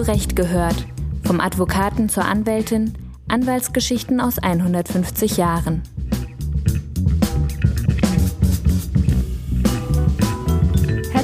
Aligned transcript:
Recht 0.00 0.36
gehört. 0.36 0.86
Vom 1.24 1.40
Advokaten 1.40 2.08
zur 2.08 2.24
Anwältin, 2.24 2.94
Anwaltsgeschichten 3.28 4.20
aus 4.20 4.38
150 4.38 5.36
Jahren. 5.36 5.82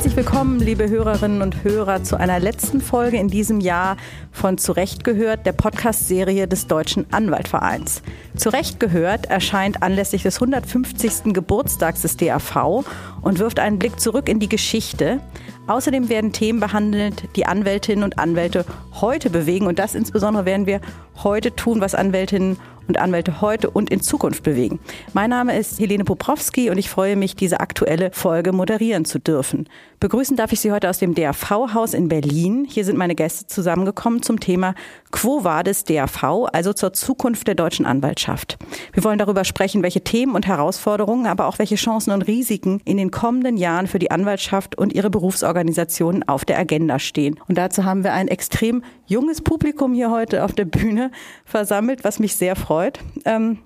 Herzlich 0.07 0.25
willkommen, 0.25 0.61
liebe 0.61 0.89
Hörerinnen 0.89 1.43
und 1.43 1.65
Hörer, 1.65 2.05
zu 2.05 2.17
einer 2.17 2.39
letzten 2.39 2.81
Folge 2.81 3.17
in 3.17 3.27
diesem 3.27 3.59
Jahr 3.59 3.97
von 4.31 4.57
Zurecht 4.57 5.03
gehört, 5.03 5.45
der 5.47 5.53
Podcast-Serie 5.53 6.47
des 6.47 6.69
Deutschen 6.69 7.13
Anwaltvereins. 7.13 8.03
Zurecht 8.37 8.79
gehört 8.79 9.27
erscheint 9.27 9.83
anlässlich 9.83 10.23
des 10.23 10.37
150. 10.37 11.35
Geburtstags 11.35 12.03
des 12.03 12.17
DAV 12.17 12.85
und 13.21 13.41
wirft 13.41 13.59
einen 13.59 13.81
Blick 13.81 13.99
zurück 13.99 14.29
in 14.29 14.39
die 14.39 14.49
Geschichte. 14.49 15.19
Außerdem 15.67 16.09
werden 16.09 16.33
Themen 16.33 16.61
behandelt, 16.61 17.25
die 17.35 17.47
Anwältinnen 17.47 18.05
und 18.05 18.21
Anwälte 18.21 18.65
heute 19.01 19.29
bewegen. 19.29 19.67
Und 19.67 19.81
das 19.81 19.97
insbesondere 19.97 20.45
werden 20.45 20.67
wir 20.67 20.81
heute 21.25 21.57
tun, 21.57 21.81
was 21.81 21.97
Anwältinnen 21.97 22.53
und 22.53 22.76
Anwälte 22.95 23.41
heute 23.41 23.71
und 23.71 23.91
in 23.91 24.01
Zukunft 24.01 24.45
bewegen. 24.45 24.79
Mein 25.13 25.31
Name 25.31 25.59
ist 25.59 25.81
Helene 25.81 26.05
Poprowski 26.05 26.71
und 26.71 26.79
ich 26.79 26.89
freue 26.89 27.17
mich, 27.17 27.35
diese 27.35 27.61
aktuelle 27.61 28.11
Folge 28.13 28.53
moderieren 28.53 29.05
zu 29.05 29.19
dürfen. 29.19 29.69
Begrüßen 29.99 30.37
darf 30.37 30.53
ich 30.53 30.61
Sie 30.61 30.71
heute 30.71 30.89
aus 30.89 30.99
dem 30.99 31.15
DAV-Haus 31.15 31.95
in 31.95 32.09
Berlin. 32.09 32.67
Hier 32.69 32.85
sind 32.85 32.97
meine 32.97 33.15
Gäste 33.15 33.47
zusammengekommen 33.47 34.23
zum 34.23 34.39
Thema 34.39 34.75
Quo 35.17 35.45
Vadis 35.45 35.85
DAV, 35.85 36.47
also 36.53 36.75
zur 36.75 36.93
Zukunft 36.93 37.49
der 37.49 37.55
deutschen 37.55 37.87
Anwaltschaft. 37.87 38.59
Wir 38.93 39.03
wollen 39.03 39.19
darüber 39.19 39.47
sprechen, 39.47 39.83
welche 39.83 40.03
Themen 40.03 40.35
und 40.35 40.47
Herausforderungen, 40.47 41.27
aber 41.27 41.47
auch 41.47 41.59
welche 41.59 41.77
Chancen 41.77 42.13
und 42.13 42.21
Risiken 42.21 42.83
in 42.85 42.99
den 42.99 43.11
kommenden 43.11 43.57
Jahren 43.57 43.87
für 43.87 43.99
die 43.99 44.11
Anwaltschaft 44.11 44.77
und 44.77 44.93
ihre 44.93 45.09
Berufsorganisationen 45.09 46.29
auf 46.29 46.45
der 46.45 46.59
Agenda 46.59 46.99
stehen. 46.99 47.41
Und 47.49 47.57
dazu 47.57 47.85
haben 47.85 48.05
wir 48.05 48.13
ein 48.13 48.29
extrem 48.29 48.85
junges 49.07 49.41
Publikum 49.41 49.95
hier 49.95 50.11
heute 50.11 50.45
auf 50.45 50.53
der 50.53 50.67
Bühne 50.67 51.11
versammelt, 51.47 52.05
was 52.05 52.19
mich 52.19 52.37
sehr 52.37 52.55
freut. 52.55 53.01
Ähm, 53.25 53.61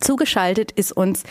zugeschaltet 0.00 0.70
ist 0.70 0.92
uns 0.92 1.22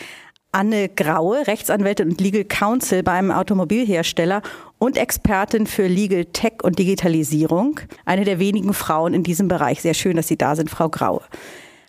Anne 0.54 0.88
Graue, 0.88 1.46
Rechtsanwältin 1.48 2.10
und 2.10 2.20
Legal 2.20 2.44
Counsel 2.44 3.02
beim 3.02 3.32
Automobilhersteller 3.32 4.40
und 4.78 4.96
Expertin 4.96 5.66
für 5.66 5.88
Legal 5.88 6.26
Tech 6.26 6.62
und 6.62 6.78
Digitalisierung. 6.78 7.80
Eine 8.04 8.24
der 8.24 8.38
wenigen 8.38 8.72
Frauen 8.72 9.14
in 9.14 9.24
diesem 9.24 9.48
Bereich. 9.48 9.82
Sehr 9.82 9.94
schön, 9.94 10.16
dass 10.16 10.28
Sie 10.28 10.38
da 10.38 10.54
sind, 10.54 10.70
Frau 10.70 10.88
Graue. 10.88 11.22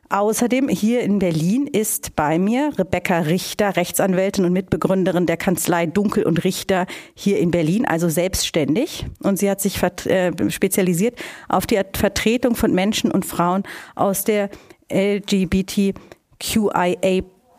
Außerdem 0.10 0.68
hier 0.68 1.02
in 1.02 1.20
Berlin 1.20 1.68
ist 1.68 2.16
bei 2.16 2.40
mir 2.40 2.72
Rebecca 2.78 3.20
Richter, 3.20 3.76
Rechtsanwältin 3.76 4.46
und 4.46 4.54
Mitbegründerin 4.54 5.28
der 5.28 5.38
Kanzlei 5.38 5.86
Dunkel 5.86 6.24
und 6.24 6.44
Richter 6.44 6.88
hier 7.14 7.38
in 7.38 7.52
Berlin, 7.52 7.86
also 7.86 8.10
selbstständig. 8.10 9.06
Und 9.22 9.38
sie 9.38 9.48
hat 9.50 9.62
sich 9.62 9.80
äh, 9.84 10.32
spezialisiert 10.50 11.20
auf 11.50 11.68
die 11.68 11.80
Vertretung 11.94 12.56
von 12.56 12.74
Menschen 12.74 13.12
und 13.12 13.28
Frauen 13.28 13.62
aus 13.94 14.24
der 14.24 14.50
LGBTQIA 14.92 15.96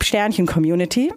Sternchen-Community. 0.06 1.12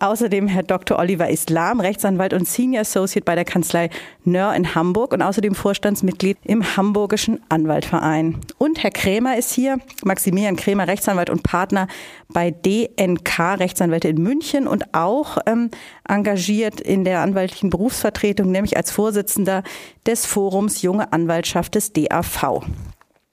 Außerdem 0.00 0.46
Herr 0.46 0.62
Dr. 0.62 0.96
Oliver 0.96 1.28
Islam, 1.28 1.80
Rechtsanwalt 1.80 2.32
und 2.32 2.46
Senior 2.46 2.82
Associate 2.82 3.24
bei 3.24 3.34
der 3.34 3.44
Kanzlei 3.44 3.90
Nör 4.24 4.54
in 4.54 4.76
Hamburg 4.76 5.12
und 5.12 5.22
außerdem 5.22 5.56
Vorstandsmitglied 5.56 6.38
im 6.44 6.76
Hamburgischen 6.76 7.40
Anwaltverein. 7.48 8.38
Und 8.58 8.80
Herr 8.84 8.92
Krämer 8.92 9.36
ist 9.36 9.52
hier, 9.52 9.78
Maximilian 10.04 10.54
Krämer, 10.54 10.86
Rechtsanwalt 10.86 11.30
und 11.30 11.42
Partner 11.42 11.88
bei 12.28 12.52
DNK 12.52 13.58
Rechtsanwälte 13.58 14.06
in 14.06 14.22
München 14.22 14.68
und 14.68 14.94
auch 14.94 15.38
ähm, 15.46 15.70
engagiert 16.08 16.80
in 16.80 17.02
der 17.02 17.20
anwaltlichen 17.22 17.70
Berufsvertretung, 17.70 18.52
nämlich 18.52 18.76
als 18.76 18.92
Vorsitzender 18.92 19.64
des 20.06 20.26
Forums 20.26 20.82
Junge 20.82 21.12
Anwaltschaft 21.12 21.74
des 21.74 21.92
DAV. 21.92 22.62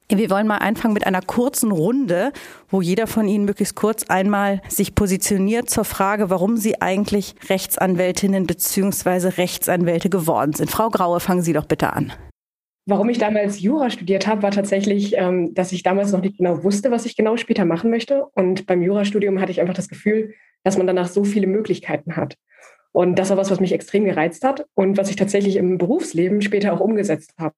Wir 0.10 0.30
wollen 0.30 0.46
mal 0.46 0.58
anfangen 0.58 0.94
mit 0.94 1.08
einer 1.08 1.22
kurzen 1.22 1.72
Runde, 1.72 2.32
wo 2.70 2.80
jeder 2.80 3.08
von 3.08 3.28
Ihnen 3.28 3.46
möglichst 3.46 3.76
kurz 3.76 4.04
einmal 4.04 4.62
sich 4.70 4.94
positioniert 4.94 5.68
zur 5.68 5.84
Frage, 5.84 6.30
warum 6.30 6.58
Sie 6.58 6.80
eigentlich 6.80 7.34
Rechtsanwältinnen 7.50 8.46
bzw. 8.46 9.30
Rechtsanwälte 9.30 10.12
geworden 10.12 10.54
sind. 10.54 10.70
Frau 10.70 10.92
Graue, 10.92 11.20
fangen 11.20 11.42
Sie 11.42 11.54
doch 11.54 11.66
bitte 11.66 11.94
an. 11.94 12.14
Warum 12.88 13.10
ich 13.10 13.18
damals 13.18 13.60
Jura 13.62 13.90
studiert 13.90 14.28
habe, 14.28 14.44
war 14.44 14.52
tatsächlich, 14.52 15.18
ähm, 15.18 15.56
dass 15.56 15.72
ich 15.72 15.82
damals 15.82 16.12
noch 16.12 16.22
nicht 16.22 16.38
genau 16.38 16.64
wusste, 16.64 16.92
was 16.92 17.08
ich 17.08 17.16
genau 17.16 17.36
später 17.36 17.66
machen 17.66 17.90
möchte. 17.90 18.26
Und 18.36 18.68
beim 18.68 18.84
Jurastudium 18.84 19.42
hatte 19.42 19.52
ich 19.52 19.60
einfach 19.60 19.74
das 19.74 19.90
Gefühl, 19.90 20.36
dass 20.64 20.78
man 20.78 20.86
danach 20.86 21.08
so 21.08 21.24
viele 21.24 21.48
Möglichkeiten 21.48 22.16
hat. 22.16 22.36
Und 22.92 23.18
das 23.18 23.32
war 23.32 23.38
was, 23.38 23.50
was 23.50 23.60
mich 23.60 23.72
extrem 23.72 24.06
gereizt 24.06 24.44
hat 24.44 24.68
und 24.76 24.98
was 24.98 25.10
ich 25.10 25.16
tatsächlich 25.16 25.56
im 25.56 25.80
Berufsleben 25.80 26.44
später 26.44 26.74
auch 26.74 26.80
umgesetzt 26.80 27.34
habe. 27.40 27.56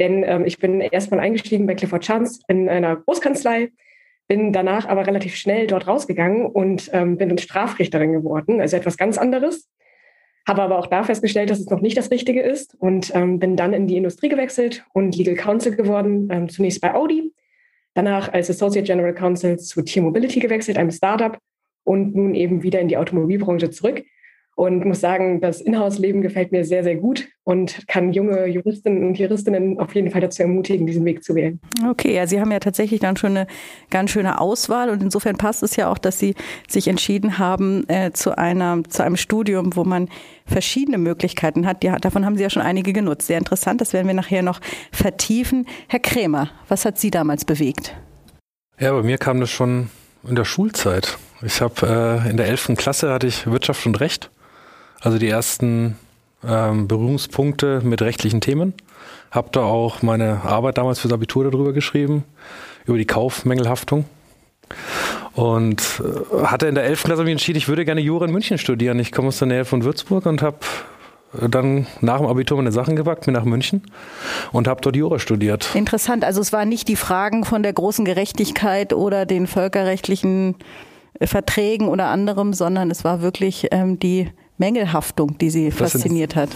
Denn 0.00 0.22
ähm, 0.24 0.44
ich 0.44 0.58
bin 0.58 0.80
erstmal 0.80 1.20
eingestiegen 1.20 1.66
bei 1.66 1.74
Clifford 1.74 2.04
Chance 2.04 2.40
in 2.48 2.68
einer 2.68 2.96
Großkanzlei, 2.96 3.70
bin 4.28 4.52
danach 4.52 4.86
aber 4.86 5.06
relativ 5.06 5.36
schnell 5.36 5.66
dort 5.66 5.86
rausgegangen 5.86 6.46
und 6.46 6.90
ähm, 6.92 7.16
bin 7.16 7.36
Strafrichterin 7.38 8.12
geworden, 8.12 8.60
also 8.60 8.76
etwas 8.76 8.96
ganz 8.96 9.18
anderes. 9.18 9.70
Habe 10.46 10.62
aber 10.62 10.78
auch 10.78 10.86
da 10.86 11.02
festgestellt, 11.02 11.50
dass 11.50 11.58
es 11.58 11.70
noch 11.70 11.80
nicht 11.80 11.96
das 11.96 12.10
Richtige 12.10 12.42
ist 12.42 12.76
und 12.78 13.14
ähm, 13.14 13.38
bin 13.38 13.56
dann 13.56 13.72
in 13.72 13.86
die 13.86 13.96
Industrie 13.96 14.28
gewechselt 14.28 14.84
und 14.92 15.16
Legal 15.16 15.34
Counsel 15.34 15.74
geworden, 15.74 16.28
ähm, 16.30 16.48
zunächst 16.48 16.80
bei 16.80 16.94
Audi, 16.94 17.32
danach 17.94 18.32
als 18.32 18.50
Associate 18.50 18.86
General 18.86 19.14
Counsel 19.14 19.58
zu 19.58 19.82
Tier 19.82 20.02
Mobility 20.02 20.40
gewechselt, 20.40 20.78
einem 20.78 20.90
Startup 20.90 21.38
und 21.84 22.14
nun 22.14 22.34
eben 22.34 22.62
wieder 22.62 22.80
in 22.80 22.88
die 22.88 22.96
Automobilbranche 22.96 23.70
zurück 23.70 24.04
und 24.56 24.86
muss 24.86 25.00
sagen, 25.00 25.42
das 25.42 25.60
Inhouse-Leben 25.60 26.22
gefällt 26.22 26.50
mir 26.50 26.64
sehr, 26.64 26.82
sehr 26.82 26.96
gut 26.96 27.28
und 27.44 27.86
kann 27.88 28.14
junge 28.14 28.46
Juristinnen 28.46 29.06
und 29.06 29.18
Juristinnen 29.18 29.78
auf 29.78 29.94
jeden 29.94 30.10
Fall 30.10 30.22
dazu 30.22 30.42
ermutigen, 30.42 30.86
diesen 30.86 31.04
Weg 31.04 31.22
zu 31.22 31.34
wählen. 31.34 31.60
Okay, 31.86 32.14
ja, 32.14 32.26
Sie 32.26 32.40
haben 32.40 32.50
ja 32.50 32.58
tatsächlich 32.58 33.00
dann 33.00 33.18
schon 33.18 33.36
eine 33.36 33.46
ganz 33.90 34.10
schöne 34.10 34.40
Auswahl 34.40 34.88
und 34.88 35.02
insofern 35.02 35.36
passt 35.36 35.62
es 35.62 35.76
ja 35.76 35.90
auch, 35.90 35.98
dass 35.98 36.18
Sie 36.18 36.34
sich 36.68 36.88
entschieden 36.88 37.38
haben 37.38 37.86
äh, 37.88 38.12
zu 38.12 38.36
einer 38.38 38.82
zu 38.88 39.04
einem 39.04 39.18
Studium, 39.18 39.76
wo 39.76 39.84
man 39.84 40.08
verschiedene 40.46 40.96
Möglichkeiten 40.96 41.66
hat. 41.66 41.84
Ja, 41.84 41.98
davon 41.98 42.24
haben 42.24 42.36
Sie 42.36 42.42
ja 42.42 42.50
schon 42.50 42.62
einige 42.62 42.94
genutzt. 42.94 43.26
Sehr 43.26 43.38
interessant, 43.38 43.82
das 43.82 43.92
werden 43.92 44.06
wir 44.06 44.14
nachher 44.14 44.42
noch 44.42 44.60
vertiefen. 44.90 45.66
Herr 45.86 46.00
Krämer, 46.00 46.48
was 46.68 46.86
hat 46.86 46.98
Sie 46.98 47.10
damals 47.10 47.44
bewegt? 47.44 47.94
Ja, 48.80 48.92
bei 48.92 49.02
mir 49.02 49.18
kam 49.18 49.38
das 49.38 49.50
schon 49.50 49.90
in 50.26 50.34
der 50.34 50.46
Schulzeit. 50.46 51.18
Ich 51.42 51.60
habe 51.60 52.22
äh, 52.26 52.30
in 52.30 52.38
der 52.38 52.46
11. 52.46 52.72
Klasse 52.78 53.12
hatte 53.12 53.26
ich 53.26 53.46
Wirtschaft 53.46 53.84
und 53.84 54.00
Recht 54.00 54.30
also 55.00 55.18
die 55.18 55.28
ersten 55.28 55.96
ähm, 56.46 56.88
Berührungspunkte 56.88 57.80
mit 57.82 58.02
rechtlichen 58.02 58.40
Themen. 58.40 58.74
Habe 59.30 59.48
da 59.52 59.62
auch 59.62 60.02
meine 60.02 60.42
Arbeit 60.42 60.78
damals 60.78 61.00
fürs 61.00 61.12
Abitur 61.12 61.50
darüber 61.50 61.72
geschrieben, 61.72 62.24
über 62.86 62.98
die 62.98 63.06
Kaufmängelhaftung. 63.06 64.04
Und 65.34 66.02
äh, 66.02 66.44
hatte 66.46 66.66
in 66.66 66.74
der 66.74 66.84
11. 66.84 67.04
Klasse 67.04 67.24
mich 67.24 67.32
entschieden, 67.32 67.58
ich 67.58 67.68
würde 67.68 67.84
gerne 67.84 68.00
Jura 68.00 68.26
in 68.26 68.32
München 68.32 68.58
studieren. 68.58 68.98
Ich 68.98 69.12
komme 69.12 69.28
aus 69.28 69.38
der 69.38 69.48
Nähe 69.48 69.64
von 69.64 69.84
Würzburg 69.84 70.26
und 70.26 70.42
habe 70.42 70.58
dann 71.50 71.86
nach 72.00 72.18
dem 72.18 72.26
Abitur 72.26 72.56
meine 72.56 72.72
Sachen 72.72 72.96
gepackt, 72.96 73.26
bin 73.26 73.34
nach 73.34 73.44
München 73.44 73.82
und 74.52 74.68
habe 74.68 74.80
dort 74.80 74.96
Jura 74.96 75.18
studiert. 75.18 75.74
Interessant, 75.74 76.24
also 76.24 76.40
es 76.40 76.52
waren 76.52 76.68
nicht 76.68 76.88
die 76.88 76.96
Fragen 76.96 77.44
von 77.44 77.62
der 77.62 77.72
großen 77.72 78.04
Gerechtigkeit 78.04 78.92
oder 78.92 79.26
den 79.26 79.46
völkerrechtlichen 79.46 80.56
Verträgen 81.20 81.88
oder 81.88 82.06
anderem, 82.06 82.52
sondern 82.52 82.90
es 82.90 83.04
war 83.04 83.22
wirklich 83.22 83.68
ähm, 83.70 83.98
die 83.98 84.30
Mängelhaftung, 84.58 85.36
die 85.38 85.50
Sie 85.50 85.68
das 85.68 85.78
fasziniert 85.78 86.34
hat? 86.34 86.50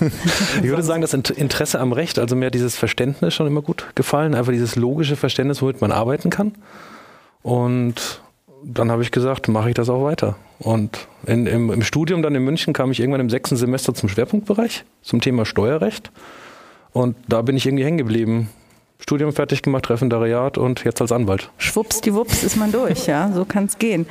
ich 0.62 0.68
würde 0.68 0.82
sagen, 0.82 1.00
das 1.00 1.14
Interesse 1.14 1.80
am 1.80 1.92
Recht, 1.92 2.18
also 2.18 2.36
mir 2.36 2.50
dieses 2.50 2.76
Verständnis 2.76 3.34
schon 3.34 3.46
immer 3.46 3.62
gut 3.62 3.86
gefallen, 3.94 4.34
einfach 4.34 4.52
dieses 4.52 4.76
logische 4.76 5.16
Verständnis, 5.16 5.62
womit 5.62 5.80
man 5.80 5.92
arbeiten 5.92 6.30
kann. 6.30 6.52
Und 7.42 8.20
dann 8.64 8.90
habe 8.90 9.02
ich 9.02 9.10
gesagt, 9.10 9.48
mache 9.48 9.68
ich 9.68 9.74
das 9.74 9.88
auch 9.88 10.04
weiter. 10.04 10.36
Und 10.58 11.08
in, 11.26 11.46
im, 11.46 11.70
im, 11.70 11.82
Studium 11.82 12.22
dann 12.22 12.34
in 12.34 12.42
München 12.42 12.72
kam 12.72 12.90
ich 12.90 13.00
irgendwann 13.00 13.20
im 13.20 13.30
sechsten 13.30 13.56
Semester 13.56 13.94
zum 13.94 14.08
Schwerpunktbereich, 14.08 14.84
zum 15.02 15.20
Thema 15.20 15.46
Steuerrecht. 15.46 16.10
Und 16.92 17.16
da 17.28 17.42
bin 17.42 17.56
ich 17.56 17.66
irgendwie 17.66 17.84
hängen 17.84 17.98
geblieben. 17.98 18.50
Studium 18.98 19.32
fertig 19.32 19.62
gemacht, 19.62 19.88
Referendariat 19.88 20.58
und 20.58 20.84
jetzt 20.84 21.00
als 21.00 21.12
Anwalt. 21.12 21.50
Schwuppsdiwupps 21.58 22.42
ist 22.42 22.56
man 22.56 22.72
durch, 22.72 23.06
ja, 23.06 23.30
so 23.32 23.44
kann 23.44 23.66
es 23.66 23.78
gehen. 23.78 24.06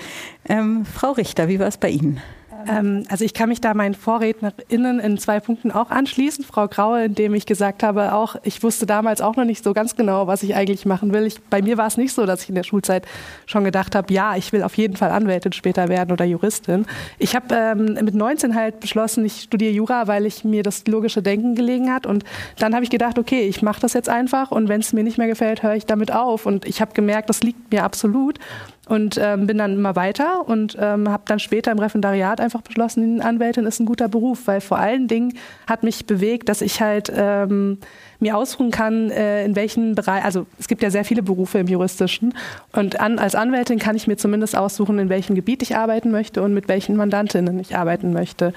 Ähm, 0.48 0.86
Frau 0.86 1.12
Richter, 1.12 1.50
wie 1.50 1.60
war 1.60 1.68
es 1.68 1.78
bei 1.78 1.90
Ihnen? 1.90 2.22
Ähm, 2.70 3.04
also 3.10 3.24
ich 3.26 3.34
kann 3.34 3.50
mich 3.50 3.62
da 3.62 3.74
meinen 3.74 3.94
VorrednerInnen 3.94 5.00
in 5.00 5.18
zwei 5.18 5.40
Punkten 5.40 5.72
auch 5.72 5.90
anschließen. 5.90 6.44
Frau 6.44 6.68
Graue, 6.68 7.06
indem 7.06 7.34
ich 7.34 7.46
gesagt 7.46 7.84
habe, 7.84 8.14
auch 8.14 8.36
ich 8.44 8.62
wusste 8.64 8.86
damals 8.86 9.22
auch 9.22 9.36
noch 9.36 9.46
nicht 9.46 9.64
so 9.64 9.74
ganz 9.74 9.96
genau, 9.96 10.28
was 10.28 10.44
ich 10.44 10.56
eigentlich 10.56 10.86
machen 10.86 11.14
will. 11.14 11.26
Ich, 11.26 11.42
bei 11.42 11.62
mir 11.62 11.78
war 11.78 11.88
es 11.88 11.98
nicht 11.98 12.14
so, 12.14 12.26
dass 12.26 12.44
ich 12.44 12.50
in 12.50 12.56
der 12.56 12.64
Schulzeit 12.64 13.06
schon 13.46 13.64
gedacht 13.64 13.96
habe, 13.96 14.14
ja, 14.14 14.36
ich 14.36 14.52
will 14.54 14.64
auf 14.64 14.76
jeden 14.76 14.96
Fall 14.96 15.12
Anwältin 15.12 15.54
später 15.54 15.88
werden 15.88 16.12
oder 16.12 16.26
Juristin. 16.26 16.86
Ich 17.20 17.36
habe 17.36 17.54
ähm, 17.56 17.98
mit 18.04 18.16
19 18.16 18.56
halt 18.56 18.80
beschlossen, 18.80 19.26
ich 19.26 19.42
studiere 19.42 19.72
Jura, 19.72 20.08
weil 20.08 20.26
ich 20.26 20.44
mir 20.44 20.64
das 20.64 20.86
logische 20.88 21.22
Denken 21.22 21.56
gelegen 21.56 21.92
hat. 21.92 22.06
Und 22.06 22.24
dann 22.60 22.74
habe 22.74 22.84
ich 22.84 22.90
gedacht, 22.90 23.20
okay, 23.20 23.48
ich 23.48 23.62
mache 23.62 23.82
das 23.82 23.94
jetzt 23.94 24.10
einfach 24.10 24.52
und 24.52 24.70
wenn 24.70 24.82
es 24.82 24.94
mir 24.94 25.04
nicht 25.04 25.18
mehr 25.18 25.28
gefällt, 25.28 25.64
höre 25.64 25.76
ich 25.76 25.86
damit 25.86 26.12
auf. 26.12 26.46
Und 26.46 26.66
ich 26.66 26.82
habe 26.82 26.94
gemerkt, 26.94 27.30
das 27.30 27.42
liegt 27.42 27.72
mir 27.72 27.84
absolut. 27.84 28.40
Und 28.88 29.20
ähm, 29.22 29.48
bin 29.48 29.58
dann 29.58 29.74
immer 29.74 29.96
weiter 29.96 30.48
und 30.48 30.78
ähm, 30.80 31.10
habe 31.10 31.24
dann 31.26 31.40
später 31.40 31.72
im 31.72 31.80
Referendariat 31.80 32.40
einfach 32.40 32.62
beschlossen, 32.62 33.22
Anwältin 33.22 33.66
ist 33.66 33.80
ein 33.80 33.86
guter 33.86 34.08
Beruf, 34.08 34.48
weil 34.48 34.62
vor 34.62 34.78
allen 34.78 35.08
Dingen 35.08 35.38
hat 35.68 35.84
mich 35.84 36.06
bewegt, 36.06 36.50
dass 36.50 36.62
ich 36.62 36.82
halt 36.82 37.12
ähm, 37.16 37.80
mir 38.20 38.38
ausruhen 38.38 38.72
kann, 38.72 39.12
äh, 39.12 39.46
in 39.46 39.56
welchen 39.56 39.96
Bereich, 39.96 40.24
also 40.24 40.46
es 40.60 40.68
gibt 40.68 40.82
ja 40.84 40.90
sehr 40.90 41.06
viele 41.06 41.24
Berufe 41.24 41.60
im 41.60 41.68
juristischen 41.68 42.34
und 42.74 43.00
an, 43.00 43.20
als 43.20 43.36
Anwältin 43.36 43.80
kann 43.80 43.96
ich 43.96 44.08
mir 44.08 44.18
zumindest 44.18 44.58
aussuchen, 44.58 45.00
in 45.00 45.10
welchem 45.10 45.36
Gebiet 45.36 45.62
ich 45.62 45.76
arbeiten 45.76 46.12
möchte 46.12 46.42
und 46.42 46.54
mit 46.54 46.68
welchen 46.68 46.96
Mandantinnen 46.96 47.60
ich 47.60 47.76
arbeiten 47.76 48.14
möchte. 48.14 48.54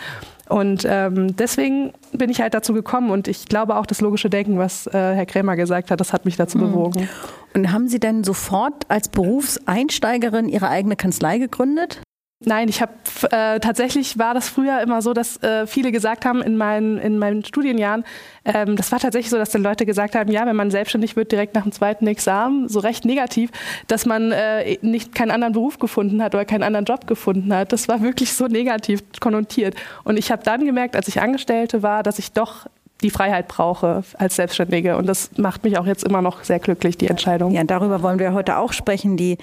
Und 0.49 0.85
ähm, 0.85 1.37
deswegen 1.37 1.93
bin 2.13 2.29
ich 2.29 2.41
halt 2.41 2.55
dazu 2.55 2.75
gekommen 2.75 3.11
und 3.11 3.29
ich 3.29 3.47
glaube 3.47 3.77
auch 3.77 3.87
das 3.87 4.01
logische 4.01 4.29
Denken, 4.29 4.59
was 4.59 4.89
äh, 4.89 4.91
Herr 4.93 5.27
Krämer 5.27 5.55
gesagt 5.55 5.93
hat, 5.93 6.01
das 6.01 6.13
hat 6.13 6.25
mich 6.25 6.37
dazu 6.37 6.59
mhm. 6.59 6.63
bewogen. 6.63 7.09
Und 7.55 7.73
haben 7.73 7.87
Sie 7.87 8.01
denn 8.01 8.25
sofort 8.25 8.85
als 8.89 9.09
Berufseinsteigerin 9.09 10.49
Ihre 10.49 10.69
eigene 10.69 10.97
Kanzlei 10.97 11.39
gegründet? 11.39 12.01
Nein, 12.43 12.71
ich 12.71 12.81
habe 12.81 12.93
äh, 13.31 13.61
tatsächlich 13.61 14.19
war 14.19 14.33
das 14.33 14.49
früher 14.49 14.81
immer 14.81 15.03
so, 15.03 15.13
dass 15.13 15.43
äh, 15.43 15.67
viele 15.67 15.93
gesagt 15.93 16.25
haben 16.25 16.41
in 16.41 16.57
meinen 16.57 16.97
in 16.97 17.19
meinen 17.19 17.45
Studienjahren, 17.45 18.03
ähm, 18.47 18.77
das 18.77 18.91
war 18.93 18.99
tatsächlich 18.99 19.29
so, 19.29 19.37
dass 19.37 19.51
dann 19.51 19.63
Leute 19.63 19.85
gesagt 19.85 20.15
haben, 20.15 20.33
ja, 20.33 20.47
wenn 20.47 20.57
man 20.57 20.71
selbstständig 20.71 21.17
wird 21.17 21.33
direkt 21.33 21.55
nach 21.55 21.65
dem 21.65 21.73
zweiten 21.73 22.07
Examen, 22.07 22.67
so 22.67 22.81
recht 22.81 23.05
negativ, 23.05 23.51
dass 23.89 24.07
man 24.07 24.33
äh, 24.33 24.79
nicht 24.81 25.15
keinen 25.15 25.33
anderen 25.33 25.53
Beruf 25.53 25.79
gefunden 25.79 26.23
hat 26.23 26.35
oder 26.35 26.47
keinen 26.47 26.63
anderen 26.63 26.87
Job 26.87 27.07
gefunden 27.07 27.55
hat. 27.55 27.75
Das 27.75 27.89
war 27.89 28.01
wirklich 28.01 28.33
so 28.33 28.47
negativ 28.47 29.03
konnotiert. 29.21 29.75
Und 30.05 30.19
ich 30.19 30.33
habe 30.33 30.43
dann 30.43 30.65
gemerkt, 30.65 30.97
als 30.97 31.09
ich 31.09 31.21
Angestellte 31.21 31.83
war, 31.83 32.03
dass 32.03 32.19
ich 32.19 32.33
doch 32.33 32.67
die 33.03 33.11
Freiheit 33.11 33.49
brauche 33.49 34.03
als 34.17 34.37
Selbstständige. 34.37 34.97
Und 34.97 35.07
das 35.07 35.31
macht 35.37 35.63
mich 35.63 35.77
auch 35.77 35.87
jetzt 35.87 36.05
immer 36.05 36.23
noch 36.23 36.43
sehr 36.45 36.59
glücklich, 36.59 36.97
die 36.97 37.09
Entscheidung. 37.09 37.53
Ja, 37.53 37.65
darüber 37.65 38.03
wollen 38.03 38.19
wir 38.19 38.33
heute 38.33 38.57
auch 38.57 38.73
sprechen. 38.73 39.19
Die 39.19 39.37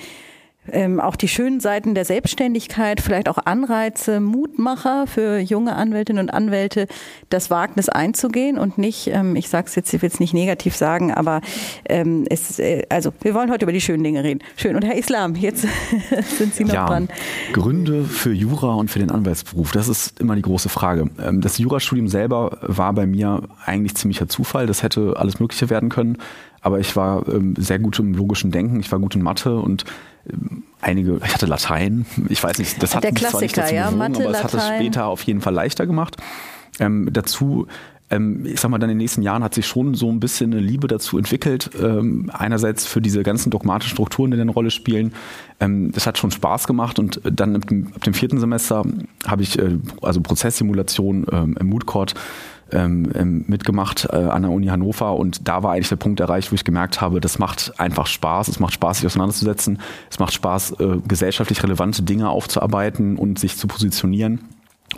ähm, 0.72 1.00
auch 1.00 1.16
die 1.16 1.28
schönen 1.28 1.60
Seiten 1.60 1.96
der 1.96 2.06
Selbstständigkeit, 2.06 3.02
vielleicht 3.02 3.30
auch 3.30 3.38
Anreize, 3.46 4.20
Mutmacher 4.20 5.08
für 5.08 5.40
junge 5.40 5.76
Anwältinnen 5.76 6.24
und 6.24 6.30
Anwälte, 6.30 6.88
das 7.30 7.50
Wagnis 7.50 7.90
einzugehen 7.90 8.58
und 8.58 8.78
nicht, 8.78 9.08
ähm, 9.08 9.36
ich 9.36 9.50
sage 9.50 9.68
es 9.68 9.76
jetzt, 9.76 9.94
ich 9.94 10.02
will 10.02 10.10
es 10.10 10.20
nicht 10.20 10.34
negativ 10.34 10.76
sagen, 10.76 11.14
aber 11.14 11.42
ähm, 11.86 12.26
es, 12.30 12.60
äh, 12.60 12.84
also 12.90 13.14
wir 13.22 13.34
wollen 13.34 13.52
heute 13.52 13.66
über 13.66 13.74
die 13.74 13.82
schönen 13.82 14.04
Dinge 14.04 14.24
reden. 14.24 14.42
Schön. 14.56 14.76
Und 14.76 14.84
Herr 14.84 14.96
Islam, 14.96 15.36
jetzt 15.36 15.66
sind 16.38 16.56
Sie 16.56 16.64
noch 16.64 16.74
ja, 16.74 16.86
dran. 16.86 17.10
Gründe 17.54 18.04
für 18.04 18.34
Jura 18.34 18.74
und 18.76 18.90
für 18.90 19.00
den 19.00 19.12
Anwaltsberuf, 19.12 19.72
das 19.72 19.88
ist 19.88 20.20
immer 20.20 20.36
die 20.36 20.42
große 20.42 20.70
Frage. 20.70 21.10
Ähm, 21.22 21.42
das 21.42 21.58
Jurastudium 21.58 22.08
selber 22.08 22.58
war 22.62 22.94
bei 22.94 23.06
mir 23.06 23.44
eigentlich 23.66 23.96
ziemlicher 23.96 24.28
Zufall. 24.28 24.68
Das 24.68 24.84
hätte 24.84 25.16
alles 25.18 25.40
Mögliche 25.40 25.70
werden 25.70 25.90
können. 25.90 26.18
Aber 26.68 26.82
ich 26.82 26.98
war 26.98 27.26
ähm, 27.30 27.56
sehr 27.58 27.80
gut 27.80 27.98
im 27.98 28.14
logischen 28.14 28.52
Denken, 28.52 28.82
ich 28.82 28.92
war 28.92 29.00
gut 29.00 29.16
in 29.16 29.22
Mathe 29.22 29.56
und 29.56 29.86
einige, 30.82 31.22
ich 31.26 31.34
hatte 31.34 31.46
Latein, 31.46 32.06
ich 32.28 32.44
weiß 32.44 32.60
nicht, 32.60 32.84
das 32.84 32.94
hat 32.94 33.06
Der 33.06 33.14
Klassiker, 33.14 33.42
nicht 33.42 33.58
dazu 33.58 33.74
ja, 33.74 33.90
Mathe, 33.90 34.26
aber 34.26 34.32
es 34.32 34.44
hat 34.44 34.54
es 34.54 34.68
später 34.68 35.06
auf 35.06 35.24
jeden 35.24 35.40
Fall 35.40 35.54
leichter 35.54 35.88
gemacht. 35.88 36.18
Ähm, 36.82 37.08
dazu 37.14 37.68
ähm, 38.10 38.46
ich 38.46 38.60
sag 38.60 38.70
mal, 38.70 38.80
dann 38.80 38.90
in 38.90 38.96
den 38.96 39.04
nächsten 39.04 39.22
Jahren 39.22 39.46
hat 39.46 39.54
sich 39.54 39.66
schon 39.66 39.94
so 39.94 40.12
ein 40.12 40.20
bisschen 40.20 40.52
eine 40.52 40.62
Liebe 40.62 40.90
dazu 40.90 41.18
entwickelt. 41.18 41.70
Ähm, 41.82 42.30
einerseits 42.34 42.86
für 42.86 43.02
diese 43.02 43.24
ganzen 43.24 43.50
dogmatischen 43.50 43.94
Strukturen, 43.94 44.32
die 44.32 44.40
eine 44.40 44.52
Rolle 44.52 44.72
spielen. 44.72 45.14
Ähm, 45.62 45.94
das 45.94 46.06
hat 46.06 46.18
schon 46.18 46.32
Spaß 46.32 46.68
gemacht 46.68 47.00
und 47.00 47.22
dann 47.24 47.56
ab 47.56 47.68
dem, 47.68 48.14
vierten 48.14 48.40
Semester 48.40 48.84
habe 49.26 49.44
ich 49.44 49.58
äh, 49.58 49.78
also 50.02 50.20
Prozesssimulation 50.20 51.26
ähm, 51.32 51.58
im 51.60 51.68
Moodcourt 51.68 52.14
ähm, 52.72 53.12
ähm, 53.16 53.46
mitgemacht 53.48 54.08
äh, 54.12 54.16
an 54.16 54.44
der 54.44 54.52
Uni 54.52 54.68
Hannover 54.68 55.16
und 55.16 55.48
da 55.48 55.64
war 55.64 55.74
eigentlich 55.74 55.90
der 55.90 55.96
Punkt 55.96 56.20
erreicht, 56.20 56.52
wo 56.52 56.56
ich 56.56 56.64
gemerkt 56.64 57.02
habe, 57.02 57.22
das 57.22 57.40
macht 57.40 57.80
einfach 57.80 58.08
Spaß, 58.08 58.48
es 58.48 58.60
macht 58.60 58.74
Spaß, 58.74 58.98
sich 58.98 59.06
auseinanderzusetzen, 59.06 59.80
es 60.10 60.20
macht 60.20 60.34
Spaß, 60.34 60.80
äh, 60.80 60.98
gesellschaftlich 61.08 61.64
relevante 61.64 62.04
Dinge 62.04 62.30
aufzuarbeiten 62.30 63.18
und 63.18 63.40
sich 63.40 63.58
zu 63.58 63.68
positionieren. 63.68 64.42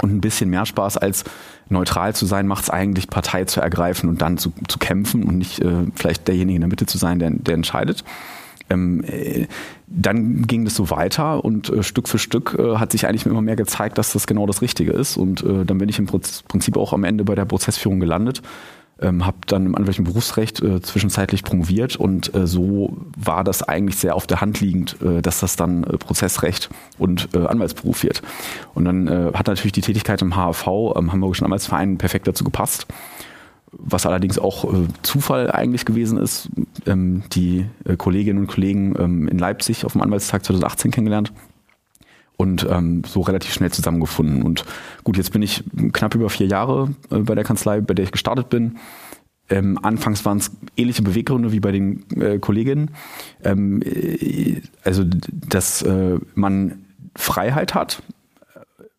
Und 0.02 0.14
ein 0.14 0.22
bisschen 0.22 0.50
mehr 0.50 0.66
Spaß 0.66 0.98
als 0.98 1.26
neutral 1.68 2.16
zu 2.16 2.26
sein, 2.26 2.48
macht 2.48 2.64
es 2.64 2.70
eigentlich, 2.70 3.10
Partei 3.10 3.46
zu 3.46 3.60
ergreifen 3.60 4.08
und 4.08 4.22
dann 4.22 4.38
zu, 4.38 4.54
zu 4.68 4.78
kämpfen 4.80 5.24
und 5.24 5.38
nicht 5.38 5.60
äh, 5.60 5.88
vielleicht 5.96 6.28
derjenige 6.28 6.56
in 6.56 6.62
der 6.62 6.70
Mitte 6.70 6.86
zu 6.86 6.98
sein, 6.98 7.20
der, 7.20 7.32
der 7.32 7.56
entscheidet. 7.56 8.04
Ähm, 8.70 9.04
äh, 9.04 9.48
dann 9.88 10.44
ging 10.44 10.66
das 10.66 10.76
so 10.76 10.90
weiter 10.90 11.44
und 11.44 11.70
äh, 11.70 11.84
Stück 11.84 12.08
für 12.08 12.20
Stück 12.20 12.56
äh, 12.58 12.76
hat 12.78 12.92
sich 12.92 13.08
eigentlich 13.08 13.26
immer 13.26 13.42
mehr 13.42 13.56
gezeigt, 13.56 13.98
dass 13.98 14.14
das 14.14 14.28
genau 14.28 14.46
das 14.46 14.62
Richtige 14.62 14.92
ist. 14.92 15.18
Und 15.18 15.44
äh, 15.44 15.66
dann 15.66 15.78
bin 15.80 15.90
ich 15.90 16.00
im 16.00 16.06
Prinzip 16.06 16.78
auch 16.78 16.94
am 16.94 17.04
Ende 17.04 17.24
bei 17.24 17.36
der 17.36 17.46
Prozessführung 17.46 18.00
gelandet. 18.00 18.42
Ähm, 19.02 19.26
habe 19.26 19.38
dann 19.48 19.66
im 19.66 19.76
anwaltlichen 19.76 20.04
Berufsrecht 20.04 20.62
äh, 20.62 20.82
zwischenzeitlich 20.82 21.44
promoviert 21.44 21.96
und 21.96 22.32
so 22.44 22.98
war 23.18 23.46
das 23.46 23.64
eigentlich 23.64 23.96
sehr 23.96 24.14
auf 24.14 24.28
der 24.28 24.42
Hand 24.42 24.60
liegend, 24.60 24.98
dass 25.22 25.40
das 25.40 25.56
dann 25.56 25.84
Prozessrecht 25.84 26.70
und 26.98 27.34
Anwaltsberuf 27.36 28.04
wird. 28.04 28.22
Und 28.74 28.86
dann 28.86 29.10
hat 29.34 29.48
natürlich 29.48 29.72
die 29.72 29.82
Tätigkeit 29.82 30.22
im 30.22 30.36
HAV, 30.36 30.68
am 30.96 31.14
Hamburgischen 31.14 31.46
Anwaltsverein, 31.46 31.98
perfekt 31.98 32.28
dazu 32.28 32.44
gepasst 32.44 32.88
was 33.72 34.06
allerdings 34.06 34.40
auch 34.40 34.66
äh, 34.66 34.88
Zufall 35.02 35.52
eigentlich 35.52 35.86
gewesen 35.86 36.18
ist. 36.18 36.50
Ähm, 36.86 37.24
die 37.32 37.66
äh, 37.86 37.96
Kolleginnen 37.96 38.40
und 38.40 38.48
Kollegen 38.48 38.96
ähm, 38.98 39.28
in 39.28 39.38
Leipzig 39.38 39.86
auf 39.86 39.94
dem 39.94 40.02
Anwaltstag 40.02 40.44
2018 40.44 40.92
kennengelernt 40.92 41.32
und 42.38 42.66
ähm, 42.70 43.04
so 43.06 43.22
relativ 43.22 43.54
schnell 43.54 43.72
zusammengefunden. 43.72 44.44
Und 44.44 44.64
gut, 45.04 45.18
jetzt 45.18 45.34
bin 45.34 45.42
ich 45.42 45.64
knapp 45.92 46.16
über 46.16 46.30
vier 46.30 46.48
Jahre 46.48 46.94
äh, 47.12 47.18
bei 47.20 47.36
der 47.36 47.44
Kanzlei, 47.44 47.82
bei 47.82 47.94
der 47.94 48.06
ich 48.06 48.12
gestartet 48.12 48.50
bin. 48.50 48.78
Ähm, 49.50 49.78
anfangs 49.82 50.24
waren 50.26 50.38
es 50.38 50.52
ähnliche 50.78 51.02
Beweggründe 51.02 51.52
wie 51.52 51.60
bei 51.60 51.72
den 51.72 52.06
äh, 52.16 52.40
Kolleginnen. 52.40 52.92
Ähm, 53.44 53.82
äh, 53.84 54.62
also, 54.84 55.04
dass 55.04 55.82
äh, 55.82 56.18
man 56.36 56.86
Freiheit 57.16 57.74
hat, 57.74 58.02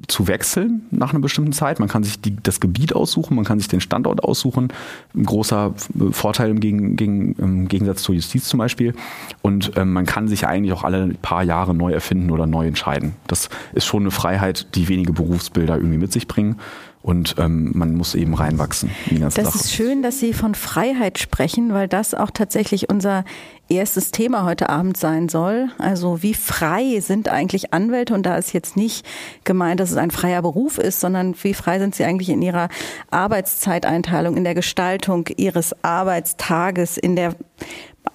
zu 0.08 0.28
wechseln 0.28 0.82
nach 0.90 1.10
einer 1.10 1.20
bestimmten 1.20 1.52
Zeit. 1.52 1.78
Man 1.78 1.88
kann 1.88 2.02
sich 2.02 2.20
die, 2.20 2.36
das 2.42 2.60
Gebiet 2.60 2.94
aussuchen, 2.94 3.34
man 3.36 3.44
kann 3.44 3.58
sich 3.58 3.68
den 3.68 3.80
Standort 3.80 4.24
aussuchen. 4.24 4.72
Ein 5.14 5.24
großer 5.24 5.74
äh, 5.98 6.12
Vorteil 6.12 6.50
im, 6.50 6.60
Gegen, 6.60 6.96
Gegen, 6.96 7.32
im 7.34 7.68
Gegensatz 7.68 8.02
zur 8.02 8.14
Justiz 8.14 8.48
zum 8.48 8.58
Beispiel. 8.58 8.94
Und 9.42 9.72
ähm, 9.76 9.92
man 9.92 10.06
kann 10.06 10.28
sich 10.28 10.46
eigentlich 10.46 10.72
auch 10.72 10.84
alle 10.84 11.08
paar 11.22 11.42
Jahre 11.42 11.74
neu 11.74 11.92
erfinden 11.92 12.30
oder 12.30 12.46
neu 12.46 12.66
entscheiden. 12.66 13.14
Das 13.26 13.50
ist 13.72 13.86
schon 13.86 14.02
eine 14.02 14.10
Freiheit, 14.10 14.74
die 14.74 14.88
wenige 14.88 15.12
Berufsbilder 15.12 15.76
irgendwie 15.76 15.98
mit 15.98 16.12
sich 16.12 16.26
bringen 16.26 16.56
und 17.02 17.36
ähm, 17.38 17.72
man 17.74 17.94
muss 17.94 18.14
eben 18.14 18.34
reinwachsen. 18.34 18.90
Das 19.20 19.34
Sache. 19.34 19.48
ist 19.48 19.72
schön, 19.72 20.02
dass 20.02 20.20
Sie 20.20 20.34
von 20.34 20.54
Freiheit 20.54 21.18
sprechen, 21.18 21.72
weil 21.72 21.88
das 21.88 22.12
auch 22.12 22.30
tatsächlich 22.30 22.90
unser 22.90 23.24
erstes 23.70 24.10
Thema 24.10 24.44
heute 24.44 24.68
Abend 24.68 24.98
sein 24.98 25.30
soll. 25.30 25.70
Also 25.78 26.22
wie 26.22 26.34
frei 26.34 27.00
sind 27.00 27.28
eigentlich 27.28 27.72
Anwälte? 27.72 28.12
Und 28.12 28.26
da 28.26 28.36
ist 28.36 28.52
jetzt 28.52 28.76
nicht 28.76 29.06
gemeint, 29.44 29.80
dass 29.80 29.90
es 29.90 29.96
ein 29.96 30.10
freier 30.10 30.42
Beruf 30.42 30.76
ist, 30.76 31.00
sondern 31.00 31.34
wie 31.42 31.54
frei 31.54 31.78
sind 31.78 31.94
sie 31.94 32.04
eigentlich 32.04 32.28
in 32.28 32.42
ihrer 32.42 32.68
Arbeitszeiteinteilung, 33.10 34.36
in 34.36 34.44
der 34.44 34.54
Gestaltung 34.54 35.26
ihres 35.36 35.74
Arbeitstages, 35.82 36.98
in 36.98 37.16
der 37.16 37.34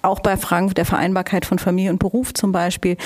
auch 0.02 0.20
bei 0.20 0.36
Fragen 0.36 0.72
der 0.74 0.84
Vereinbarkeit 0.84 1.44
von 1.44 1.58
Familie 1.58 1.90
und 1.90 1.98
Beruf 1.98 2.34
zum 2.34 2.52
Beispiel. 2.52 2.96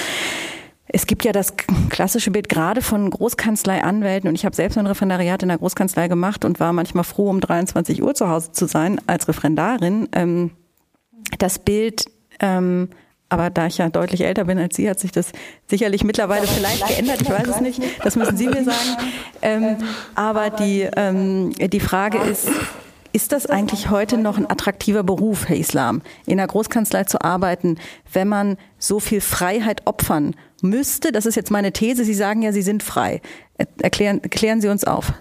Es 0.93 1.07
gibt 1.07 1.25
ja 1.25 1.33
das 1.33 1.55
klassische 1.89 2.31
Bild 2.31 2.49
gerade 2.49 2.83
von 2.83 3.11
Großkanzleianwälten 3.11 4.29
und 4.29 4.35
ich 4.35 4.45
habe 4.45 4.57
selbst 4.57 4.77
ein 4.77 4.87
Referendariat 4.87 5.43
in 5.43 5.49
der 5.49 5.59
Großkanzlei 5.59 6.09
gemacht 6.09 6.45
und 6.45 6.61
war 6.61 6.73
manchmal 6.73 7.05
froh, 7.05 7.31
um 7.31 7.41
23 7.41 8.03
Uhr 8.03 8.15
zu 8.15 8.29
Hause 8.29 8.53
zu 8.53 8.67
sein 8.67 9.01
als 9.07 9.29
Referendarin. 9.29 10.09
Ähm, 10.13 10.51
das 11.39 11.59
Bild 11.59 12.07
ähm, 12.41 12.89
aber 13.31 13.49
da 13.49 13.67
ich 13.67 13.79
ja 13.79 13.89
deutlich 13.89 14.23
älter 14.23 14.45
bin 14.45 14.59
als 14.59 14.75
Sie, 14.75 14.91
hat 14.91 14.99
sich 14.99 15.13
das 15.13 15.31
sicherlich 15.69 16.03
mittlerweile 16.03 16.49
vielleicht 16.49 16.87
geändert. 16.89 17.23
Ich 17.23 17.31
weiß 17.31 17.47
es 17.47 17.61
nicht. 17.61 17.81
Das 18.03 18.17
müssen 18.17 18.37
Sie 18.37 18.49
mir 18.49 18.65
sagen. 18.65 18.97
Ähm, 19.41 19.77
aber 20.17 20.51
die, 20.51 20.89
ähm, 20.97 21.53
die 21.53 21.79
Frage 21.79 22.19
ist, 22.19 22.49
ist 23.13 23.33
das 23.33 23.47
eigentlich 23.47 23.91
heute 23.91 24.19
noch 24.19 24.39
ein 24.39 24.49
attraktiver 24.49 25.03
Beruf, 25.03 25.49
Herr 25.49 25.57
Islam, 25.57 26.03
in 26.27 26.39
der 26.39 26.47
Großkanzlei 26.47 27.05
zu 27.05 27.23
arbeiten, 27.23 27.79
wenn 28.13 28.29
man 28.29 28.57
so 28.79 29.01
viel 29.01 29.21
Freiheit 29.21 29.87
opfern 29.87 30.35
müsste? 30.63 31.13
Das 31.13 31.27
ist 31.27 31.35
jetzt 31.35 31.51
meine 31.51 31.73
These. 31.73 32.05
Sie 32.05 32.15
sagen 32.15 32.43
ja, 32.43 32.53
Sie 32.53 32.63
sind 32.63 32.83
frei. 32.83 33.21
Erklären, 33.79 34.23
erklären 34.23 34.61
Sie 34.61 34.69
uns 34.69 34.85
auf. 34.85 35.13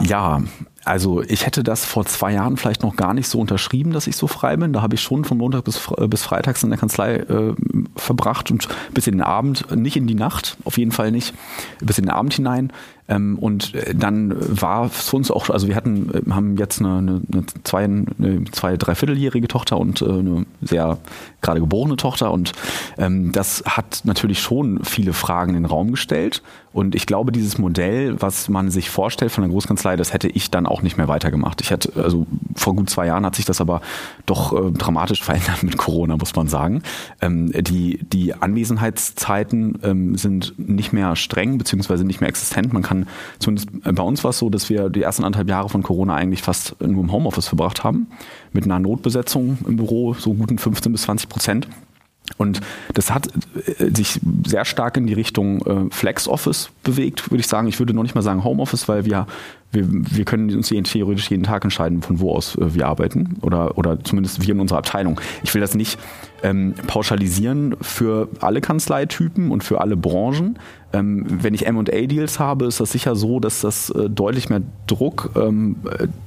Ja, 0.00 0.42
also 0.84 1.22
ich 1.22 1.46
hätte 1.46 1.62
das 1.62 1.84
vor 1.84 2.04
zwei 2.04 2.32
Jahren 2.32 2.56
vielleicht 2.56 2.82
noch 2.82 2.96
gar 2.96 3.14
nicht 3.14 3.28
so 3.28 3.40
unterschrieben, 3.40 3.92
dass 3.92 4.06
ich 4.06 4.16
so 4.16 4.26
frei 4.26 4.56
bin. 4.56 4.72
Da 4.72 4.82
habe 4.82 4.94
ich 4.94 5.00
schon 5.00 5.24
von 5.24 5.38
Montag 5.38 5.64
bis, 5.64 5.80
bis 6.08 6.22
Freitags 6.22 6.62
in 6.62 6.70
der 6.70 6.78
Kanzlei 6.78 7.16
äh, 7.16 7.54
verbracht 7.96 8.50
und 8.50 8.68
bis 8.92 9.06
in 9.06 9.14
den 9.14 9.22
Abend, 9.22 9.74
nicht 9.74 9.96
in 9.96 10.06
die 10.06 10.14
Nacht, 10.14 10.58
auf 10.64 10.76
jeden 10.76 10.92
Fall 10.92 11.10
nicht, 11.10 11.34
bis 11.80 11.98
in 11.98 12.04
den 12.04 12.10
Abend 12.10 12.34
hinein. 12.34 12.72
Ähm, 13.08 13.38
und 13.38 13.74
äh, 13.74 13.94
dann 13.94 14.34
war 14.38 14.86
es 14.86 15.12
uns 15.12 15.30
auch, 15.30 15.50
also 15.50 15.68
wir 15.68 15.76
hatten, 15.76 16.10
äh, 16.10 16.30
haben 16.30 16.56
jetzt 16.56 16.80
eine, 16.80 16.98
eine, 16.98 17.20
eine 17.30 17.44
zwei, 17.64 17.84
eine 17.84 18.44
zwei, 18.52 18.76
dreivierteljährige 18.76 19.48
Tochter 19.48 19.78
und 19.78 20.00
äh, 20.00 20.06
eine 20.06 20.46
sehr 20.62 20.98
gerade 21.42 21.60
geborene 21.60 21.96
Tochter 21.96 22.32
und 22.32 22.52
ähm, 22.96 23.32
das 23.32 23.62
hat 23.66 24.00
natürlich 24.04 24.40
schon 24.40 24.82
viele 24.84 25.12
Fragen 25.12 25.50
in 25.50 25.62
den 25.62 25.66
Raum 25.66 25.90
gestellt 25.90 26.42
und 26.74 26.96
ich 26.96 27.06
glaube, 27.06 27.30
dieses 27.30 27.56
Modell, 27.56 28.20
was 28.20 28.48
man 28.48 28.68
sich 28.68 28.90
vorstellt 28.90 29.30
von 29.30 29.42
der 29.42 29.50
Großkanzlei, 29.52 29.94
das 29.94 30.12
hätte 30.12 30.26
ich 30.26 30.50
dann 30.50 30.66
auch 30.66 30.82
nicht 30.82 30.96
mehr 30.96 31.06
weitergemacht. 31.06 31.60
Ich 31.60 31.70
hatte, 31.70 31.92
also 31.94 32.26
vor 32.56 32.74
gut 32.74 32.90
zwei 32.90 33.06
Jahren 33.06 33.24
hat 33.24 33.36
sich 33.36 33.44
das 33.44 33.60
aber 33.60 33.80
doch 34.26 34.52
äh, 34.52 34.72
dramatisch 34.72 35.22
verändert 35.22 35.62
mit 35.62 35.76
Corona, 35.76 36.16
muss 36.16 36.34
man 36.34 36.48
sagen. 36.48 36.82
Ähm, 37.20 37.52
die, 37.52 38.00
die 38.02 38.34
Anwesenheitszeiten 38.34 39.78
ähm, 39.84 40.16
sind 40.16 40.54
nicht 40.58 40.92
mehr 40.92 41.14
streng, 41.14 41.58
beziehungsweise 41.58 42.04
nicht 42.04 42.20
mehr 42.20 42.28
existent. 42.28 42.72
Man 42.72 42.82
kann, 42.82 42.93
zumindest 43.38 43.68
bei 43.82 44.02
uns 44.02 44.24
war 44.24 44.30
es 44.30 44.38
so, 44.38 44.50
dass 44.50 44.68
wir 44.70 44.88
die 44.88 45.02
ersten 45.02 45.24
anderthalb 45.24 45.48
Jahre 45.48 45.68
von 45.68 45.82
Corona 45.82 46.14
eigentlich 46.14 46.42
fast 46.42 46.76
nur 46.80 47.02
im 47.02 47.12
Homeoffice 47.12 47.48
verbracht 47.48 47.84
haben. 47.84 48.08
Mit 48.52 48.64
einer 48.64 48.78
Notbesetzung 48.78 49.58
im 49.66 49.76
Büro, 49.76 50.14
so 50.14 50.34
guten 50.34 50.58
15 50.58 50.92
bis 50.92 51.02
20 51.02 51.28
Prozent. 51.28 51.68
Und 52.38 52.60
das 52.94 53.12
hat 53.12 53.28
äh, 53.78 53.94
sich 53.94 54.18
sehr 54.46 54.64
stark 54.64 54.96
in 54.96 55.06
die 55.06 55.12
Richtung 55.12 55.60
äh, 55.66 55.90
Flex 55.90 56.26
Office 56.26 56.70
bewegt, 56.82 57.30
würde 57.30 57.40
ich 57.40 57.46
sagen. 57.46 57.68
Ich 57.68 57.78
würde 57.78 57.92
noch 57.92 58.02
nicht 58.02 58.14
mal 58.14 58.22
sagen 58.22 58.44
Homeoffice, 58.44 58.88
weil 58.88 59.04
wir, 59.04 59.26
wir, 59.72 59.84
wir 59.88 60.24
können 60.24 60.54
uns 60.54 60.68
theoretisch 60.68 61.30
jeden 61.30 61.44
Tag 61.44 61.64
entscheiden, 61.64 62.02
von 62.02 62.20
wo 62.20 62.32
aus 62.32 62.56
äh, 62.56 62.74
wir 62.74 62.86
arbeiten 62.86 63.36
oder, 63.42 63.76
oder 63.76 64.02
zumindest 64.02 64.44
wir 64.44 64.54
in 64.54 64.60
unserer 64.60 64.78
Abteilung. 64.78 65.20
Ich 65.42 65.52
will 65.54 65.60
das 65.60 65.74
nicht 65.74 65.98
ähm, 66.44 66.74
pauschalisieren 66.86 67.74
für 67.80 68.28
alle 68.40 68.60
Kanzleitypen 68.60 69.50
und 69.50 69.64
für 69.64 69.80
alle 69.80 69.96
Branchen. 69.96 70.58
Ähm, 70.92 71.24
wenn 71.26 71.54
ich 71.54 71.66
M&A-Deals 71.66 72.38
habe, 72.38 72.66
ist 72.66 72.80
das 72.80 72.92
sicher 72.92 73.16
so, 73.16 73.40
dass 73.40 73.62
das 73.62 73.90
äh, 73.90 74.08
deutlich 74.10 74.50
mehr 74.50 74.60
Druck 74.86 75.30
ähm, 75.34 75.76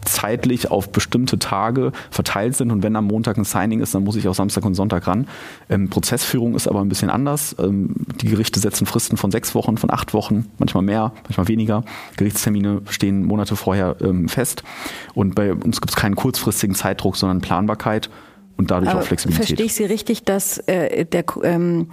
zeitlich 0.04 0.72
auf 0.72 0.90
bestimmte 0.92 1.38
Tage 1.40 1.92
verteilt 2.10 2.56
sind 2.56 2.72
und 2.72 2.84
wenn 2.84 2.96
am 2.96 3.06
Montag 3.06 3.38
ein 3.38 3.46
Signing 3.46 3.80
ist, 3.80 3.94
dann 3.96 4.04
muss 4.04 4.16
ich 4.16 4.28
auch 4.28 4.34
Samstag 4.34 4.66
und 4.66 4.74
Sonntag 4.74 5.08
ran. 5.08 5.28
Ähm, 5.70 5.90
Prozessführung 5.90 6.56
ist 6.56 6.68
aber 6.68 6.82
ein 6.82 6.90
bisschen 6.90 7.12
anders. 7.12 7.56
Ähm, 7.60 7.92
die 8.20 8.28
Gerichte 8.28 8.60
setzen 8.60 8.88
Fristen 8.88 9.18
von 9.18 9.32
sechs 9.32 9.54
Wochen, 9.54 9.78
von 9.78 9.92
acht 9.92 10.14
Wochen, 10.14 10.48
manchmal 10.58 10.84
mehr, 10.84 11.14
manchmal 11.24 11.48
weniger. 11.48 11.84
Gerichtstermine 12.18 12.82
stehen 12.90 13.24
Monate 13.24 13.56
vorher 13.56 13.96
ähm, 14.02 14.28
fest 14.28 14.64
und 15.14 15.36
bei 15.36 15.54
uns 15.54 15.80
gibt 15.80 15.92
es 15.92 15.96
keinen 15.96 16.16
kurzfristigen 16.16 16.76
Zeitdruck, 16.76 17.16
sondern 17.16 17.40
Planbarkeit 17.40 18.10
und 18.58 18.72
dadurch 18.72 18.92
Aber 18.92 19.02
auch 19.02 19.06
Flexibilität. 19.06 19.48
Verstehe 19.48 19.66
ich 19.66 19.74
Sie 19.76 19.86
richtig, 19.86 20.24
dass 20.24 20.58
äh, 20.68 21.06
der 21.06 21.26
ähm, 21.44 21.90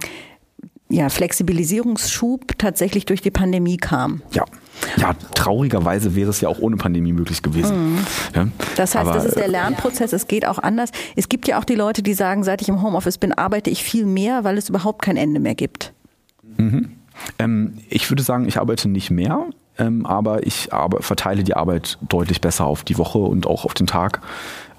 ja, 0.89 1.09
Flexibilisierungsschub 1.09 2.57
tatsächlich 2.57 3.05
durch 3.05 3.21
die 3.21 3.31
Pandemie 3.31 3.77
kam? 3.77 4.21
Ja. 4.31 4.45
Ja, 4.97 5.13
traurigerweise 5.33 6.15
wäre 6.15 6.29
es 6.29 6.41
ja 6.41 6.49
auch 6.49 6.59
ohne 6.59 6.75
Pandemie 6.75 7.13
möglich 7.13 7.41
gewesen. 7.41 7.93
Mhm. 7.93 7.99
Ja, 8.35 8.47
das 8.75 8.93
heißt, 8.93 9.07
aber, 9.07 9.15
das 9.15 9.25
ist 9.25 9.37
der 9.37 9.45
äh, 9.45 9.49
Lernprozess, 9.49 10.11
es 10.11 10.27
geht 10.27 10.45
auch 10.45 10.59
anders. 10.59 10.91
Es 11.15 11.29
gibt 11.29 11.47
ja 11.47 11.59
auch 11.59 11.63
die 11.63 11.75
Leute, 11.75 12.03
die 12.03 12.13
sagen, 12.13 12.43
seit 12.43 12.61
ich 12.61 12.69
im 12.69 12.81
Homeoffice 12.81 13.17
bin, 13.17 13.31
arbeite 13.31 13.69
ich 13.69 13.83
viel 13.83 14.05
mehr, 14.05 14.43
weil 14.43 14.57
es 14.57 14.69
überhaupt 14.69 15.01
kein 15.01 15.15
Ende 15.17 15.39
mehr 15.39 15.55
gibt. 15.55 15.93
Mhm. 16.57 16.91
Ähm, 17.39 17.77
ich 17.89 18.11
würde 18.11 18.21
sagen, 18.21 18.47
ich 18.47 18.59
arbeite 18.59 18.89
nicht 18.89 19.11
mehr, 19.11 19.45
ähm, 19.77 20.05
aber 20.05 20.45
ich 20.45 20.69
verteile 20.99 21.43
die 21.43 21.55
Arbeit 21.55 21.97
deutlich 22.01 22.41
besser 22.41 22.65
auf 22.65 22.83
die 22.83 22.97
Woche 22.97 23.19
und 23.19 23.47
auch 23.47 23.65
auf 23.65 23.73
den 23.73 23.87
Tag. 23.87 24.21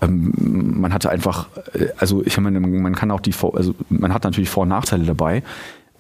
Ähm, 0.03 0.33
man 0.81 0.93
hatte 0.93 1.11
einfach, 1.11 1.47
äh, 1.75 1.89
also 1.99 2.23
ich 2.25 2.37
meine, 2.39 2.61
man 2.61 2.95
kann 2.95 3.11
auch 3.11 3.21
die, 3.21 3.33
Vor- 3.33 3.57
also 3.57 3.75
man 3.89 4.13
hat 4.13 4.25
natürlich 4.25 4.51
Vor- 4.51 4.65
und 4.65 4.69
Nachteile 4.71 5.05
dabei. 5.05 5.43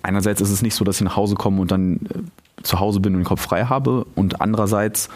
Einerseits 0.03 0.41
ist 0.41 0.51
es 0.51 0.63
nicht 0.63 0.75
so, 0.75 0.85
dass 0.85 0.97
ich 0.97 1.03
nach 1.05 1.17
Hause 1.17 1.35
komme 1.35 1.61
und 1.61 1.71
dann 1.71 1.97
äh, 1.97 2.63
zu 2.63 2.79
Hause 2.81 3.01
bin 3.01 3.15
und 3.15 3.21
den 3.21 3.27
Kopf 3.27 3.41
frei 3.41 3.65
habe 3.65 4.07
und 4.15 4.41
andererseits 4.41 5.09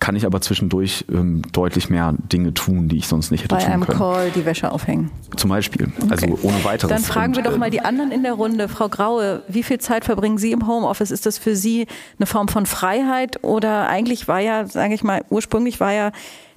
kann 0.00 0.16
ich 0.16 0.26
aber 0.26 0.42
zwischendurch 0.42 1.06
ähm, 1.10 1.40
deutlich 1.52 1.88
mehr 1.88 2.14
Dinge 2.30 2.52
tun, 2.52 2.88
die 2.88 2.98
ich 2.98 3.06
sonst 3.06 3.30
nicht 3.30 3.44
hätte 3.44 3.54
Bei 3.54 3.62
tun 3.62 3.72
einem 3.72 3.84
können. 3.86 3.98
Call 3.98 4.30
die 4.32 4.44
Wäsche 4.44 4.70
aufhängen. 4.70 5.10
Zum 5.36 5.48
Beispiel. 5.48 5.90
Also 6.10 6.38
ohne 6.42 6.62
weiteres. 6.62 6.90
Dann 6.90 7.02
fragen 7.02 7.28
Und, 7.32 7.36
wir 7.36 7.42
doch 7.44 7.54
äh, 7.54 7.58
mal 7.58 7.70
die 7.70 7.80
anderen 7.80 8.10
in 8.10 8.22
der 8.22 8.34
Runde. 8.34 8.68
Frau 8.68 8.90
Graue, 8.90 9.42
wie 9.48 9.62
viel 9.62 9.78
Zeit 9.78 10.04
verbringen 10.04 10.36
Sie 10.36 10.52
im 10.52 10.66
Homeoffice? 10.66 11.10
Ist 11.10 11.24
das 11.24 11.38
für 11.38 11.56
Sie 11.56 11.86
eine 12.18 12.26
Form 12.26 12.48
von 12.48 12.66
Freiheit 12.66 13.42
oder 13.42 13.88
eigentlich 13.88 14.28
war 14.28 14.40
ja, 14.40 14.66
sage 14.66 14.92
ich 14.92 15.04
mal, 15.04 15.24
ursprünglich 15.30 15.80
war 15.80 15.92
ja 15.92 16.10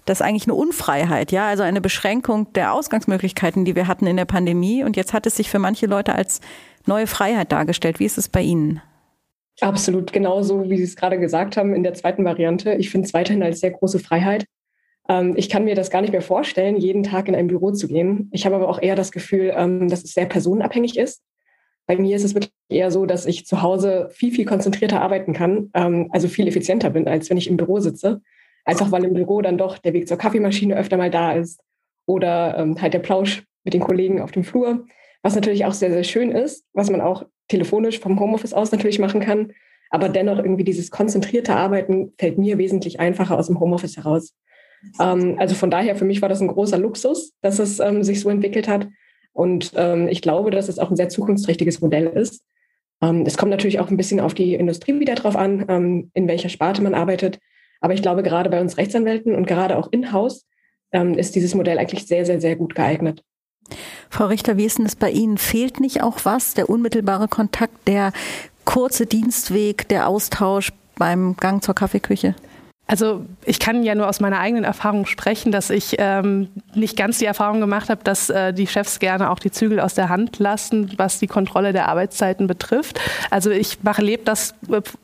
das 0.09 0.21
eigentlich 0.21 0.45
eine 0.45 0.55
Unfreiheit, 0.55 1.31
ja, 1.31 1.47
also 1.47 1.63
eine 1.63 1.81
Beschränkung 1.81 2.51
der 2.53 2.73
Ausgangsmöglichkeiten, 2.73 3.65
die 3.65 3.75
wir 3.75 3.87
hatten 3.87 4.07
in 4.07 4.17
der 4.17 4.25
Pandemie 4.25 4.83
und 4.83 4.95
jetzt 4.95 5.13
hat 5.13 5.25
es 5.27 5.35
sich 5.35 5.49
für 5.49 5.59
manche 5.59 5.85
Leute 5.85 6.15
als 6.15 6.41
neue 6.85 7.07
Freiheit 7.07 7.51
dargestellt. 7.51 7.99
Wie 7.99 8.05
ist 8.05 8.17
es 8.17 8.29
bei 8.29 8.41
Ihnen? 8.41 8.81
Absolut, 9.59 10.13
genauso 10.13 10.69
wie 10.69 10.77
Sie 10.77 10.83
es 10.83 10.95
gerade 10.95 11.19
gesagt 11.19 11.57
haben 11.57 11.73
in 11.73 11.83
der 11.83 11.93
zweiten 11.93 12.23
Variante. 12.23 12.73
Ich 12.75 12.89
finde 12.89 13.07
es 13.07 13.13
weiterhin 13.13 13.43
als 13.43 13.59
sehr 13.59 13.71
große 13.71 13.99
Freiheit. 13.99 14.45
Ähm, 15.09 15.33
ich 15.35 15.49
kann 15.49 15.65
mir 15.65 15.75
das 15.75 15.89
gar 15.89 16.01
nicht 16.01 16.11
mehr 16.11 16.21
vorstellen, 16.21 16.77
jeden 16.77 17.03
Tag 17.03 17.27
in 17.27 17.35
ein 17.35 17.47
Büro 17.47 17.71
zu 17.71 17.87
gehen. 17.87 18.29
Ich 18.31 18.45
habe 18.45 18.55
aber 18.55 18.69
auch 18.69 18.81
eher 18.81 18.95
das 18.95 19.11
Gefühl, 19.11 19.53
ähm, 19.55 19.89
dass 19.89 20.03
es 20.03 20.13
sehr 20.13 20.25
personenabhängig 20.25 20.97
ist. 20.97 21.23
Bei 21.87 21.97
mir 21.97 22.15
ist 22.15 22.23
es 22.23 22.35
wirklich 22.35 22.51
eher 22.69 22.91
so, 22.91 23.05
dass 23.05 23.25
ich 23.25 23.45
zu 23.45 23.61
Hause 23.61 24.09
viel, 24.11 24.31
viel 24.31 24.45
konzentrierter 24.45 25.01
arbeiten 25.01 25.33
kann, 25.33 25.71
ähm, 25.73 26.09
also 26.11 26.27
viel 26.27 26.47
effizienter 26.47 26.89
bin, 26.91 27.07
als 27.07 27.29
wenn 27.29 27.37
ich 27.37 27.49
im 27.49 27.57
Büro 27.57 27.79
sitze. 27.79 28.21
Einfach 28.67 28.91
weil 28.91 29.05
im 29.05 29.13
Büro 29.13 29.41
dann 29.41 29.57
doch 29.57 29.77
der 29.77 29.93
Weg 29.93 30.09
zur 30.09 30.17
Kaffeemaschine 30.17 30.75
öfter 30.75 30.97
mal 30.97 31.09
da 31.09 31.31
ist 31.31 31.61
oder 32.05 32.57
ähm, 32.57 32.79
halt 32.81 32.93
der 32.93 32.99
Plausch 32.99 33.43
mit 33.63 33.73
den 33.73 33.79
Kollegen 33.79 34.21
auf 34.21 34.31
dem 34.31 34.43
Flur, 34.43 34.85
was 35.23 35.35
natürlich 35.35 35.63
auch 35.63 35.71
sehr, 35.71 35.89
sehr 35.89 36.03
schön 36.03 36.31
ist, 36.31 36.65
was 36.73 36.89
man 36.89 36.99
auch 36.99 37.23
telefonisch 37.47 37.99
vom 37.99 38.19
Homeoffice 38.19 38.53
aus 38.53 38.73
natürlich 38.73 38.99
machen 38.99 39.21
kann. 39.21 39.53
Aber 39.89 40.09
dennoch 40.09 40.37
irgendwie 40.37 40.65
dieses 40.65 40.91
konzentrierte 40.91 41.55
Arbeiten 41.55 42.11
fällt 42.17 42.37
mir 42.37 42.57
wesentlich 42.57 42.99
einfacher 42.99 43.39
aus 43.39 43.47
dem 43.47 43.57
Homeoffice 43.57 43.95
heraus. 43.95 44.35
Ähm, 44.99 45.37
also 45.39 45.55
von 45.55 45.71
daher, 45.71 45.95
für 45.95 46.03
mich 46.03 46.21
war 46.21 46.27
das 46.27 46.41
ein 46.41 46.49
großer 46.49 46.77
Luxus, 46.77 47.31
dass 47.41 47.59
es 47.59 47.79
ähm, 47.79 48.03
sich 48.03 48.19
so 48.19 48.29
entwickelt 48.29 48.67
hat. 48.67 48.89
Und 49.31 49.71
ähm, 49.77 50.09
ich 50.09 50.21
glaube, 50.21 50.51
dass 50.51 50.67
es 50.67 50.77
auch 50.77 50.89
ein 50.89 50.97
sehr 50.97 51.07
zukunftsträchtiges 51.07 51.79
Modell 51.79 52.07
ist. 52.07 52.43
Ähm, 53.01 53.23
es 53.25 53.37
kommt 53.37 53.51
natürlich 53.51 53.79
auch 53.79 53.89
ein 53.89 53.97
bisschen 53.97 54.19
auf 54.19 54.33
die 54.33 54.55
Industrie 54.55 54.99
wieder 54.99 55.15
drauf 55.15 55.37
an, 55.37 55.63
ähm, 55.69 56.11
in 56.13 56.27
welcher 56.27 56.49
Sparte 56.49 56.81
man 56.81 56.93
arbeitet. 56.93 57.39
Aber 57.81 57.93
ich 57.93 58.01
glaube, 58.01 58.23
gerade 58.23 58.49
bei 58.49 58.59
uns 58.61 58.77
Rechtsanwälten 58.77 59.35
und 59.35 59.45
gerade 59.45 59.77
auch 59.77 59.91
in-house 59.91 60.45
ähm, 60.91 61.13
ist 61.15 61.35
dieses 61.35 61.53
Modell 61.55 61.77
eigentlich 61.77 62.07
sehr, 62.07 62.25
sehr, 62.25 62.41
sehr 62.41 62.55
gut 62.55 62.75
geeignet. 62.75 63.23
Frau 64.09 64.27
Richter, 64.27 64.57
wie 64.57 64.65
ist 64.65 64.77
denn 64.77 64.85
das 64.85 64.95
bei 64.95 65.11
Ihnen? 65.11 65.37
Fehlt 65.37 65.79
nicht 65.79 66.01
auch 66.01 66.19
was? 66.23 66.53
Der 66.53 66.69
unmittelbare 66.69 67.27
Kontakt, 67.27 67.87
der 67.87 68.13
kurze 68.65 69.05
Dienstweg, 69.05 69.87
der 69.89 70.07
Austausch 70.07 70.71
beim 70.95 71.35
Gang 71.37 71.63
zur 71.63 71.75
Kaffeeküche? 71.75 72.35
Also 72.87 73.25
ich 73.45 73.59
kann 73.59 73.83
ja 73.83 73.95
nur 73.95 74.07
aus 74.07 74.21
meiner 74.21 74.39
eigenen 74.39 74.63
Erfahrung 74.63 75.05
sprechen, 75.05 75.51
dass 75.51 75.69
ich 75.69 75.95
ähm, 75.99 76.47
nicht 76.73 76.95
ganz 76.95 77.17
die 77.19 77.25
Erfahrung 77.25 77.59
gemacht 77.59 77.89
habe, 77.89 78.01
dass 78.03 78.29
äh, 78.29 78.53
die 78.53 78.65
Chefs 78.65 78.99
gerne 78.99 79.29
auch 79.29 79.39
die 79.39 79.51
Zügel 79.51 79.81
aus 79.81 79.93
der 79.93 80.07
Hand 80.07 80.39
lassen, 80.39 80.93
was 80.95 81.19
die 81.19 81.27
Kontrolle 81.27 81.73
der 81.73 81.89
Arbeitszeiten 81.89 82.47
betrifft. 82.47 82.99
Also 83.29 83.51
ich 83.51 83.83
mache 83.83 84.01
lebe 84.01 84.23
das 84.23 84.55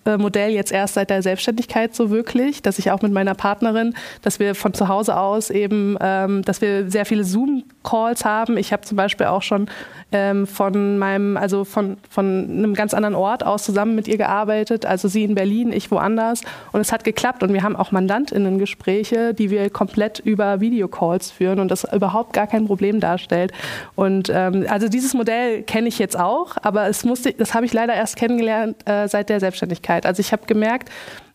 äh, 0.06 0.18
Modell 0.18 0.52
jetzt 0.52 0.72
erst 0.72 0.94
seit 0.94 1.10
der 1.10 1.22
Selbstständigkeit 1.22 1.94
so 1.94 2.10
wirklich, 2.10 2.62
dass 2.62 2.80
ich 2.80 2.90
auch 2.90 3.02
mit 3.02 3.12
meiner 3.12 3.36
Partnerin, 3.36 3.94
dass 4.22 4.40
wir 4.40 4.56
von 4.56 4.74
zu 4.74 4.88
Hause 4.88 5.18
aus 5.18 5.50
eben, 5.50 5.98
ähm, 6.00 6.42
dass 6.44 6.62
wir 6.62 6.90
sehr 6.90 7.06
viele 7.06 7.26
Zoom-Calls 7.26 8.24
haben. 8.24 8.56
Ich 8.56 8.72
habe 8.72 8.84
zum 8.84 8.96
Beispiel 8.96 9.28
auch 9.28 9.42
schon 9.42 9.68
ähm, 10.14 10.48
von 10.48 10.98
meinem, 10.98 11.36
also 11.36 11.66
von, 11.66 11.98
von 12.10 12.46
einem 12.50 12.74
ganz 12.74 12.94
anderen 12.94 13.16
Ort 13.16 13.46
aus 13.46 13.64
zusammen 13.64 13.96
mit 13.96 14.08
ihr 14.08 14.18
gearbeitet. 14.18 14.86
Also 14.86 15.08
sie 15.08 15.24
in 15.24 15.36
Berlin, 15.36 15.74
ich 15.74 15.92
woanders. 15.92 16.42
Und 16.72 16.80
es 16.80 16.92
hat 16.92 17.04
geklappt 17.04 17.44
und 17.44 17.52
wir 17.52 17.64
haben 17.64 17.76
auch 17.76 17.92
MandantInnen-Gespräche, 17.92 19.34
die 19.34 19.50
wir 19.50 19.70
komplett 19.70 20.20
über 20.20 20.62
Videocalls 20.62 21.32
führen 21.32 21.60
und 21.60 21.70
das 21.70 21.92
überhaupt 21.92 22.34
gar 22.34 22.48
kein 22.48 22.68
Problem 22.68 23.00
darstellt. 23.00 23.52
Und 23.96 24.32
ähm, 24.34 24.66
also 24.70 24.88
dieses 24.88 25.14
Modell 25.14 25.64
kenne 25.64 25.88
ich 25.88 26.00
jetzt 26.00 26.18
auch, 26.18 26.56
aber 26.62 26.88
es 26.88 27.04
musste, 27.04 27.34
das 27.34 27.54
habe 27.54 27.66
ich 27.66 27.74
leider 27.74 27.94
erst 27.94 28.16
kennengelernt 28.16 28.78
äh, 28.86 29.08
seit 29.08 29.30
der 29.30 29.40
Selbstständigkeit. 29.40 30.06
Also 30.06 30.20
ich 30.20 30.32
habe 30.32 30.46
gemerkt, 30.46 30.90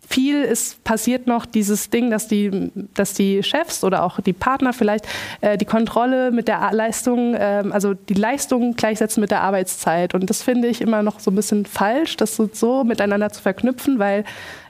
viel 0.09 0.43
ist 0.43 0.83
passiert 0.85 1.27
noch 1.27 1.45
dieses 1.45 1.91
Ding, 1.91 2.11
dass 2.11 2.29
die, 2.29 2.73
dass 2.95 3.13
die 3.13 3.43
Chefs 3.43 3.85
oder 3.85 4.03
auch 4.05 4.21
die 4.21 4.33
Partner 4.33 4.73
vielleicht 4.73 5.07
äh, 5.43 5.59
die 5.59 5.67
Kontrolle 5.67 6.31
mit 6.31 6.49
der 6.49 6.71
Leistung, 6.73 7.35
äh, 7.35 7.63
also 7.71 7.93
die 7.93 8.15
Leistung 8.15 8.75
gleichsetzen 8.75 9.21
mit 9.21 9.31
der 9.31 9.43
Arbeitszeit. 9.43 10.15
Und 10.15 10.31
das 10.31 10.43
finde 10.43 10.69
ich 10.69 10.81
immer 10.81 11.03
noch 11.03 11.21
so 11.21 11.31
ein 11.31 11.35
bisschen 11.35 11.67
falsch, 11.67 12.17
das 12.17 12.37
so, 12.37 12.49
so 12.51 12.85
miteinander 12.85 13.31
zu 13.31 13.43
verknüpfen, 13.43 13.99
weil 13.99 14.25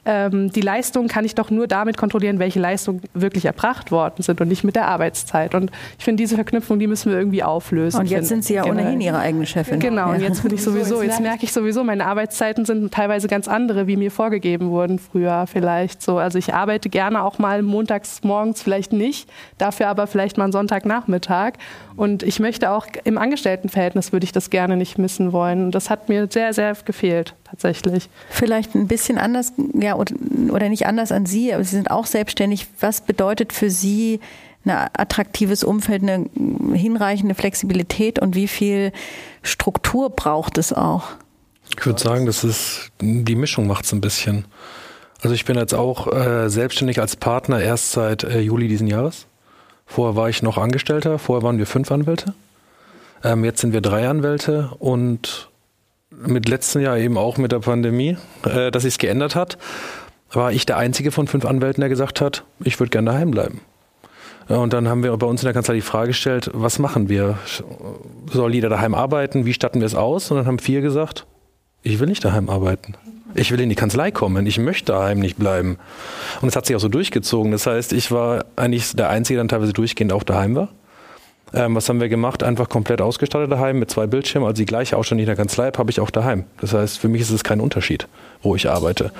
ähm, 0.05 0.51
die 0.51 0.61
Leistung 0.61 1.07
kann 1.07 1.23
ich 1.23 1.35
doch 1.35 1.51
nur 1.51 1.67
damit 1.67 1.95
kontrollieren, 1.97 2.39
welche 2.39 2.59
Leistungen 2.59 3.01
wirklich 3.13 3.45
erbracht 3.45 3.91
worden 3.91 4.23
sind 4.23 4.41
und 4.41 4.47
nicht 4.47 4.63
mit 4.63 4.75
der 4.75 4.87
Arbeitszeit. 4.87 5.55
Und 5.55 5.71
ich 5.97 6.03
finde, 6.03 6.21
diese 6.23 6.35
Verknüpfung, 6.35 6.79
die 6.79 6.87
müssen 6.87 7.11
wir 7.11 7.17
irgendwie 7.17 7.43
auflösen. 7.43 7.99
Und 7.99 8.07
jetzt 8.09 8.27
sind 8.27 8.43
Sie 8.43 8.55
ja 8.55 8.63
Genau. 8.63 8.73
ohnehin 8.81 9.01
Ihre 9.01 9.19
eigene 9.19 9.45
Chefin. 9.45 9.79
Genau, 9.79 10.09
und 10.11 10.21
Ja. 10.21 10.27
jetzt 10.27 10.43
bin 10.43 10.53
ich 10.53 10.63
sowieso, 10.69 11.01
jetzt 11.01 11.21
merke 11.21 11.43
ich 11.43 11.53
sowieso, 11.53 11.83
meine 11.83 12.05
Arbeitszeiten 12.05 12.65
sind 12.65 12.93
teilweise 12.93 13.27
ganz 13.27 13.47
andere, 13.47 13.87
wie 13.87 13.95
mir 13.97 14.11
vorgegeben 14.11 14.69
wurden 14.69 14.99
früher. 14.99 15.28
Früher 15.29 15.47
vielleicht 15.47 16.01
so. 16.01 16.17
Also 16.17 16.37
ich 16.37 16.53
arbeite 16.53 16.89
gerne 16.89 17.23
auch 17.23 17.39
mal 17.39 17.61
montags 17.61 18.21
morgens 18.23 18.61
vielleicht 18.61 18.93
nicht, 18.93 19.29
dafür 19.57 19.87
aber 19.87 20.07
vielleicht 20.07 20.37
mal 20.37 20.45
einen 20.45 20.53
Sonntagnachmittag. 20.53 21.53
Und 21.95 22.23
ich 22.23 22.39
möchte 22.39 22.71
auch 22.71 22.87
im 23.03 23.17
Angestelltenverhältnis 23.17 24.11
würde 24.11 24.23
ich 24.23 24.31
das 24.31 24.49
gerne 24.49 24.77
nicht 24.77 24.97
missen 24.97 25.31
wollen. 25.31 25.65
Und 25.65 25.71
das 25.71 25.89
hat 25.89 26.09
mir 26.09 26.27
sehr, 26.29 26.53
sehr 26.53 26.75
gefehlt 26.85 27.35
tatsächlich. 27.49 28.09
Vielleicht 28.29 28.75
ein 28.75 28.87
bisschen 28.87 29.17
anders, 29.17 29.53
ja, 29.73 29.95
oder 29.95 30.69
nicht 30.69 30.85
anders 30.85 31.11
an 31.11 31.25
Sie, 31.25 31.53
aber 31.53 31.63
Sie 31.63 31.75
sind 31.75 31.91
auch 31.91 32.05
selbstständig. 32.05 32.67
Was 32.79 33.01
bedeutet 33.01 33.53
für 33.53 33.69
Sie 33.69 34.19
ein 34.65 34.89
attraktives 34.93 35.63
Umfeld, 35.63 36.03
eine 36.03 36.29
hinreichende 36.73 37.33
Flexibilität 37.33 38.19
und 38.19 38.35
wie 38.35 38.47
viel 38.47 38.91
Struktur 39.41 40.09
braucht 40.09 40.57
es 40.57 40.73
auch? 40.73 41.03
Ich 41.77 41.85
würde 41.85 42.01
sagen, 42.01 42.25
das 42.25 42.43
ist 42.43 42.91
die 42.99 43.35
Mischung 43.35 43.67
macht 43.67 43.85
es 43.85 43.93
ein 43.93 44.01
bisschen. 44.01 44.45
Also 45.21 45.35
ich 45.35 45.45
bin 45.45 45.57
jetzt 45.57 45.73
auch 45.73 46.11
äh, 46.13 46.49
selbstständig 46.49 46.99
als 46.99 47.15
Partner 47.15 47.61
erst 47.61 47.91
seit 47.91 48.23
äh, 48.23 48.39
Juli 48.39 48.67
diesen 48.67 48.87
Jahres. 48.87 49.25
Vorher 49.85 50.15
war 50.15 50.29
ich 50.29 50.43
noch 50.43 50.57
Angestellter, 50.57 51.19
vorher 51.19 51.43
waren 51.43 51.57
wir 51.57 51.65
fünf 51.65 51.91
Anwälte. 51.91 52.33
Ähm, 53.23 53.43
jetzt 53.43 53.59
sind 53.59 53.73
wir 53.73 53.81
drei 53.81 54.07
Anwälte 54.07 54.71
und 54.79 55.49
mit 56.11 56.47
letzten 56.47 56.79
Jahr 56.79 56.97
eben 56.97 57.17
auch 57.17 57.37
mit 57.37 57.51
der 57.51 57.59
Pandemie, 57.59 58.17
äh, 58.45 58.71
dass 58.71 58.83
sich 58.83 58.97
geändert 58.97 59.35
hat, 59.35 59.57
war 60.31 60.51
ich 60.51 60.65
der 60.65 60.77
einzige 60.77 61.11
von 61.11 61.27
fünf 61.27 61.45
Anwälten, 61.45 61.81
der 61.81 61.89
gesagt 61.89 62.21
hat, 62.21 62.43
ich 62.63 62.79
würde 62.79 62.91
gerne 62.91 63.11
daheim 63.11 63.31
bleiben. 63.31 63.61
Und 64.47 64.73
dann 64.73 64.87
haben 64.87 65.03
wir 65.03 65.15
bei 65.17 65.27
uns 65.27 65.41
in 65.41 65.45
der 65.45 65.53
Kanzlei 65.53 65.75
die 65.75 65.81
Frage 65.81 66.07
gestellt, 66.07 66.49
was 66.53 66.79
machen 66.79 67.07
wir? 67.07 67.37
Soll 68.31 68.55
jeder 68.55 68.69
daheim 68.69 68.95
arbeiten? 68.95 69.45
Wie 69.45 69.53
statten 69.53 69.79
wir 69.79 69.85
es 69.85 69.93
aus? 69.93 70.31
Und 70.31 70.37
dann 70.37 70.47
haben 70.47 70.57
vier 70.57 70.81
gesagt, 70.81 71.27
ich 71.83 71.99
will 71.99 72.07
nicht 72.07 72.25
daheim 72.25 72.49
arbeiten. 72.49 72.95
Ich 73.35 73.51
will 73.51 73.59
in 73.59 73.69
die 73.69 73.75
Kanzlei 73.75 74.11
kommen. 74.11 74.45
Ich 74.45 74.57
möchte 74.57 74.91
daheim 74.91 75.19
nicht 75.19 75.37
bleiben. 75.37 75.77
Und 76.41 76.49
es 76.49 76.55
hat 76.55 76.65
sich 76.65 76.75
auch 76.75 76.79
so 76.81 76.89
durchgezogen. 76.89 77.51
Das 77.51 77.67
heißt, 77.67 77.93
ich 77.93 78.11
war 78.11 78.45
eigentlich 78.55 78.95
der 78.95 79.09
Einzige, 79.09 79.37
der 79.37 79.43
dann 79.43 79.49
teilweise 79.49 79.73
durchgehend 79.73 80.13
auch 80.13 80.23
daheim 80.23 80.55
war. 80.55 80.69
Ähm, 81.53 81.75
was 81.75 81.89
haben 81.89 81.99
wir 81.99 82.09
gemacht? 82.09 82.43
Einfach 82.43 82.69
komplett 82.69 83.01
ausgestattet 83.01 83.51
daheim 83.51 83.79
mit 83.79 83.89
zwei 83.89 84.07
Bildschirmen. 84.07 84.47
Also 84.47 84.61
die 84.61 84.65
gleiche 84.65 84.97
Ausstattung, 84.97 85.17
die 85.17 85.23
ich 85.23 85.29
in 85.29 85.35
der 85.35 85.43
Kanzlei 85.43 85.65
habe, 85.67 85.77
habe 85.77 85.91
ich 85.91 85.99
auch 85.99 86.09
daheim. 86.09 86.45
Das 86.61 86.73
heißt, 86.73 86.99
für 86.99 87.07
mich 87.07 87.21
ist 87.21 87.31
es 87.31 87.43
kein 87.43 87.59
Unterschied, 87.59 88.07
wo 88.41 88.55
ich 88.55 88.69
arbeite. 88.69 89.11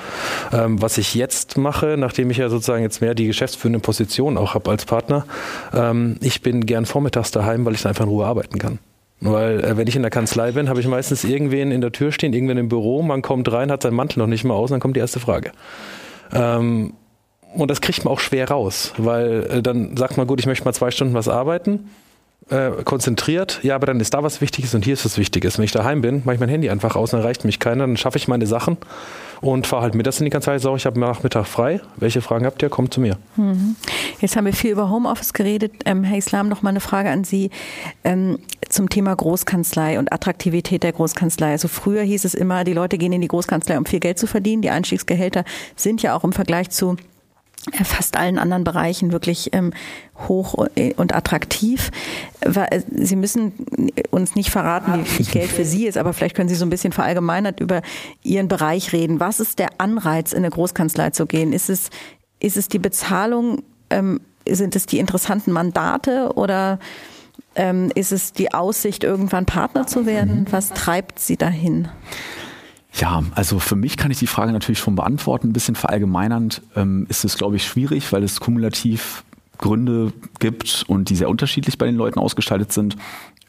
Ähm, 0.52 0.82
was 0.82 0.98
ich 0.98 1.16
jetzt 1.16 1.58
mache, 1.58 1.96
nachdem 1.98 2.30
ich 2.30 2.38
ja 2.38 2.50
sozusagen 2.50 2.84
jetzt 2.84 3.02
mehr 3.02 3.16
die 3.16 3.28
geschäftsführende 3.28 3.80
Position 3.80 4.38
auch 4.38 4.54
habe 4.54 4.70
als 4.70 4.86
Partner, 4.86 5.26
ähm, 5.74 6.18
ich 6.22 6.42
bin 6.42 6.66
gern 6.66 6.86
vormittags 6.86 7.32
daheim, 7.32 7.66
weil 7.66 7.74
ich 7.74 7.82
dann 7.82 7.90
einfach 7.90 8.06
in 8.06 8.12
Ruhe 8.12 8.26
arbeiten 8.26 8.60
kann. 8.60 8.80
Weil 9.22 9.64
äh, 9.64 9.78
wenn 9.78 9.88
ich 9.88 9.96
in 9.96 10.02
der 10.02 10.12
Kanzlei 10.12 10.52
bin, 10.52 10.70
habe 10.70 10.80
ich 10.80 10.88
meistens 10.88 11.24
irgendwen 11.24 11.72
in 11.72 11.82
der 11.82 11.92
Tür 11.92 12.12
stehen, 12.12 12.34
irgendwen 12.34 12.58
im 12.58 12.70
Büro, 12.70 13.02
man 13.02 13.22
kommt 13.22 13.52
rein, 13.52 13.72
hat 13.72 13.84
seinen 13.84 13.96
Mantel 13.96 14.20
noch 14.20 14.28
nicht 14.28 14.44
mal 14.44 14.54
aus, 14.54 14.70
und 14.70 14.76
dann 14.76 14.80
kommt 14.80 14.96
die 14.96 15.02
erste 15.02 15.20
Frage. 15.20 15.52
Ähm, 16.34 16.94
und 17.54 17.70
das 17.70 17.82
kriegt 17.82 18.06
man 18.06 18.14
auch 18.14 18.20
schwer 18.20 18.50
raus, 18.50 18.94
weil 18.98 19.48
äh, 19.50 19.62
dann 19.62 19.98
sagt 19.98 20.18
man, 20.18 20.28
gut, 20.28 20.40
ich 20.40 20.46
möchte 20.46 20.66
mal 20.66 20.74
zwei 20.74 20.92
Stunden 20.92 21.14
was 21.14 21.28
arbeiten 21.28 21.90
äh, 22.50 22.84
konzentriert, 22.84 23.60
ja, 23.64 23.76
aber 23.76 23.88
dann 23.88 24.00
ist 24.00 24.14
da 24.14 24.24
was 24.24 24.42
Wichtiges 24.42 24.74
und 24.74 24.84
hier 24.84 24.94
ist 24.94 25.06
was 25.06 25.18
Wichtiges. 25.18 25.58
Wenn 25.58 25.66
ich 25.66 25.72
daheim 25.72 26.02
bin, 26.02 26.22
mache 26.26 26.36
ich 26.36 26.40
mein 26.40 26.50
Handy 26.50 26.70
einfach 26.70 26.96
aus, 26.96 27.12
dann 27.12 27.22
erreicht 27.22 27.46
mich 27.46 27.60
keiner, 27.60 27.86
dann 27.86 27.98
schaffe 27.98 28.18
ich 28.18 28.28
meine 28.28 28.48
Sachen 28.48 28.78
und 29.42 29.68
fahre 29.68 29.84
halt 29.84 29.96
mittags 29.96 30.20
in 30.20 30.26
die 30.26 30.32
Kanzlei, 30.32 30.58
sage 30.60 30.78
ich 30.78 30.86
habe 30.86 31.00
Nachmittag 31.00 31.46
frei. 31.46 31.82
Welche 31.98 32.22
Fragen 32.22 32.46
habt 32.46 32.62
ihr? 32.62 32.70
Kommt 32.70 32.94
zu 32.94 33.02
mir. 33.02 33.18
Mhm. 33.36 33.76
Jetzt 34.20 34.36
haben 34.36 34.46
wir 34.46 34.54
viel 34.54 34.72
über 34.72 34.90
Homeoffice 34.90 35.34
geredet. 35.34 35.74
Ähm, 35.86 36.04
Herr 36.04 36.18
Islam, 36.18 36.50
noch 36.50 36.62
mal 36.62 36.72
eine 36.72 36.82
Frage 36.82 37.10
an 37.10 37.24
Sie 37.24 37.50
ähm, 38.04 38.40
zum 38.68 38.90
Thema 38.90 39.16
Großkanzlei 39.16 39.98
und 39.98 40.12
Attraktivität 40.12 40.84
der 40.84 40.92
Großkanzlei. 40.92 41.52
Also 41.52 41.68
früher 41.68 42.02
hieß 42.02 42.26
es 42.26 42.34
immer, 42.34 42.64
die 42.64 42.74
Leute 42.74 42.98
gehen 42.98 43.14
in 43.14 43.22
die 43.22 43.28
Großkanzlei, 43.28 43.78
um 43.78 43.86
viel 43.86 44.00
Geld 44.00 44.20
zu 44.20 44.28
verdienen. 44.28 44.62
Die 44.62 44.70
Einstiegsgehälter 44.70 45.46
sind 45.76 46.02
ja 46.02 46.16
auch 46.16 46.24
im 46.24 46.34
Vergleich 46.34 46.70
zu 46.70 46.98
fast 47.84 48.18
allen 48.18 48.40
anderen 48.40 48.64
Bereichen 48.64 49.12
wirklich 49.12 49.50
ähm, 49.54 49.74
hoch 50.28 50.54
und 50.54 51.16
attraktiv. 51.16 51.92
Äh, 52.42 52.82
Sie 52.90 53.16
müssen 53.16 53.54
uns 54.12 54.36
nicht 54.36 54.50
verraten, 54.50 55.04
wie 55.04 55.24
viel 55.24 55.26
Geld 55.26 55.50
für 55.50 55.66
Sie 55.66 55.86
ist, 55.86 55.98
aber 55.98 56.14
vielleicht 56.14 56.36
können 56.36 56.50
Sie 56.50 56.56
so 56.56 56.66
ein 56.66 56.70
bisschen 56.70 56.94
verallgemeinert 56.94 57.60
über 57.60 57.82
Ihren 58.24 58.48
Bereich 58.48 58.94
reden. 58.94 59.20
Was 59.20 59.40
ist 59.40 59.60
der 59.60 59.70
Anreiz, 59.78 60.32
in 60.32 60.40
eine 60.40 60.50
Großkanzlei 60.50 61.12
zu 61.12 61.26
gehen? 61.26 61.54
Ist 61.54 61.70
es, 61.70 61.90
ist 62.40 62.58
es 62.58 62.68
die 62.68 62.80
Bezahlung? 62.80 63.64
Ähm, 63.90 64.22
sind 64.48 64.76
es 64.76 64.86
die 64.86 65.00
interessanten 65.00 65.52
Mandate 65.52 66.32
oder 66.36 66.80
ähm, 67.56 67.92
ist 67.96 68.12
es 68.12 68.34
die 68.34 68.54
Aussicht, 68.54 69.04
irgendwann 69.04 69.46
Partner 69.46 69.86
zu 69.86 70.06
werden? 70.06 70.48
Was 70.50 70.70
treibt 70.70 71.20
Sie 71.20 71.38
dahin? 71.38 71.90
Ja, 72.94 73.24
also 73.36 73.60
für 73.60 73.76
mich 73.76 73.98
kann 73.98 74.12
ich 74.12 74.20
die 74.20 74.28
Frage 74.28 74.52
natürlich 74.52 74.80
schon 74.80 74.96
beantworten. 74.96 75.50
Ein 75.50 75.54
bisschen 75.54 75.76
verallgemeinernd 75.76 76.62
ähm, 76.76 77.06
ist 77.10 77.24
es, 77.24 77.38
glaube 77.38 77.56
ich, 77.56 77.66
schwierig, 77.66 78.12
weil 78.12 78.24
es 78.24 78.40
kumulativ 78.40 79.24
Gründe 79.60 80.14
gibt 80.40 80.86
und 80.88 81.10
die 81.10 81.16
sehr 81.16 81.30
unterschiedlich 81.30 81.78
bei 81.78 81.86
den 81.86 81.96
Leuten 81.96 82.18
ausgestaltet 82.18 82.72
sind. 82.72 82.96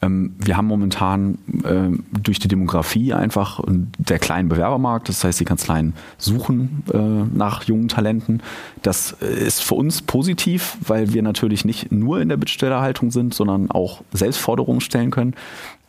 Ähm, 0.02 0.34
wir 0.38 0.56
haben 0.56 0.66
momentan 0.66 1.38
äh, 1.62 1.96
durch 2.20 2.38
die 2.38 2.48
Demografie 2.48 3.12
einfach 3.12 3.60
der 3.66 4.18
kleinen 4.18 4.48
Bewerbermarkt, 4.48 5.08
das 5.08 5.24
heißt, 5.24 5.40
die 5.40 5.44
Kanzleien 5.44 5.94
suchen 6.18 6.82
äh, 6.92 6.98
nach 6.98 7.64
jungen 7.64 7.88
Talenten. 7.88 8.42
Das 8.82 9.12
ist 9.12 9.62
für 9.62 9.74
uns 9.74 10.02
positiv, 10.02 10.78
weil 10.86 11.12
wir 11.12 11.22
natürlich 11.22 11.64
nicht 11.64 11.92
nur 11.92 12.20
in 12.20 12.28
der 12.28 12.38
Bittstellerhaltung 12.38 13.10
sind, 13.10 13.34
sondern 13.34 13.70
auch 13.70 14.02
Selbstforderungen 14.12 14.80
stellen 14.80 15.10
können. 15.10 15.34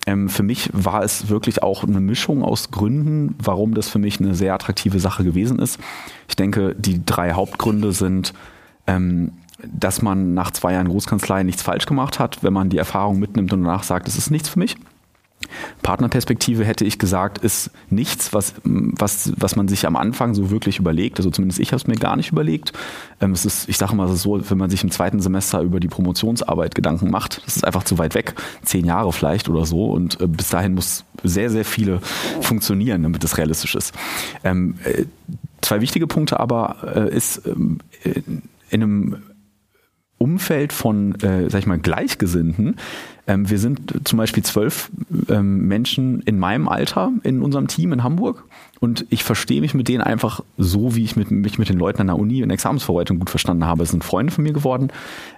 Ähm, 0.08 0.30
für 0.30 0.44
mich 0.44 0.70
war 0.74 1.04
es 1.04 1.30
wirklich 1.30 1.62
auch 1.62 1.84
eine 1.84 2.00
Mischung 2.00 2.44
aus 2.44 2.72
Gründen, 2.72 3.36
warum 3.42 3.74
das 3.74 3.90
für 3.90 4.00
mich 4.00 4.20
eine 4.20 4.34
sehr 4.34 4.54
attraktive 4.54 5.00
Sache 5.00 5.24
gewesen 5.24 5.60
ist. 5.60 5.80
Ich 6.28 6.36
denke, 6.36 6.76
die 6.78 7.06
drei 7.06 7.34
Hauptgründe 7.34 7.92
sind, 7.92 8.34
ähm, 8.88 9.32
dass 9.64 10.02
man 10.02 10.34
nach 10.34 10.52
zwei 10.52 10.74
Jahren 10.74 10.88
Großkanzlei 10.88 11.44
nichts 11.44 11.62
falsch 11.62 11.86
gemacht 11.86 12.20
hat, 12.20 12.44
wenn 12.44 12.54
man 12.54 12.70
die 12.70 12.78
Erfahrung 12.78 13.20
mitnimmt 13.20 13.54
und 13.54 13.64
danach 13.64 13.84
sagt, 13.84 14.08
es 14.08 14.18
ist 14.18 14.32
nichts 14.32 14.50
für 14.50 14.60
mich. 14.60 14.76
Partnerperspektive 15.82 16.66
hätte 16.66 16.86
ich 16.86 17.00
gesagt, 17.00 17.40
ist 17.40 17.72
nichts, 17.90 18.34
was, 18.34 18.54
was, 18.64 19.34
was 19.38 19.56
man 19.56 19.68
sich 19.68 19.86
am 19.86 19.96
Anfang 19.96 20.34
so 20.34 20.52
wirklich 20.52 20.80
überlegt. 20.80 21.18
Also 21.18 21.30
zumindest 21.30 21.60
ich 21.60 21.70
habe 21.70 21.78
es 21.78 21.88
mir 21.88 21.96
gar 21.96 22.16
nicht 22.16 22.32
überlegt. 22.32 22.74
Ähm, 23.20 23.32
es 23.32 23.46
ist, 23.46 23.70
ich 23.70 23.78
sage 23.78 23.96
mal 23.96 24.08
so, 24.10 24.50
wenn 24.50 24.58
man 24.58 24.70
sich 24.70 24.84
im 24.84 24.92
zweiten 24.92 25.20
Semester 25.20 25.62
über 25.62 25.80
die 25.80 25.88
Promotionsarbeit 25.88 26.76
Gedanken 26.76 27.10
macht, 27.10 27.42
das 27.46 27.58
ist 27.58 27.66
einfach 27.66 27.84
zu 27.84 27.98
weit 27.98 28.16
weg, 28.16 28.36
zehn 28.64 28.86
Jahre 28.86 29.12
vielleicht 29.14 29.50
oder 29.50 29.66
so. 29.66 29.86
Und 29.86 30.20
äh, 30.22 30.28
bis 30.28 30.50
dahin 30.50 30.76
muss 30.76 31.06
sehr, 31.24 31.50
sehr 31.50 31.66
viele 31.66 32.00
funktionieren, 32.42 33.04
damit 33.04 33.24
es 33.24 33.38
realistisch 33.38 33.76
ist. 33.76 33.94
Ähm, 34.44 34.76
äh, 34.84 35.06
zwei 35.62 35.82
wichtige 35.82 36.08
Punkte 36.08 36.40
aber 36.40 36.78
äh, 36.96 37.16
ist 37.16 37.46
ähm, 37.46 37.80
in 38.04 38.84
einem 38.84 39.18
Umfeld 40.22 40.72
von, 40.72 41.16
äh, 41.22 41.50
sag 41.50 41.60
ich 41.60 41.66
mal, 41.66 41.80
Gleichgesinnten. 41.80 42.76
Ähm, 43.28 43.50
wir 43.50 43.58
sind 43.58 44.08
zum 44.08 44.18
Beispiel 44.18 44.44
zwölf 44.44 44.92
ähm, 45.30 45.68
Menschen 45.68 46.22
in 46.22 46.38
meinem 46.38 46.68
Alter 46.68 47.12
in 47.24 47.42
unserem 47.42 47.68
Team 47.68 47.92
in 47.92 48.04
Hamburg 48.04 48.44
und 48.80 49.06
ich 49.10 49.24
verstehe 49.24 49.62
mich 49.62 49.74
mit 49.74 49.88
denen 49.88 50.02
einfach 50.02 50.44
so, 50.58 50.96
wie 50.96 51.04
ich 51.04 51.16
mit, 51.16 51.32
mich 51.32 51.58
mit 51.58 51.70
den 51.70 51.78
Leuten 51.78 52.02
an 52.02 52.08
der 52.08 52.20
Uni 52.20 52.42
in 52.42 52.50
Examensverwaltung 52.50 53.20
gut 53.20 53.30
verstanden 53.30 53.66
habe. 53.66 53.84
Es 53.84 53.90
sind 53.90 54.04
Freunde 54.04 54.32
von 54.32 54.44
mir 54.44 54.54
geworden 54.54 54.92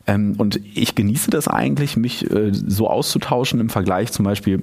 ähm, 0.05 0.35
und 0.37 0.59
ich 0.73 0.95
genieße 0.95 1.31
das 1.31 1.47
eigentlich, 1.47 1.95
mich 1.95 2.29
äh, 2.29 2.51
so 2.53 2.89
auszutauschen 2.89 3.59
im 3.59 3.69
Vergleich 3.69 4.11
zum 4.11 4.25
Beispiel 4.25 4.61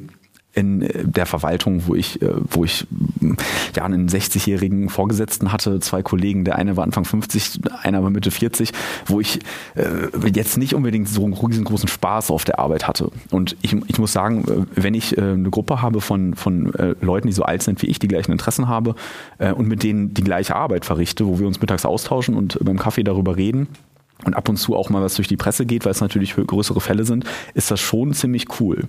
in 0.53 0.83
äh, 0.83 1.05
der 1.05 1.27
Verwaltung, 1.27 1.87
wo 1.87 1.95
ich, 1.95 2.21
äh, 2.23 2.33
wo 2.51 2.65
ich 2.65 2.87
mm, 3.21 3.35
ja 3.77 3.85
einen 3.85 4.09
60-jährigen 4.09 4.89
Vorgesetzten 4.89 5.53
hatte, 5.53 5.81
zwei 5.81 6.03
Kollegen, 6.03 6.45
der 6.45 6.57
eine 6.57 6.77
war 6.77 6.85
Anfang 6.85 7.05
50, 7.05 7.61
einer 7.83 8.03
war 8.03 8.11
Mitte 8.11 8.31
40, 8.31 8.73
wo 9.07 9.21
ich 9.21 9.41
äh, 9.75 10.29
jetzt 10.35 10.59
nicht 10.59 10.75
unbedingt 10.75 11.09
so 11.09 11.25
einen 11.25 11.35
riesengroßen 11.35 11.89
Spaß 11.89 12.31
auf 12.31 12.45
der 12.45 12.59
Arbeit 12.59 12.89
hatte. 12.89 13.11
Und 13.31 13.57
ich, 13.63 13.77
ich 13.87 13.99
muss 13.99 14.13
sagen, 14.13 14.67
wenn 14.75 14.95
ich 14.95 15.19
eine 15.19 15.51
Gruppe 15.51 15.83
habe 15.83 16.01
von, 16.01 16.35
von 16.35 16.73
Leuten, 17.01 17.27
die 17.29 17.33
so 17.33 17.43
alt 17.43 17.63
sind 17.63 17.83
wie 17.83 17.87
ich, 17.87 17.99
die 17.99 18.09
gleichen 18.09 18.33
Interessen 18.33 18.69
habe 18.69 18.95
und 19.39 19.67
mit 19.67 19.83
denen 19.83 20.15
die 20.15 20.23
gleiche 20.23 20.57
Arbeit 20.57 20.85
verrichte, 20.85 21.27
wo 21.27 21.39
wir 21.39 21.47
uns 21.47 21.61
mittags 21.61 21.85
austauschen 21.85 22.35
und 22.37 22.59
beim 22.63 22.79
Kaffee 22.79 23.03
darüber 23.03 23.37
reden, 23.37 23.69
und 24.25 24.35
ab 24.35 24.49
und 24.49 24.57
zu 24.57 24.77
auch 24.77 24.91
mal 24.91 25.03
was 25.03 25.15
durch 25.15 25.29
die 25.29 25.37
Presse 25.37 25.67
geht, 25.67 25.85
weil 25.85 25.93
es 25.93 26.01
natürlich 26.01 26.35
größere 26.35 26.81
Fälle 26.81 27.05
sind, 27.05 27.25
ist 27.55 27.71
das 27.71 27.81
schon 27.81 28.13
ziemlich 28.13 28.61
cool. 28.61 28.89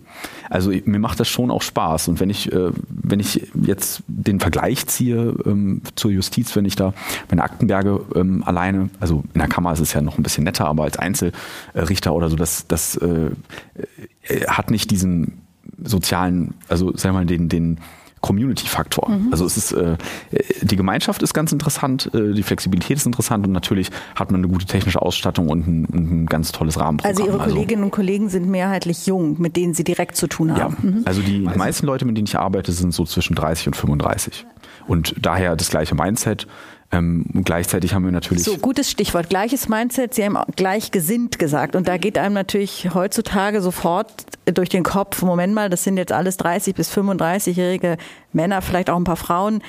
Also 0.49 0.71
mir 0.85 0.99
macht 0.99 1.19
das 1.19 1.27
schon 1.27 1.51
auch 1.51 1.61
Spaß. 1.61 2.07
Und 2.07 2.19
wenn 2.19 2.29
ich, 2.29 2.51
äh, 2.51 2.71
wenn 2.89 3.19
ich 3.19 3.49
jetzt 3.53 4.03
den 4.07 4.39
Vergleich 4.39 4.85
ziehe 4.87 5.35
ähm, 5.45 5.81
zur 5.95 6.11
Justiz, 6.11 6.55
wenn 6.55 6.65
ich 6.65 6.75
da 6.75 6.93
meine 7.29 7.43
Aktenberge 7.43 8.01
ähm, 8.15 8.43
alleine, 8.45 8.89
also 8.99 9.23
in 9.33 9.39
der 9.39 9.49
Kammer 9.49 9.73
ist 9.73 9.79
es 9.79 9.93
ja 9.93 10.01
noch 10.01 10.17
ein 10.17 10.23
bisschen 10.23 10.43
netter, 10.43 10.65
aber 10.67 10.83
als 10.83 10.97
Einzelrichter 10.97 12.13
oder 12.13 12.29
so, 12.29 12.35
das, 12.35 12.67
das 12.67 12.95
äh, 12.97 13.31
äh 14.27 14.45
hat 14.47 14.71
nicht 14.71 14.91
diesen 14.91 15.41
sozialen, 15.83 16.53
also 16.67 16.95
sagen 16.95 17.15
wir 17.15 17.19
mal, 17.19 17.25
den, 17.25 17.49
den 17.49 17.79
Community-Faktor. 18.21 19.09
Mhm. 19.09 19.27
Also 19.31 19.45
es 19.45 19.57
ist 19.57 19.71
äh, 19.73 19.97
die 20.61 20.75
Gemeinschaft 20.75 21.21
ist 21.23 21.33
ganz 21.33 21.51
interessant, 21.51 22.09
äh, 22.13 22.33
die 22.33 22.43
Flexibilität 22.43 22.97
ist 22.97 23.05
interessant 23.05 23.45
und 23.45 23.51
natürlich 23.51 23.89
hat 24.15 24.31
man 24.31 24.41
eine 24.41 24.51
gute 24.51 24.65
technische 24.65 25.01
Ausstattung 25.01 25.49
und 25.49 25.67
ein, 25.67 25.87
ein 25.93 26.25
ganz 26.27 26.51
tolles 26.51 26.79
Rahmenprogramm. 26.79 27.17
Also 27.17 27.25
Ihre 27.25 27.41
also 27.41 27.53
Kolleginnen 27.53 27.83
und 27.83 27.91
Kollegen 27.91 28.29
sind 28.29 28.47
mehrheitlich 28.47 29.07
jung, 29.07 29.41
mit 29.41 29.55
denen 29.55 29.73
Sie 29.73 29.83
direkt 29.83 30.15
zu 30.15 30.27
tun 30.27 30.55
haben. 30.55 30.77
Ja, 30.81 30.89
mhm. 30.89 31.01
also 31.05 31.21
die 31.21 31.39
meisten 31.39 31.85
Leute, 31.85 32.05
mit 32.05 32.15
denen 32.15 32.27
ich 32.27 32.37
arbeite, 32.37 32.71
sind 32.71 32.93
so 32.93 33.05
zwischen 33.05 33.35
30 33.35 33.67
und 33.67 33.75
35 33.75 34.45
und 34.87 35.15
daher 35.19 35.55
das 35.55 35.69
gleiche 35.69 35.95
Mindset. 35.95 36.47
Ähm, 36.91 37.25
gleichzeitig 37.45 37.93
haben 37.93 38.03
wir 38.03 38.11
natürlich. 38.11 38.43
So, 38.43 38.57
gutes 38.57 38.91
Stichwort. 38.91 39.29
Gleiches 39.29 39.69
Mindset. 39.69 40.13
Sie 40.13 40.25
haben 40.25 40.37
gleichgesinnt 40.55 41.39
gesagt. 41.39 41.75
Und 41.75 41.87
da 41.87 41.97
geht 41.97 42.17
einem 42.17 42.33
natürlich 42.33 42.89
heutzutage 42.93 43.61
sofort 43.61 44.11
durch 44.45 44.69
den 44.69 44.83
Kopf, 44.83 45.21
Moment 45.21 45.53
mal, 45.53 45.69
das 45.69 45.83
sind 45.83 45.97
jetzt 45.97 46.11
alles 46.11 46.37
30 46.37 46.75
bis 46.75 46.91
35-jährige 46.91 47.97
Männer, 48.33 48.61
vielleicht 48.61 48.89
auch 48.89 48.97
ein 48.97 49.03
paar 49.03 49.15
Frauen, 49.15 49.63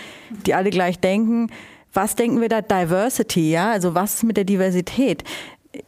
die 0.46 0.54
alle 0.54 0.70
gleich 0.70 0.98
denken. 0.98 1.50
Was 1.92 2.16
denken 2.16 2.40
wir 2.40 2.48
da? 2.48 2.62
Diversity, 2.62 3.50
ja? 3.50 3.70
Also 3.70 3.94
was 3.94 4.22
mit 4.22 4.36
der 4.36 4.44
Diversität? 4.44 5.22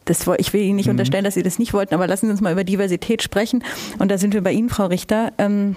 Das, 0.05 0.25
ich 0.37 0.53
will 0.53 0.61
Ihnen 0.61 0.77
nicht 0.77 0.85
mhm. 0.85 0.91
unterstellen, 0.91 1.23
dass 1.23 1.33
Sie 1.33 1.43
das 1.43 1.59
nicht 1.59 1.73
wollten, 1.73 1.93
aber 1.93 2.07
lassen 2.07 2.27
Sie 2.27 2.31
uns 2.31 2.41
mal 2.41 2.53
über 2.53 2.63
Diversität 2.63 3.23
sprechen. 3.23 3.63
Und 3.99 4.09
da 4.09 4.17
sind 4.17 4.33
wir 4.33 4.41
bei 4.41 4.51
Ihnen, 4.51 4.69
Frau 4.69 4.85
Richter. 4.85 5.33
Ähm, 5.37 5.75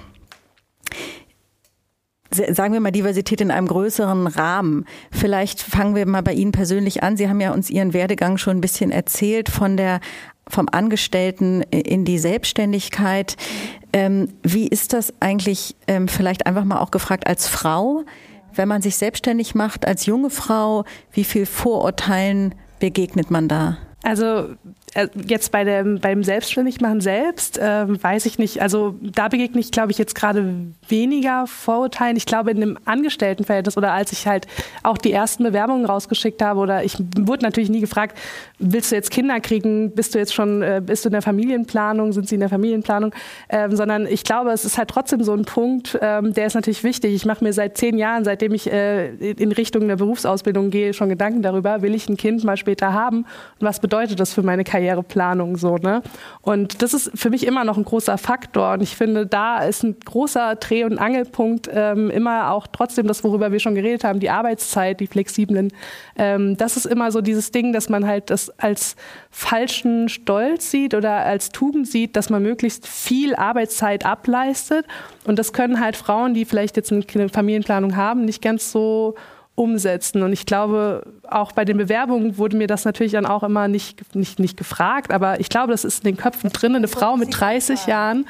sagen 2.31 2.73
wir 2.73 2.81
mal 2.81 2.91
Diversität 2.91 3.41
in 3.41 3.51
einem 3.51 3.67
größeren 3.67 4.27
Rahmen. 4.27 4.85
Vielleicht 5.11 5.63
fangen 5.63 5.95
wir 5.95 6.07
mal 6.07 6.23
bei 6.23 6.35
Ihnen 6.35 6.53
persönlich 6.53 7.03
an. 7.03 7.17
Sie 7.17 7.29
haben 7.29 7.41
ja 7.41 7.53
uns 7.53 7.71
Ihren 7.71 7.93
Werdegang 7.95 8.37
schon 8.37 8.59
ein 8.59 8.61
bisschen 8.61 8.91
erzählt 8.91 9.49
von 9.49 9.77
der 9.77 10.01
vom 10.51 10.67
Angestellten 10.71 11.63
in 11.63 12.05
die 12.05 12.19
Selbstständigkeit. 12.19 13.37
Ähm, 13.93 14.29
wie 14.43 14.67
ist 14.67 14.93
das 14.93 15.13
eigentlich, 15.21 15.77
ähm, 15.87 16.09
vielleicht 16.09 16.47
einfach 16.47 16.65
mal 16.65 16.81
auch 16.81 16.91
gefragt, 16.91 17.27
als 17.27 17.49
Frau, 17.49 18.05
wenn 18.55 18.69
man 18.69 18.83
sich 18.83 18.97
selbstständig 18.97 19.55
macht, 19.55 19.87
als 19.87 20.07
junge 20.07 20.31
Frau, 20.31 20.85
wie 21.13 21.25
viel 21.25 21.47
Vorurteilen 21.47 22.55
begegnet 22.81 23.31
man 23.31 23.49
da? 23.49 23.77
Also 24.03 24.55
jetzt 25.27 25.53
bei 25.53 25.65
dem, 25.65 26.01
beim 26.01 26.25
Selbstständigmachen 26.25 27.01
selbst, 27.01 27.59
äh, 27.59 28.03
weiß 28.03 28.27
ich 28.27 28.39
nicht, 28.39 28.63
also 28.63 28.95
da 29.01 29.29
begegne 29.29 29.61
ich, 29.61 29.71
glaube 29.71 29.93
ich, 29.93 29.99
jetzt 29.99 30.15
gerade 30.15 30.55
weniger 30.89 31.47
Vorurteilen. 31.47 32.17
Ich 32.17 32.27
glaube, 32.27 32.51
in 32.51 32.63
einem 32.63 32.79
Angestelltenverhältnis 32.85 33.77
oder 33.77 33.93
als 33.93 34.13
ich 34.13 34.27
halt 34.27 34.47
auch 34.83 34.99
die 34.99 35.13
ersten 35.13 35.45
Bewerbungen 35.45 35.85
rausgeschickt 35.85 36.43
habe 36.43 36.61
oder 36.61 36.85
ich 36.85 36.97
wurde 37.19 37.45
natürlich 37.45 37.71
nie 37.71 37.81
gefragt, 37.81 38.19
willst 38.59 38.91
du 38.91 38.97
jetzt 38.97 39.11
Kinder 39.11 39.41
kriegen, 39.41 39.93
bist 39.95 40.15
du 40.15 40.19
jetzt 40.19 40.35
schon, 40.35 40.63
äh, 40.63 40.83
bist 40.85 41.05
du 41.05 41.09
in 41.09 41.13
der 41.13 41.23
Familienplanung, 41.23 42.13
sind 42.13 42.29
sie 42.29 42.37
in 42.37 42.41
der 42.41 42.49
Familienplanung, 42.49 43.13
ähm, 43.49 43.77
sondern 43.77 44.07
ich 44.07 44.25
glaube, 44.25 44.51
es 44.51 44.65
ist 44.65 44.79
halt 44.79 44.89
trotzdem 44.89 45.23
so 45.23 45.33
ein 45.33 45.45
Punkt, 45.45 45.99
ähm, 46.01 46.33
der 46.33 46.47
ist 46.47 46.55
natürlich 46.55 46.83
wichtig. 46.83 47.15
Ich 47.15 47.27
mache 47.27 47.45
mir 47.45 47.53
seit 47.53 47.77
zehn 47.77 47.99
Jahren, 47.99 48.25
seitdem 48.25 48.55
ich 48.55 48.71
äh, 48.73 49.09
in 49.09 49.53
Richtung 49.53 49.87
der 49.87 49.97
Berufsausbildung 49.97 50.71
gehe, 50.71 50.95
schon 50.95 51.09
Gedanken 51.09 51.43
darüber, 51.43 51.83
will 51.83 51.95
ich 51.95 52.09
ein 52.09 52.17
Kind 52.17 52.43
mal 52.45 52.57
später 52.57 52.93
haben 52.93 53.19
und 53.19 53.67
was 53.67 53.81
bedeutet 53.81 54.19
das 54.19 54.33
für 54.33 54.43
meine 54.43 54.65
Karriere? 54.65 54.78
Karriereplanung 54.79 55.57
so, 55.57 55.77
ne? 55.77 56.03
Und 56.41 56.83
das 56.83 56.95
ist 56.95 57.11
für 57.15 57.31
mich 57.31 57.47
immer 57.47 57.65
noch 57.65 57.77
ein 57.77 57.85
großer 57.85 58.17
Faktor. 58.17 58.73
Und 58.75 58.83
ich 58.83 58.97
finde, 58.97 59.27
da 59.27 59.59
ist 59.59 59.83
ein 59.83 59.97
großer 60.05 60.55
Dreh- 60.57 60.85
und 60.85 60.99
Angelpunkt 60.99 61.69
ähm, 61.73 62.11
immer 62.11 62.53
auch 62.53 62.67
trotzdem 62.67 63.07
das, 63.07 63.25
worüber 63.25 63.53
wir 63.53 63.59
schon 63.59 63.75
geredet 63.75 64.05
haben, 64.05 64.21
die 64.21 64.31
Arbeitszeit, 64.31 65.01
die 65.01 65.07
flexiblen. 65.07 65.73
Ähm, 66.17 66.57
das 66.57 66.77
ist 66.77 66.87
immer 66.87 67.11
so 67.11 67.21
dieses 67.21 67.51
Ding, 67.51 67.73
dass 67.73 67.89
man 67.89 68.07
halt 68.07 68.31
das 68.31 68.51
als 68.59 68.97
falschen 69.31 70.09
Stolz 70.09 70.71
sieht 70.71 70.95
oder 70.95 71.25
als 71.25 71.51
Tugend 71.51 71.89
sieht, 71.89 72.17
dass 72.17 72.31
man 72.31 72.43
möglichst 72.43 72.87
viel 72.87 73.35
Arbeitszeit 73.35 74.07
ableistet. 74.07 74.87
Und 75.25 75.39
das 75.39 75.53
können 75.53 75.81
halt 75.81 75.97
Frauen, 75.97 76.35
die 76.35 76.45
vielleicht 76.45 76.77
jetzt 76.77 76.93
eine 76.93 77.29
Familienplanung 77.29 77.97
haben, 77.97 78.25
nicht 78.25 78.43
ganz 78.43 78.71
so 78.73 79.17
umsetzen. 79.59 80.23
Und 80.23 80.33
ich 80.33 80.47
glaube, 80.47 81.03
auch 81.29 81.53
bei 81.53 81.65
den 81.65 81.77
Bewerbungen 81.77 82.39
wurde 82.39 82.57
mir 82.57 82.67
das 82.67 82.85
natürlich 82.85 83.13
dann 83.13 83.27
auch 83.27 83.43
immer 83.43 83.69
nicht, 83.69 84.15
nicht, 84.15 84.39
nicht 84.39 84.57
gefragt, 84.57 85.13
aber 85.13 85.41
ich 85.41 85.49
glaube, 85.49 85.73
das 85.73 85.85
ist 85.85 86.05
in 86.05 86.15
den 86.15 86.17
Köpfen 86.17 86.51
drin. 86.51 86.77
Eine 86.77 86.89
Frau 86.89 87.17
mit 87.17 87.39
30 87.39 87.87
Jahren, 87.87 88.27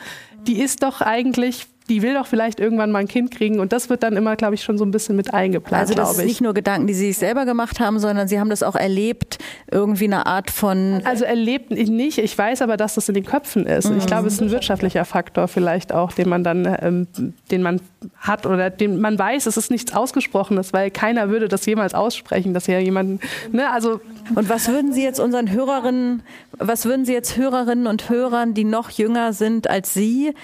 die 0.46 0.60
ist 0.60 0.82
doch 0.82 1.00
eigentlich 1.00 1.66
die 1.88 2.02
will 2.02 2.14
doch 2.14 2.26
vielleicht 2.26 2.60
irgendwann 2.60 2.90
mal 2.90 2.98
ein 2.98 3.08
Kind 3.08 3.30
kriegen 3.30 3.60
und 3.60 3.72
das 3.72 3.88
wird 3.88 4.02
dann 4.02 4.16
immer, 4.16 4.36
glaube 4.36 4.54
ich, 4.54 4.62
schon 4.62 4.76
so 4.76 4.84
ein 4.84 4.90
bisschen 4.90 5.16
mit 5.16 5.32
eingeplant. 5.32 5.80
Also 5.80 5.94
das 5.94 6.18
ist 6.18 6.24
nicht 6.24 6.40
nur 6.40 6.54
Gedanken, 6.54 6.86
die 6.86 6.94
Sie 6.94 7.06
sich 7.06 7.18
selber 7.18 7.46
gemacht 7.46 7.80
haben, 7.80 7.98
sondern 7.98 8.28
Sie 8.28 8.38
haben 8.38 8.50
das 8.50 8.62
auch 8.62 8.76
erlebt, 8.76 9.38
irgendwie 9.70 10.04
eine 10.04 10.26
Art 10.26 10.50
von... 10.50 11.00
Also 11.04 11.24
erlebt 11.24 11.70
nicht, 11.70 12.18
ich 12.18 12.36
weiß 12.36 12.62
aber, 12.62 12.76
dass 12.76 12.94
das 12.94 13.08
in 13.08 13.14
den 13.14 13.24
Köpfen 13.24 13.66
ist. 13.66 13.90
Mhm. 13.90 13.98
Ich 13.98 14.06
glaube, 14.06 14.28
es 14.28 14.34
ist 14.34 14.42
ein 14.42 14.50
wirtschaftlicher 14.50 15.04
Faktor 15.04 15.48
vielleicht 15.48 15.92
auch, 15.92 16.12
den 16.12 16.28
man 16.28 16.44
dann, 16.44 16.76
ähm, 16.82 17.06
den 17.50 17.62
man 17.62 17.80
hat 18.18 18.46
oder 18.46 18.70
den 18.70 19.00
man 19.00 19.18
weiß, 19.18 19.46
es 19.46 19.56
ist 19.56 19.70
nichts 19.70 19.94
Ausgesprochenes, 19.94 20.72
weil 20.72 20.90
keiner 20.90 21.30
würde 21.30 21.48
das 21.48 21.64
jemals 21.66 21.94
aussprechen, 21.94 22.54
dass 22.54 22.66
ja 22.66 22.78
jemanden, 22.78 23.20
ne, 23.52 23.70
also... 23.70 24.00
Und 24.34 24.50
was 24.50 24.68
würden 24.68 24.92
Sie 24.92 25.02
jetzt 25.02 25.20
unseren 25.20 25.50
Hörerinnen, 25.50 26.22
was 26.58 26.84
würden 26.84 27.06
Sie 27.06 27.14
jetzt 27.14 27.38
Hörerinnen 27.38 27.86
und 27.86 28.10
Hörern, 28.10 28.52
die 28.52 28.64
noch 28.64 28.90
jünger 28.90 29.32
sind 29.32 29.70
als 29.70 29.94
Sie, 29.94 30.34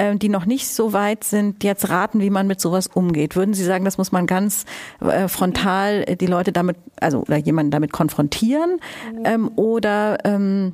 ähm, 0.00 0.18
die 0.18 0.30
noch 0.30 0.46
nicht 0.46 0.66
so 0.66 0.94
weit 0.94 1.24
sind, 1.24 1.62
jetzt 1.62 1.90
raten, 1.90 2.20
wie 2.20 2.30
man 2.30 2.46
mit 2.46 2.58
sowas 2.58 2.86
umgeht? 2.86 3.36
Würden 3.36 3.52
Sie 3.52 3.64
sagen, 3.64 3.84
das 3.84 3.98
muss 3.98 4.12
man 4.12 4.26
ganz 4.26 4.64
äh, 5.00 5.28
frontal 5.28 6.06
die 6.16 6.26
Leute 6.26 6.52
damit, 6.52 6.78
also 6.98 7.20
oder 7.20 7.36
jemanden 7.36 7.70
damit 7.70 7.92
konfrontieren? 7.92 8.80
Ähm, 9.24 9.50
oder 9.56 10.24
ähm, 10.24 10.72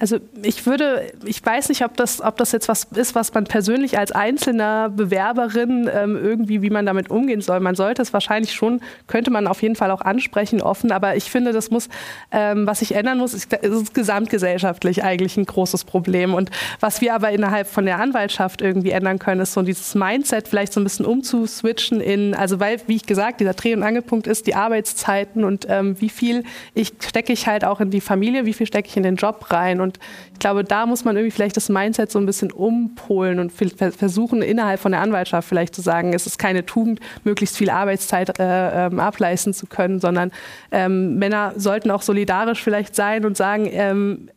also 0.00 0.18
ich 0.42 0.66
würde, 0.66 1.12
ich 1.24 1.44
weiß 1.44 1.68
nicht, 1.68 1.84
ob 1.84 1.96
das, 1.96 2.20
ob 2.20 2.36
das 2.36 2.50
jetzt 2.50 2.68
was 2.68 2.84
ist, 2.94 3.14
was 3.14 3.32
man 3.32 3.44
persönlich 3.44 3.96
als 3.96 4.10
einzelner 4.10 4.90
Bewerberin 4.90 5.88
ähm, 5.92 6.16
irgendwie, 6.16 6.62
wie 6.62 6.70
man 6.70 6.84
damit 6.84 7.10
umgehen 7.10 7.40
soll. 7.40 7.60
Man 7.60 7.76
sollte 7.76 8.02
es 8.02 8.12
wahrscheinlich 8.12 8.52
schon, 8.52 8.80
könnte 9.06 9.30
man 9.30 9.46
auf 9.46 9.62
jeden 9.62 9.76
Fall 9.76 9.92
auch 9.92 10.00
ansprechen, 10.00 10.60
offen. 10.60 10.90
Aber 10.90 11.14
ich 11.14 11.30
finde, 11.30 11.52
das 11.52 11.70
muss, 11.70 11.88
ähm, 12.32 12.66
was 12.66 12.80
sich 12.80 12.96
ändern 12.96 13.18
muss, 13.18 13.34
ist, 13.34 13.52
ist 13.52 13.94
gesamtgesellschaftlich 13.94 15.04
eigentlich 15.04 15.36
ein 15.36 15.44
großes 15.44 15.84
Problem. 15.84 16.34
Und 16.34 16.50
was 16.80 17.00
wir 17.00 17.14
aber 17.14 17.30
innerhalb 17.30 17.68
von 17.68 17.84
der 17.84 18.00
Anwaltschaft 18.00 18.62
irgendwie 18.62 18.90
ändern 18.90 19.20
können, 19.20 19.40
ist 19.40 19.52
so 19.52 19.62
dieses 19.62 19.94
Mindset 19.94 20.48
vielleicht 20.48 20.72
so 20.72 20.80
ein 20.80 20.84
bisschen 20.84 21.06
umzuswitchen 21.06 22.00
in, 22.00 22.34
also 22.34 22.58
weil, 22.58 22.80
wie 22.88 22.96
ich 22.96 23.06
gesagt, 23.06 23.38
dieser 23.40 23.54
Dreh- 23.54 23.74
und 23.74 23.84
Angelpunkt 23.84 24.26
ist 24.26 24.48
die 24.48 24.56
Arbeitszeiten 24.56 25.44
und 25.44 25.66
ähm, 25.68 26.00
wie 26.00 26.08
viel 26.08 26.42
ich 26.74 26.94
stecke 27.00 27.32
ich 27.32 27.46
halt 27.46 27.64
auch 27.64 27.80
in 27.80 27.90
die 27.90 28.00
Familie, 28.00 28.44
wie 28.44 28.52
viel 28.52 28.66
stecke 28.66 28.88
ich 28.88 28.96
in 28.96 29.04
den 29.04 29.14
Job 29.14 29.46
rein 29.50 29.83
und 29.84 30.00
ich 30.32 30.40
glaube, 30.40 30.64
da 30.64 30.86
muss 30.86 31.04
man 31.04 31.16
irgendwie 31.16 31.30
vielleicht 31.30 31.56
das 31.56 31.68
Mindset 31.68 32.10
so 32.10 32.18
ein 32.18 32.26
bisschen 32.26 32.50
umpolen 32.50 33.38
und 33.38 33.52
versuchen, 33.52 34.42
innerhalb 34.42 34.80
von 34.80 34.90
der 34.90 35.00
Anwaltschaft 35.00 35.48
vielleicht 35.48 35.74
zu 35.74 35.82
sagen, 35.82 36.12
es 36.12 36.26
ist 36.26 36.38
keine 36.38 36.66
Tugend, 36.66 36.98
möglichst 37.22 37.56
viel 37.56 37.70
Arbeitszeit 37.70 38.40
äh, 38.40 38.86
ähm, 38.86 38.98
ableisten 38.98 39.54
zu 39.54 39.66
können, 39.66 40.00
sondern 40.00 40.32
ähm, 40.72 41.16
Männer 41.16 41.52
sollten 41.56 41.92
auch 41.92 42.02
solidarisch 42.02 42.62
vielleicht 42.62 42.96
sein 42.96 43.24
und 43.24 43.36
sagen, 43.36 43.68
ähm, 43.70 44.30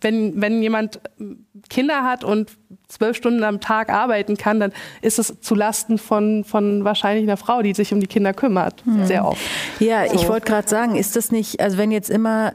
wenn, 0.00 0.40
wenn 0.40 0.62
jemand 0.62 1.00
Kinder 1.68 2.04
hat 2.04 2.24
und 2.24 2.50
zwölf 2.88 3.16
Stunden 3.16 3.42
am 3.42 3.60
Tag 3.60 3.88
arbeiten 3.88 4.36
kann, 4.36 4.60
dann 4.60 4.72
ist 5.00 5.18
es 5.18 5.40
zu 5.40 5.54
Lasten 5.54 5.98
von, 5.98 6.44
von 6.44 6.84
wahrscheinlich 6.84 7.24
einer 7.24 7.36
Frau, 7.36 7.62
die 7.62 7.74
sich 7.74 7.92
um 7.92 8.00
die 8.00 8.06
Kinder 8.06 8.34
kümmert, 8.34 8.84
mhm. 8.86 9.06
sehr 9.06 9.24
oft. 9.24 9.40
Ja, 9.80 10.06
so. 10.06 10.14
ich 10.14 10.28
wollte 10.28 10.46
gerade 10.46 10.68
sagen, 10.68 10.96
ist 10.96 11.16
das 11.16 11.32
nicht, 11.32 11.60
also 11.60 11.78
wenn 11.78 11.90
jetzt 11.90 12.10
immer 12.10 12.54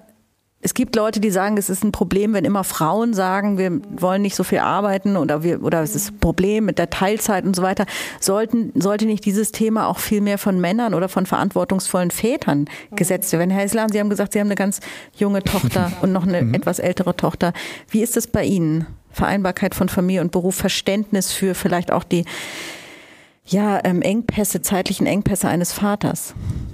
es 0.59 0.73
gibt 0.73 0.95
Leute, 0.95 1.19
die 1.19 1.29
sagen, 1.29 1.55
es 1.57 1.69
ist 1.69 1.83
ein 1.83 1.91
Problem, 1.91 2.33
wenn 2.33 2.43
immer 2.43 2.63
Frauen 2.63 3.13
sagen, 3.13 3.59
wir 3.59 3.79
wollen 3.91 4.23
nicht 4.23 4.35
so 4.35 4.43
viel 4.43 4.57
arbeiten 4.59 5.15
oder 5.15 5.43
wir, 5.43 5.63
oder 5.63 5.81
es 5.81 5.95
ist 5.95 6.11
ein 6.11 6.19
Problem 6.19 6.65
mit 6.65 6.79
der 6.79 6.89
Teilzeit 6.89 7.45
und 7.45 7.55
so 7.55 7.61
weiter. 7.61 7.85
Sollten, 8.19 8.71
sollte 8.75 9.05
nicht 9.05 9.23
dieses 9.25 9.51
Thema 9.51 9.87
auch 9.87 9.99
viel 9.99 10.19
mehr 10.19 10.39
von 10.39 10.59
Männern 10.59 10.95
oder 10.95 11.09
von 11.09 11.27
verantwortungsvollen 11.27 12.09
Vätern 12.09 12.65
gesetzt 12.95 13.31
werden? 13.33 13.51
Herr 13.51 13.65
Islam, 13.65 13.89
Sie 13.89 13.99
haben 13.99 14.09
gesagt, 14.09 14.33
Sie 14.33 14.39
haben 14.39 14.47
eine 14.47 14.55
ganz 14.55 14.79
junge 15.15 15.43
Tochter 15.43 15.91
und 16.01 16.11
noch 16.11 16.25
eine 16.25 16.41
mhm. 16.41 16.55
etwas 16.55 16.79
ältere 16.79 17.15
Tochter. 17.15 17.53
Wie 17.89 18.01
ist 18.01 18.17
es 18.17 18.25
bei 18.25 18.43
Ihnen? 18.43 18.87
Vereinbarkeit 19.11 19.75
von 19.75 19.89
Familie 19.89 20.21
und 20.21 20.31
Beruf, 20.31 20.55
Verständnis 20.55 21.31
für 21.31 21.55
vielleicht 21.55 21.91
auch 21.91 22.03
die, 22.03 22.25
ja, 23.45 23.79
ähm, 23.83 24.01
Engpässe, 24.01 24.61
zeitlichen 24.61 25.07
Engpässe 25.07 25.47
eines 25.47 25.71
Vaters? 25.71 26.33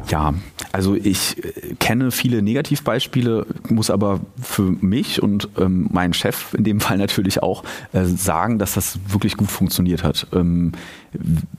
Ja, 0.09 0.33
also 0.71 0.95
ich 0.95 1.43
äh, 1.43 1.75
kenne 1.79 2.11
viele 2.11 2.41
Negativbeispiele, 2.41 3.45
muss 3.69 3.89
aber 3.89 4.19
für 4.41 4.63
mich 4.63 5.21
und 5.21 5.49
ähm, 5.57 5.87
meinen 5.91 6.13
Chef 6.13 6.53
in 6.53 6.63
dem 6.63 6.79
Fall 6.81 6.97
natürlich 6.97 7.41
auch 7.41 7.63
äh, 7.93 8.03
sagen, 8.05 8.59
dass 8.59 8.73
das 8.73 8.99
wirklich 9.07 9.37
gut 9.37 9.49
funktioniert 9.49 10.03
hat. 10.03 10.27
Ähm, 10.33 10.73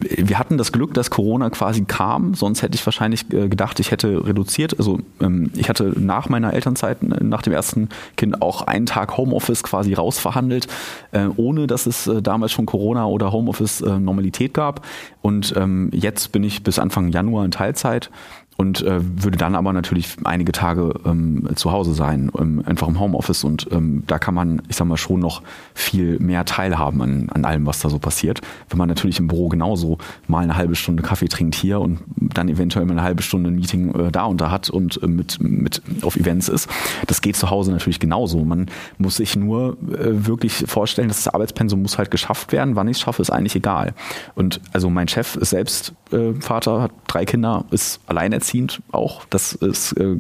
wir 0.01 0.39
hatten 0.39 0.59
das 0.59 0.73
Glück, 0.73 0.95
dass 0.95 1.11
Corona 1.11 1.49
quasi 1.51 1.85
kam, 1.85 2.35
sonst 2.35 2.63
hätte 2.63 2.75
ich 2.75 2.85
wahrscheinlich 2.85 3.33
äh, 3.33 3.49
gedacht, 3.49 3.79
ich 3.81 3.91
hätte 3.91 4.27
reduziert. 4.27 4.79
Also 4.79 5.01
ähm, 5.21 5.51
ich 5.55 5.69
hatte 5.69 5.93
nach 5.97 6.29
meiner 6.29 6.53
Elternzeit, 6.53 7.03
äh, 7.03 7.23
nach 7.23 7.43
dem 7.43 7.53
ersten 7.53 7.89
Kind 8.17 8.43
auch 8.43 8.63
einen 8.63 8.87
Tag 8.87 9.17
Homeoffice 9.17 9.63
quasi 9.63 9.95
rausverhandelt, 9.95 10.67
äh, 11.13 11.27
ohne 11.37 11.67
dass 11.67 11.87
es 11.87 12.07
äh, 12.07 12.21
damals 12.21 12.53
schon 12.53 12.67
Corona 12.67 13.07
oder 13.07 13.33
Homeoffice 13.33 13.81
Normalität 13.81 14.55
gab. 14.55 14.85
Und 15.23 15.55
ähm, 15.57 15.91
jetzt 15.93 16.33
bin 16.33 16.43
ich 16.43 16.63
bis 16.63 16.79
Anfang 16.79 17.11
Januar 17.11 17.45
in 17.45 17.51
Teilzeit 17.51 18.11
und 18.57 18.83
äh, 18.83 19.01
würde 19.01 19.37
dann 19.37 19.55
aber 19.55 19.73
natürlich 19.73 20.17
einige 20.25 20.53
Tage 20.53 20.95
ähm, 21.05 21.49
zu 21.57 21.73
Hause 21.73 21.95
sein, 21.95 22.31
ähm, 22.39 22.63
einfach 22.65 22.89
im 22.89 23.01
Homeoffice 23.01 23.45
und 23.45 23.69
ähm, 23.73 24.05
da 24.07 24.19
kann 24.19 24.35
man, 24.35 24.63
ich 24.69 24.77
sag 24.77 24.87
mal, 24.87 24.97
schon 24.97 25.21
noch 25.21 25.43
viel 25.75 26.19
mehr 26.21 26.45
teilhaben 26.45 27.03
an, 27.03 27.29
an 27.31 27.45
allem, 27.45 27.67
was 27.67 27.81
da 27.81 27.89
so 27.89 27.99
passiert. 27.99 28.41
Wenn 28.69 28.79
man 28.79 28.89
natürlich 28.89 29.19
im 29.19 29.27
Büro 29.27 29.49
genauso 29.49 29.99
mal 30.29 30.45
eine 30.45 30.57
halbe 30.57 30.77
Stunde 30.77 31.03
Kaffee 31.03 31.29
trinkt 31.29 31.55
hier 31.57 31.81
und 31.81 32.01
dann 32.17 32.49
eventuell 32.49 32.85
mal 32.87 32.93
eine 32.93 33.03
halbe 33.03 33.23
Stunde 33.23 33.51
ein 33.51 33.57
Meeting 33.57 33.95
äh, 33.95 34.13
da 34.13 34.25
und 34.25 34.41
da 34.41 34.51
hat 34.51 34.71
und 34.71 35.03
äh, 35.03 35.07
mit, 35.09 35.41
mit 35.41 35.83
auf 36.03 36.17
Events 36.17 36.49
ist, 36.49 36.69
das 37.07 37.23
geht 37.23 37.37
zu 37.37 37.51
Hause 37.51 37.73
natürlich 37.73 38.01
genauso. 38.01 38.45
Man 38.45 38.67
muss 38.99 39.17
sich 39.17 39.37
nur 39.37 39.77
äh, 39.91 40.27
wirklich 40.27 40.65
vorstellen, 40.67 41.09
dass 41.09 41.25
das 41.25 41.35
Arbeitspensum 41.35 41.83
muss 41.83 41.99
halt 41.99 42.11
geschafft 42.11 42.53
werden. 42.53 42.77
Wann 42.77 42.89
ich 42.89 42.99
es 42.99 43.01
schaffe, 43.01 43.21
ist 43.21 43.31
eigentlich 43.31 43.57
egal. 43.57 43.95
Und 44.37 44.61
also 44.73 44.91
mein 44.91 45.09
Chef 45.09 45.37
ist 45.37 45.51
selbst 45.51 45.93
äh, 46.13 46.35
Vater, 46.41 46.83
hat 46.83 46.93
drei 47.09 47.25
Kinder, 47.25 47.65
ist 47.71 48.01
alleinerziehend 48.07 48.44
alleinerziehend 48.45 48.83
auch. 48.93 49.25
Das 49.31 49.53
ist 49.53 49.93
äh, 49.93 50.17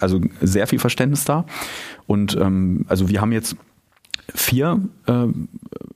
also 0.00 0.20
sehr 0.40 0.66
viel 0.66 0.78
Verständnis 0.78 1.24
da. 1.24 1.44
Und 2.06 2.36
ähm, 2.36 2.84
also 2.88 3.08
wir 3.08 3.20
haben 3.20 3.32
jetzt 3.32 3.56
vier, 4.34 4.80
äh, 5.06 5.26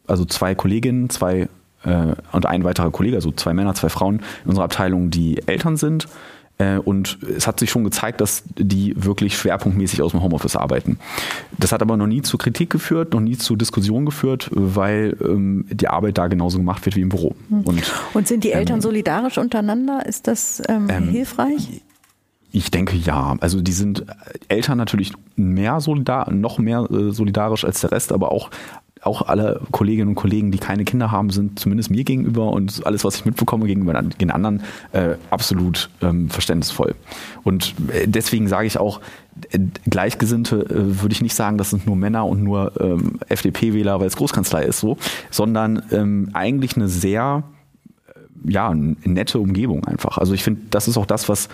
also 0.06 0.24
zwei 0.24 0.54
Kolleginnen, 0.54 1.10
zwei 1.10 1.48
äh, 1.84 2.14
und 2.32 2.46
ein 2.46 2.64
weiterer 2.64 2.90
Kollege, 2.90 3.16
also 3.16 3.32
zwei 3.32 3.54
Männer, 3.54 3.74
zwei 3.74 3.88
Frauen 3.88 4.20
in 4.44 4.50
unserer 4.50 4.64
Abteilung, 4.64 5.10
die 5.10 5.42
Eltern 5.46 5.76
sind. 5.76 6.06
Äh, 6.58 6.78
und 6.78 7.18
es 7.22 7.46
hat 7.46 7.60
sich 7.60 7.70
schon 7.70 7.84
gezeigt, 7.84 8.20
dass 8.20 8.42
die 8.56 8.94
wirklich 8.96 9.36
schwerpunktmäßig 9.36 10.02
aus 10.02 10.12
dem 10.12 10.22
Homeoffice 10.22 10.56
arbeiten. 10.56 10.98
Das 11.58 11.72
hat 11.72 11.82
aber 11.82 11.96
noch 11.96 12.06
nie 12.06 12.22
zu 12.22 12.38
Kritik 12.38 12.70
geführt, 12.70 13.12
noch 13.12 13.20
nie 13.20 13.36
zu 13.36 13.56
Diskussionen 13.56 14.06
geführt, 14.06 14.48
weil 14.52 15.16
ähm, 15.22 15.66
die 15.70 15.88
Arbeit 15.88 16.18
da 16.18 16.28
genauso 16.28 16.58
gemacht 16.58 16.84
wird 16.86 16.96
wie 16.96 17.02
im 17.02 17.10
Büro. 17.10 17.34
Hm. 17.48 17.60
Und, 17.62 17.92
und 18.14 18.28
sind 18.28 18.44
die 18.44 18.52
Eltern 18.52 18.76
ähm, 18.76 18.82
solidarisch 18.82 19.38
untereinander? 19.38 20.06
Ist 20.06 20.28
das 20.28 20.62
ähm, 20.68 20.88
ähm 20.90 21.08
hilfreich? 21.08 21.82
Ich 22.52 22.70
denke 22.70 22.96
ja. 22.96 23.36
Also 23.40 23.60
die 23.60 23.72
sind 23.72 24.06
Eltern 24.48 24.78
natürlich 24.78 25.12
mehr 25.34 25.80
solidar, 25.80 26.32
noch 26.32 26.58
mehr 26.58 26.88
äh, 26.90 27.12
solidarisch 27.12 27.66
als 27.66 27.82
der 27.82 27.92
Rest, 27.92 28.12
aber 28.12 28.32
auch 28.32 28.50
auch 29.06 29.22
alle 29.22 29.60
Kolleginnen 29.70 30.08
und 30.08 30.14
Kollegen, 30.14 30.50
die 30.50 30.58
keine 30.58 30.84
Kinder 30.84 31.10
haben, 31.10 31.30
sind 31.30 31.58
zumindest 31.58 31.90
mir 31.90 32.04
gegenüber 32.04 32.50
und 32.50 32.86
alles, 32.86 33.04
was 33.04 33.16
ich 33.16 33.24
mitbekomme 33.24 33.66
gegenüber 33.66 34.00
den 34.02 34.30
anderen, 34.30 34.62
äh, 34.92 35.14
absolut 35.30 35.90
ähm, 36.02 36.28
verständnisvoll. 36.28 36.94
Und 37.44 37.74
äh, 37.92 38.06
deswegen 38.06 38.48
sage 38.48 38.66
ich 38.66 38.78
auch, 38.78 39.00
äh, 39.50 39.58
Gleichgesinnte 39.88 40.66
äh, 40.68 41.00
würde 41.02 41.12
ich 41.12 41.22
nicht 41.22 41.34
sagen, 41.34 41.58
das 41.58 41.70
sind 41.70 41.86
nur 41.86 41.96
Männer 41.96 42.26
und 42.26 42.42
nur 42.42 42.72
ähm, 42.80 43.18
FDP-Wähler, 43.28 44.00
weil 44.00 44.06
es 44.06 44.16
Großkanzlei 44.16 44.64
ist 44.64 44.80
so, 44.80 44.96
sondern 45.30 45.82
ähm, 45.90 46.30
eigentlich 46.32 46.76
eine 46.76 46.88
sehr 46.88 47.44
ja, 48.44 48.72
nette 48.74 49.38
Umgebung 49.38 49.84
einfach. 49.86 50.18
Also 50.18 50.34
ich 50.34 50.44
finde, 50.44 50.62
das 50.70 50.88
ist 50.88 50.96
auch 50.96 51.06
das, 51.06 51.28
was 51.28 51.48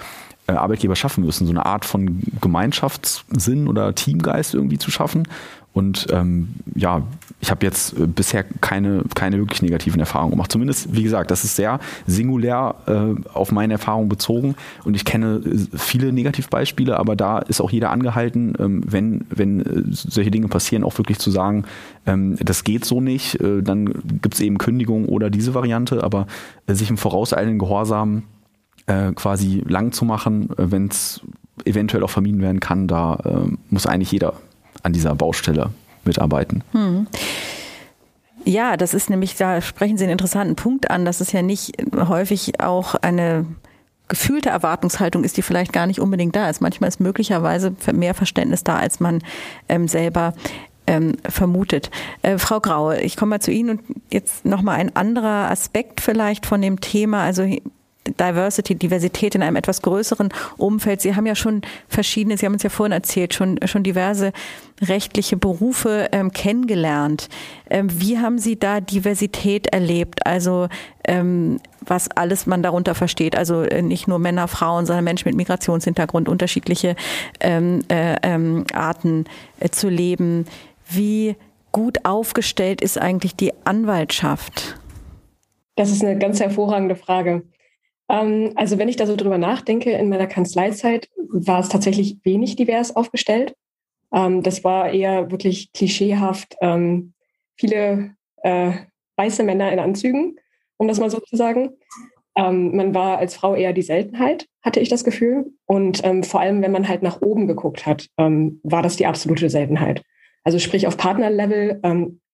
äh, 0.46 0.52
Arbeitgeber 0.52 0.96
schaffen 0.96 1.24
müssen, 1.24 1.46
so 1.46 1.52
eine 1.52 1.66
Art 1.66 1.84
von 1.84 2.22
Gemeinschaftssinn 2.40 3.68
oder 3.68 3.94
Teamgeist 3.94 4.54
irgendwie 4.54 4.78
zu 4.78 4.90
schaffen. 4.90 5.28
Und 5.72 6.08
ähm, 6.10 6.54
ja, 6.74 7.02
ich 7.42 7.50
habe 7.50 7.66
jetzt 7.66 7.98
äh, 7.98 8.06
bisher 8.06 8.44
keine, 8.44 9.02
keine 9.14 9.38
wirklich 9.38 9.62
negativen 9.62 10.00
Erfahrungen 10.00 10.30
gemacht. 10.30 10.50
Zumindest, 10.50 10.94
wie 10.94 11.02
gesagt, 11.02 11.30
das 11.30 11.44
ist 11.44 11.56
sehr 11.56 11.80
singulär 12.06 12.76
äh, 12.86 13.28
auf 13.34 13.50
meine 13.50 13.74
Erfahrung 13.74 14.08
bezogen 14.08 14.54
und 14.84 14.94
ich 14.94 15.04
kenne 15.04 15.42
äh, 15.44 15.76
viele 15.76 16.12
Negativbeispiele, 16.12 16.98
aber 16.98 17.16
da 17.16 17.40
ist 17.40 17.60
auch 17.60 17.70
jeder 17.70 17.90
angehalten, 17.90 18.54
ähm, 18.58 18.82
wenn, 18.86 19.26
wenn 19.28 19.60
äh, 19.60 19.82
solche 19.90 20.30
Dinge 20.30 20.46
passieren, 20.46 20.84
auch 20.84 20.96
wirklich 20.98 21.18
zu 21.18 21.32
sagen, 21.32 21.64
ähm, 22.06 22.36
das 22.40 22.62
geht 22.62 22.84
so 22.84 23.00
nicht, 23.00 23.40
äh, 23.40 23.60
dann 23.60 23.86
gibt 23.86 24.34
es 24.34 24.40
eben 24.40 24.58
Kündigung 24.58 25.06
oder 25.06 25.28
diese 25.28 25.52
Variante, 25.52 26.04
aber 26.04 26.28
äh, 26.66 26.74
sich 26.74 26.90
im 26.90 26.96
vorauseilenden 26.96 27.58
Gehorsam 27.58 28.22
quasi 29.14 29.62
lang 29.68 29.92
zu 29.92 30.04
machen, 30.04 30.48
wenn 30.56 30.88
es 30.88 31.20
eventuell 31.64 32.02
auch 32.02 32.10
vermieden 32.10 32.42
werden 32.42 32.58
kann, 32.58 32.88
da 32.88 33.46
muss 33.70 33.86
eigentlich 33.86 34.10
jeder 34.10 34.34
an 34.82 34.92
dieser 34.92 35.14
Baustelle 35.14 35.70
mitarbeiten. 36.04 36.64
Hm. 36.72 37.06
Ja, 38.44 38.76
das 38.76 38.94
ist 38.94 39.08
nämlich, 39.08 39.36
da 39.36 39.60
sprechen 39.60 39.96
Sie 39.96 40.04
einen 40.04 40.12
interessanten 40.12 40.56
Punkt 40.56 40.90
an, 40.90 41.04
dass 41.04 41.20
es 41.20 41.32
ja 41.32 41.42
nicht 41.42 41.74
häufig 41.94 42.60
auch 42.60 42.94
eine 42.96 43.46
gefühlte 44.08 44.50
Erwartungshaltung 44.50 45.24
ist, 45.24 45.36
die 45.36 45.42
vielleicht 45.42 45.72
gar 45.72 45.86
nicht 45.86 46.00
unbedingt 46.00 46.36
da 46.36 46.50
ist. 46.50 46.60
Manchmal 46.60 46.88
ist 46.88 47.00
möglicherweise 47.00 47.74
mehr 47.92 48.14
Verständnis 48.14 48.64
da, 48.64 48.76
als 48.76 49.00
man 49.00 49.22
ähm, 49.68 49.88
selber 49.88 50.34
ähm, 50.86 51.16
vermutet. 51.28 51.90
Äh, 52.22 52.38
Frau 52.38 52.60
Graue, 52.60 53.00
ich 53.00 53.16
komme 53.16 53.30
mal 53.30 53.40
zu 53.40 53.52
Ihnen 53.52 53.70
und 53.70 53.80
jetzt 54.10 54.44
nochmal 54.44 54.78
ein 54.78 54.94
anderer 54.96 55.50
Aspekt 55.50 56.00
vielleicht 56.00 56.44
von 56.44 56.60
dem 56.60 56.80
Thema. 56.80 57.22
Also 57.22 57.44
Diversity, 58.08 58.74
Diversität 58.74 59.34
in 59.34 59.42
einem 59.42 59.56
etwas 59.56 59.82
größeren 59.82 60.30
Umfeld. 60.56 61.00
Sie 61.00 61.14
haben 61.14 61.26
ja 61.26 61.34
schon 61.34 61.62
verschiedene, 61.88 62.36
Sie 62.36 62.46
haben 62.46 62.54
uns 62.54 62.62
ja 62.62 62.70
vorhin 62.70 62.92
erzählt, 62.92 63.32
schon, 63.34 63.58
schon 63.66 63.82
diverse 63.82 64.32
rechtliche 64.80 65.36
Berufe 65.36 66.08
ähm, 66.12 66.32
kennengelernt. 66.32 67.28
Ähm, 67.70 67.88
wie 68.00 68.18
haben 68.18 68.38
Sie 68.38 68.58
da 68.58 68.80
Diversität 68.80 69.68
erlebt? 69.68 70.26
Also 70.26 70.68
ähm, 71.04 71.60
was 71.80 72.10
alles 72.10 72.46
man 72.46 72.62
darunter 72.62 72.94
versteht. 72.94 73.36
Also 73.36 73.62
äh, 73.62 73.82
nicht 73.82 74.08
nur 74.08 74.18
Männer, 74.18 74.48
Frauen, 74.48 74.86
sondern 74.86 75.04
Menschen 75.04 75.28
mit 75.28 75.36
Migrationshintergrund, 75.36 76.28
unterschiedliche 76.28 76.96
ähm, 77.40 77.82
äh, 77.88 78.16
ähm, 78.22 78.64
Arten 78.72 79.26
äh, 79.60 79.68
zu 79.68 79.88
leben. 79.88 80.46
Wie 80.88 81.36
gut 81.70 82.04
aufgestellt 82.04 82.80
ist 82.80 82.98
eigentlich 82.98 83.34
die 83.34 83.52
Anwaltschaft? 83.64 84.78
Das 85.76 85.90
ist 85.90 86.04
eine 86.04 86.18
ganz 86.18 86.38
hervorragende 86.40 86.96
Frage. 86.96 87.42
Ähm, 88.08 88.52
also 88.56 88.78
wenn 88.78 88.88
ich 88.88 88.96
da 88.96 89.06
so 89.06 89.16
drüber 89.16 89.38
nachdenke, 89.38 89.92
in 89.92 90.08
meiner 90.08 90.26
Kanzleizeit 90.26 91.08
war 91.28 91.60
es 91.60 91.68
tatsächlich 91.68 92.18
wenig 92.24 92.56
divers 92.56 92.94
aufgestellt. 92.94 93.54
Ähm, 94.12 94.42
das 94.42 94.64
war 94.64 94.90
eher 94.90 95.30
wirklich 95.30 95.72
klischeehaft. 95.72 96.56
Ähm, 96.60 97.14
viele 97.56 98.14
äh, 98.42 98.72
weiße 99.16 99.42
Männer 99.42 99.72
in 99.72 99.78
Anzügen, 99.78 100.36
um 100.76 100.88
das 100.88 101.00
mal 101.00 101.10
so 101.10 101.20
zu 101.20 101.36
sagen. 101.36 101.70
Man 102.34 102.94
war 102.94 103.18
als 103.18 103.34
Frau 103.34 103.54
eher 103.54 103.74
die 103.74 103.82
Seltenheit, 103.82 104.48
hatte 104.62 104.80
ich 104.80 104.88
das 104.88 105.04
Gefühl. 105.04 105.52
Und 105.66 106.02
vor 106.22 106.40
allem, 106.40 106.62
wenn 106.62 106.72
man 106.72 106.88
halt 106.88 107.02
nach 107.02 107.20
oben 107.20 107.46
geguckt 107.46 107.84
hat, 107.84 108.08
war 108.16 108.82
das 108.82 108.96
die 108.96 109.04
absolute 109.04 109.50
Seltenheit. 109.50 110.02
Also 110.42 110.58
sprich 110.58 110.86
auf 110.86 110.96
Partnerlevel 110.96 111.82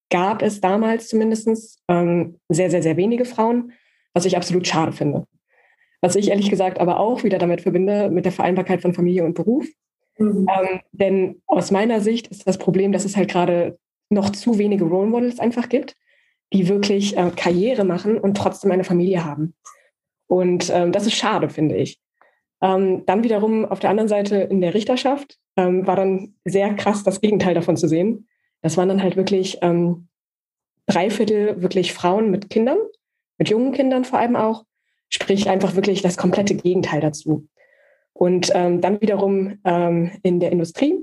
gab 0.09 0.43
es 0.43 0.61
damals 0.61 1.09
zumindest 1.09 1.81
sehr, 1.89 2.71
sehr, 2.71 2.81
sehr 2.81 2.97
wenige 2.97 3.25
Frauen, 3.25 3.73
was 4.15 4.25
ich 4.25 4.37
absolut 4.37 4.69
schade 4.69 4.93
finde. 4.93 5.25
Was 6.01 6.17
ich 6.17 6.31
ehrlich 6.31 6.51
gesagt 6.51 6.81
aber 6.81 7.01
auch 7.01 7.25
wieder 7.25 7.39
damit 7.39 7.63
verbinde, 7.63 8.09
mit 8.11 8.25
der 8.25 8.33
Vereinbarkeit 8.33 8.83
von 8.83 8.95
Familie 8.95 9.25
und 9.25 9.35
Beruf. 9.35 9.67
Mhm. 10.19 10.47
Ähm, 10.49 10.81
denn 10.93 11.43
aus 11.47 11.71
meiner 11.71 12.01
Sicht 12.01 12.29
ist 12.29 12.47
das 12.47 12.59
Problem, 12.59 12.93
dass 12.93 13.05
es 13.05 13.17
halt 13.17 13.31
gerade 13.31 13.79
noch 14.11 14.31
zu 14.31 14.59
wenige 14.59 14.85
Role 14.85 15.09
Models 15.09 15.39
einfach 15.39 15.69
gibt, 15.69 15.97
die 16.53 16.69
wirklich 16.69 17.17
äh, 17.17 17.31
Karriere 17.35 17.85
machen 17.85 18.19
und 18.19 18.37
trotzdem 18.37 18.71
eine 18.71 18.85
Familie 18.85 19.25
haben. 19.25 19.55
Und 20.27 20.71
ähm, 20.73 20.93
das 20.93 21.07
ist 21.07 21.15
schade, 21.15 21.49
finde 21.51 21.77
ich. 21.77 22.01
Ähm, 22.61 23.05
dann 23.07 23.23
wiederum 23.23 23.65
auf 23.65 23.81
der 23.81 23.91
anderen 23.91 24.09
Seite 24.09 24.37
in 24.37 24.61
der 24.61 24.75
Richterschaft 24.75 25.39
ähm, 25.57 25.87
war 25.87 25.97
dann 25.97 26.35
sehr 26.45 26.75
krass 26.75 27.05
das 27.05 27.21
Gegenteil 27.21 27.55
davon 27.55 27.77
zu 27.77 27.89
sehen. 27.89 28.29
Das 28.63 28.77
waren 28.77 28.89
dann 28.89 29.03
halt 29.03 29.17
wirklich 29.17 29.59
ähm, 29.63 30.09
drei 30.87 31.11
Viertel 31.11 31.63
wirklich 31.63 31.93
Frauen 31.93 32.31
mit 32.31 32.51
Kindern, 32.51 32.79
mit 33.39 33.49
jungen 33.49 33.73
Kindern 33.73 34.05
vor 34.05 34.19
allem 34.19 34.37
auch 34.37 34.65
Sprich 35.09 35.49
einfach 35.49 35.75
wirklich 35.75 36.03
das 36.03 36.17
komplette 36.17 36.55
Gegenteil 36.55 37.01
dazu. 37.01 37.47
Und 38.13 38.51
ähm, 38.55 38.81
dann 38.81 39.01
wiederum 39.01 39.59
ähm, 39.65 40.11
in 40.23 40.41
der 40.41 40.53
Industrie 40.53 40.95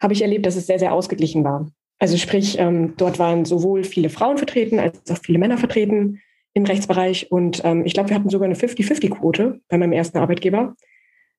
habe 0.00 0.12
ich 0.12 0.22
erlebt, 0.22 0.46
dass 0.46 0.56
es 0.56 0.66
sehr, 0.66 0.78
sehr 0.78 0.92
ausgeglichen 0.92 1.44
war. 1.44 1.68
Also 1.98 2.16
sprich, 2.16 2.58
ähm, 2.58 2.94
dort 2.96 3.18
waren 3.18 3.44
sowohl 3.44 3.84
viele 3.84 4.08
Frauen 4.08 4.38
vertreten 4.38 4.78
als 4.78 5.10
auch 5.10 5.18
viele 5.18 5.38
Männer 5.38 5.58
vertreten 5.58 6.20
im 6.54 6.64
Rechtsbereich. 6.64 7.30
Und 7.30 7.62
ähm, 7.64 7.84
ich 7.84 7.92
glaube, 7.92 8.08
wir 8.08 8.16
hatten 8.16 8.30
sogar 8.30 8.46
eine 8.46 8.54
50-50-Quote 8.54 9.60
bei 9.68 9.78
meinem 9.78 9.92
ersten 9.92 10.18
Arbeitgeber. 10.18 10.74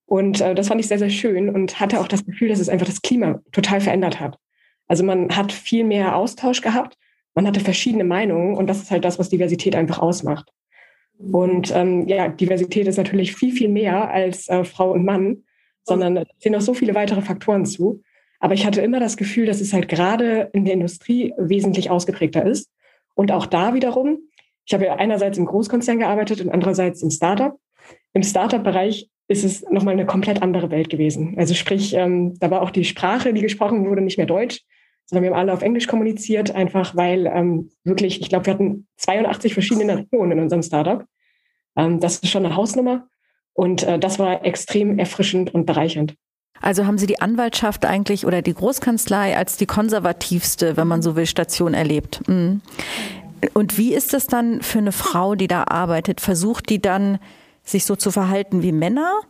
Und 0.06 0.42
äh, 0.42 0.56
das 0.56 0.68
fand 0.68 0.82
ich 0.82 0.88
sehr, 0.88 1.00
sehr 1.00 1.10
schön 1.10 1.50
und 1.50 1.80
hatte 1.80 2.00
auch 2.00 2.08
das 2.08 2.26
Gefühl, 2.26 2.50
dass 2.50 2.60
es 2.60 2.70
einfach 2.70 2.88
das 2.88 3.02
Klima 3.02 3.42
total 3.52 3.80
verändert 3.80 4.20
hat. 4.20 4.38
Also 4.88 5.04
man 5.04 5.36
hat 5.36 5.52
viel 5.52 5.84
mehr 5.84 6.16
Austausch 6.16 6.62
gehabt, 6.62 6.98
man 7.36 7.46
hatte 7.46 7.60
verschiedene 7.60 8.04
Meinungen 8.04 8.58
und 8.58 8.68
das 8.68 8.82
ist 8.82 8.90
halt 8.92 9.06
das, 9.06 9.20
was 9.20 9.30
Diversität 9.30 9.76
einfach 9.76 10.00
ausmacht. 10.00 10.52
Und 11.20 11.76
ähm, 11.76 12.08
ja, 12.08 12.30
Diversität 12.30 12.88
ist 12.88 12.98
natürlich 12.98 13.36
viel, 13.36 13.52
viel 13.52 13.68
mehr 13.68 14.10
als 14.10 14.48
äh, 14.48 14.64
Frau 14.64 14.92
und 14.92 15.04
Mann, 15.04 15.44
sondern 15.84 16.18
es 16.18 16.28
sind 16.40 16.54
noch 16.54 16.62
so 16.62 16.74
viele 16.74 16.96
weitere 16.96 17.22
Faktoren 17.22 17.66
zu. 17.66 18.02
Aber 18.40 18.54
ich 18.54 18.66
hatte 18.66 18.82
immer 18.82 19.02
das 19.02 19.18
Gefühl, 19.18 19.46
dass 19.46 19.60
es 19.60 19.74
halt 19.74 19.90
gerade 19.90 20.50
in 20.54 20.64
der 20.64 20.76
Industrie 20.76 21.34
wesentlich 21.38 21.90
ausgeprägter 21.90 22.46
ist. 22.46 22.72
Und 23.16 23.34
auch 23.34 23.46
da 23.46 23.74
wiederum, 23.74 24.20
ich 24.66 24.74
habe 24.74 24.86
ja 24.86 24.96
einerseits 24.96 25.38
im 25.38 25.46
Großkonzern 25.46 26.00
gearbeitet 26.00 26.40
und 26.40 26.50
andererseits 26.50 27.02
im 27.04 27.12
Startup. 27.12 27.60
Im 28.14 28.24
Startup-Bereich 28.24 29.10
ist 29.28 29.44
es 29.44 29.64
nochmal 29.70 29.94
eine 29.94 30.06
komplett 30.06 30.42
andere 30.42 30.72
Welt 30.72 30.90
gewesen. 30.90 31.36
Also 31.38 31.54
sprich, 31.54 31.94
ähm, 31.94 32.40
da 32.40 32.50
war 32.50 32.62
auch 32.62 32.72
die 32.72 32.86
Sprache, 32.86 33.34
die 33.34 33.42
gesprochen 33.42 33.86
wurde, 33.88 34.02
nicht 34.02 34.18
mehr 34.18 34.26
Deutsch, 34.26 34.62
sondern 35.10 35.24
wir 35.24 35.32
haben 35.32 35.40
alle 35.40 35.54
auf 35.54 35.64
Englisch 35.64 35.88
kommuniziert, 35.88 36.54
einfach 36.54 36.96
weil 36.96 37.26
ähm, 37.26 37.72
wirklich, 37.84 38.22
ich 38.22 38.30
glaube, 38.30 38.46
wir 38.46 38.54
hatten 38.54 38.88
82 38.98 39.54
verschiedene 39.54 39.96
Nationen 39.96 40.34
in 40.34 40.40
unserem 40.40 40.62
Startup. 40.62 41.04
Ähm, 41.76 42.00
das 42.00 42.20
ist 42.20 42.30
schon 42.30 42.46
eine 42.46 42.56
Hausnummer 42.56 43.08
und 43.54 43.84
äh, 43.84 43.98
das 43.98 44.20
war 44.20 44.46
extrem 44.46 45.00
erfrischend 45.00 45.54
und 45.54 45.66
bereichernd. 45.66 46.14
Also 46.62 46.86
haben 46.86 46.98
Sie 46.98 47.08
die 47.08 47.22
Anwaltschaft 47.22 47.86
eigentlich 47.86 48.28
oder 48.28 48.42
die 48.42 48.54
Großkanzlei 48.54 49.36
als 49.36 49.58
die 49.58 49.66
konservativste, 49.66 50.78
wenn 50.78 50.88
man 50.88 51.02
so 51.02 51.16
will, 51.16 51.26
Station 51.26 51.74
erlebt? 51.74 52.28
Mhm. 52.28 52.62
Und 53.54 53.78
wie 53.78 53.94
ist 53.94 54.14
das 54.14 54.28
dann 54.28 54.62
für 54.62 54.80
eine 54.80 54.92
Frau, 54.92 55.34
die 55.36 55.48
da 55.48 55.64
arbeitet? 55.64 56.22
Versucht 56.22 56.70
die 56.70 56.82
dann, 56.82 57.20
sich 57.64 57.86
so 57.86 57.96
zu 57.96 58.12
verhalten 58.12 58.62
wie 58.62 58.74
Männer? 58.74 59.22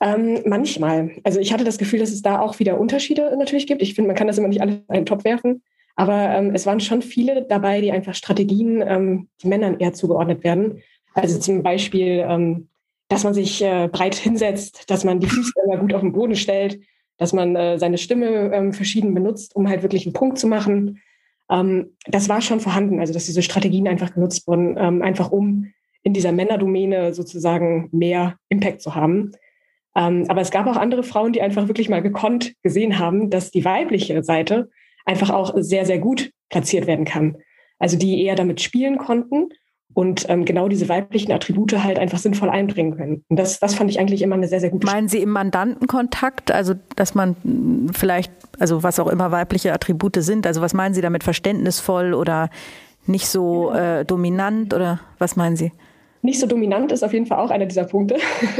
Ähm, 0.00 0.42
manchmal. 0.44 1.10
Also 1.24 1.40
ich 1.40 1.52
hatte 1.52 1.64
das 1.64 1.78
Gefühl, 1.78 1.98
dass 1.98 2.10
es 2.10 2.22
da 2.22 2.40
auch 2.40 2.58
wieder 2.58 2.78
Unterschiede 2.78 3.36
natürlich 3.36 3.66
gibt. 3.66 3.82
Ich 3.82 3.94
finde, 3.94 4.08
man 4.08 4.16
kann 4.16 4.28
das 4.28 4.38
immer 4.38 4.48
nicht 4.48 4.62
alles 4.62 4.76
in 4.76 4.94
einen 4.94 5.06
Topf 5.06 5.24
werfen. 5.24 5.62
Aber 5.96 6.28
ähm, 6.28 6.54
es 6.54 6.66
waren 6.66 6.78
schon 6.78 7.02
viele 7.02 7.42
dabei, 7.42 7.80
die 7.80 7.90
einfach 7.90 8.14
Strategien, 8.14 8.82
ähm, 8.86 9.28
die 9.42 9.48
Männern 9.48 9.80
eher 9.80 9.92
zugeordnet 9.92 10.44
werden. 10.44 10.82
Also 11.14 11.40
zum 11.40 11.64
Beispiel 11.64 12.24
ähm, 12.28 12.68
dass 13.08 13.24
man 13.24 13.34
sich 13.34 13.62
äh, 13.62 13.88
breit 13.90 14.14
hinsetzt, 14.14 14.90
dass 14.90 15.04
man 15.04 15.20
die 15.20 15.28
Füße 15.28 15.52
immer 15.64 15.78
gut 15.78 15.94
auf 15.94 16.02
den 16.02 16.12
Boden 16.12 16.36
stellt, 16.36 16.78
dass 17.16 17.32
man 17.32 17.56
äh, 17.56 17.78
seine 17.78 17.98
Stimme 17.98 18.52
ähm, 18.52 18.72
verschieden 18.72 19.14
benutzt, 19.14 19.56
um 19.56 19.68
halt 19.68 19.82
wirklich 19.82 20.06
einen 20.06 20.12
Punkt 20.12 20.38
zu 20.38 20.46
machen. 20.46 21.00
Ähm, 21.50 21.96
das 22.06 22.28
war 22.28 22.42
schon 22.42 22.60
vorhanden, 22.60 23.00
also 23.00 23.12
dass 23.12 23.26
diese 23.26 23.42
Strategien 23.42 23.88
einfach 23.88 24.12
genutzt 24.12 24.46
wurden, 24.46 24.76
ähm, 24.78 25.02
einfach 25.02 25.32
um 25.32 25.72
in 26.02 26.12
dieser 26.12 26.32
Männerdomäne 26.32 27.14
sozusagen 27.14 27.88
mehr 27.92 28.36
Impact 28.50 28.82
zu 28.82 28.94
haben. 28.94 29.32
Ähm, 29.98 30.26
aber 30.28 30.40
es 30.40 30.52
gab 30.52 30.66
auch 30.68 30.76
andere 30.76 31.02
Frauen, 31.02 31.32
die 31.32 31.42
einfach 31.42 31.66
wirklich 31.66 31.88
mal 31.88 32.02
gekonnt 32.02 32.54
gesehen 32.62 33.00
haben, 33.00 33.30
dass 33.30 33.50
die 33.50 33.64
weibliche 33.64 34.22
Seite 34.22 34.70
einfach 35.04 35.30
auch 35.30 35.54
sehr, 35.56 35.84
sehr 35.86 35.98
gut 35.98 36.30
platziert 36.50 36.86
werden 36.86 37.04
kann. 37.04 37.36
Also 37.80 37.98
die 37.98 38.22
eher 38.22 38.36
damit 38.36 38.60
spielen 38.60 38.98
konnten 38.98 39.48
und 39.94 40.26
ähm, 40.28 40.44
genau 40.44 40.68
diese 40.68 40.88
weiblichen 40.88 41.32
Attribute 41.32 41.82
halt 41.82 41.98
einfach 41.98 42.18
sinnvoll 42.18 42.48
einbringen 42.48 42.96
können. 42.96 43.24
Und 43.28 43.38
das, 43.38 43.58
das 43.58 43.74
fand 43.74 43.90
ich 43.90 43.98
eigentlich 43.98 44.22
immer 44.22 44.36
eine 44.36 44.46
sehr, 44.46 44.60
sehr 44.60 44.70
gute 44.70 44.86
Meinen 44.86 45.08
Sie 45.08 45.18
im 45.18 45.30
Mandantenkontakt, 45.30 46.52
also 46.52 46.74
dass 46.94 47.16
man 47.16 47.90
vielleicht, 47.92 48.30
also 48.60 48.84
was 48.84 49.00
auch 49.00 49.08
immer 49.08 49.32
weibliche 49.32 49.72
Attribute 49.72 50.22
sind, 50.22 50.46
also 50.46 50.60
was 50.60 50.74
meinen 50.74 50.94
Sie 50.94 51.00
damit 51.00 51.24
verständnisvoll 51.24 52.14
oder 52.14 52.50
nicht 53.06 53.26
so 53.26 53.72
äh, 53.72 54.04
dominant 54.04 54.74
oder 54.74 55.00
was 55.18 55.34
meinen 55.34 55.56
Sie? 55.56 55.72
Nicht 56.22 56.40
so 56.40 56.46
dominant 56.46 56.92
ist 56.92 57.02
auf 57.02 57.12
jeden 57.12 57.26
Fall 57.26 57.38
auch 57.38 57.50
einer 57.50 57.66
dieser 57.66 57.84
Punkte. 57.84 58.16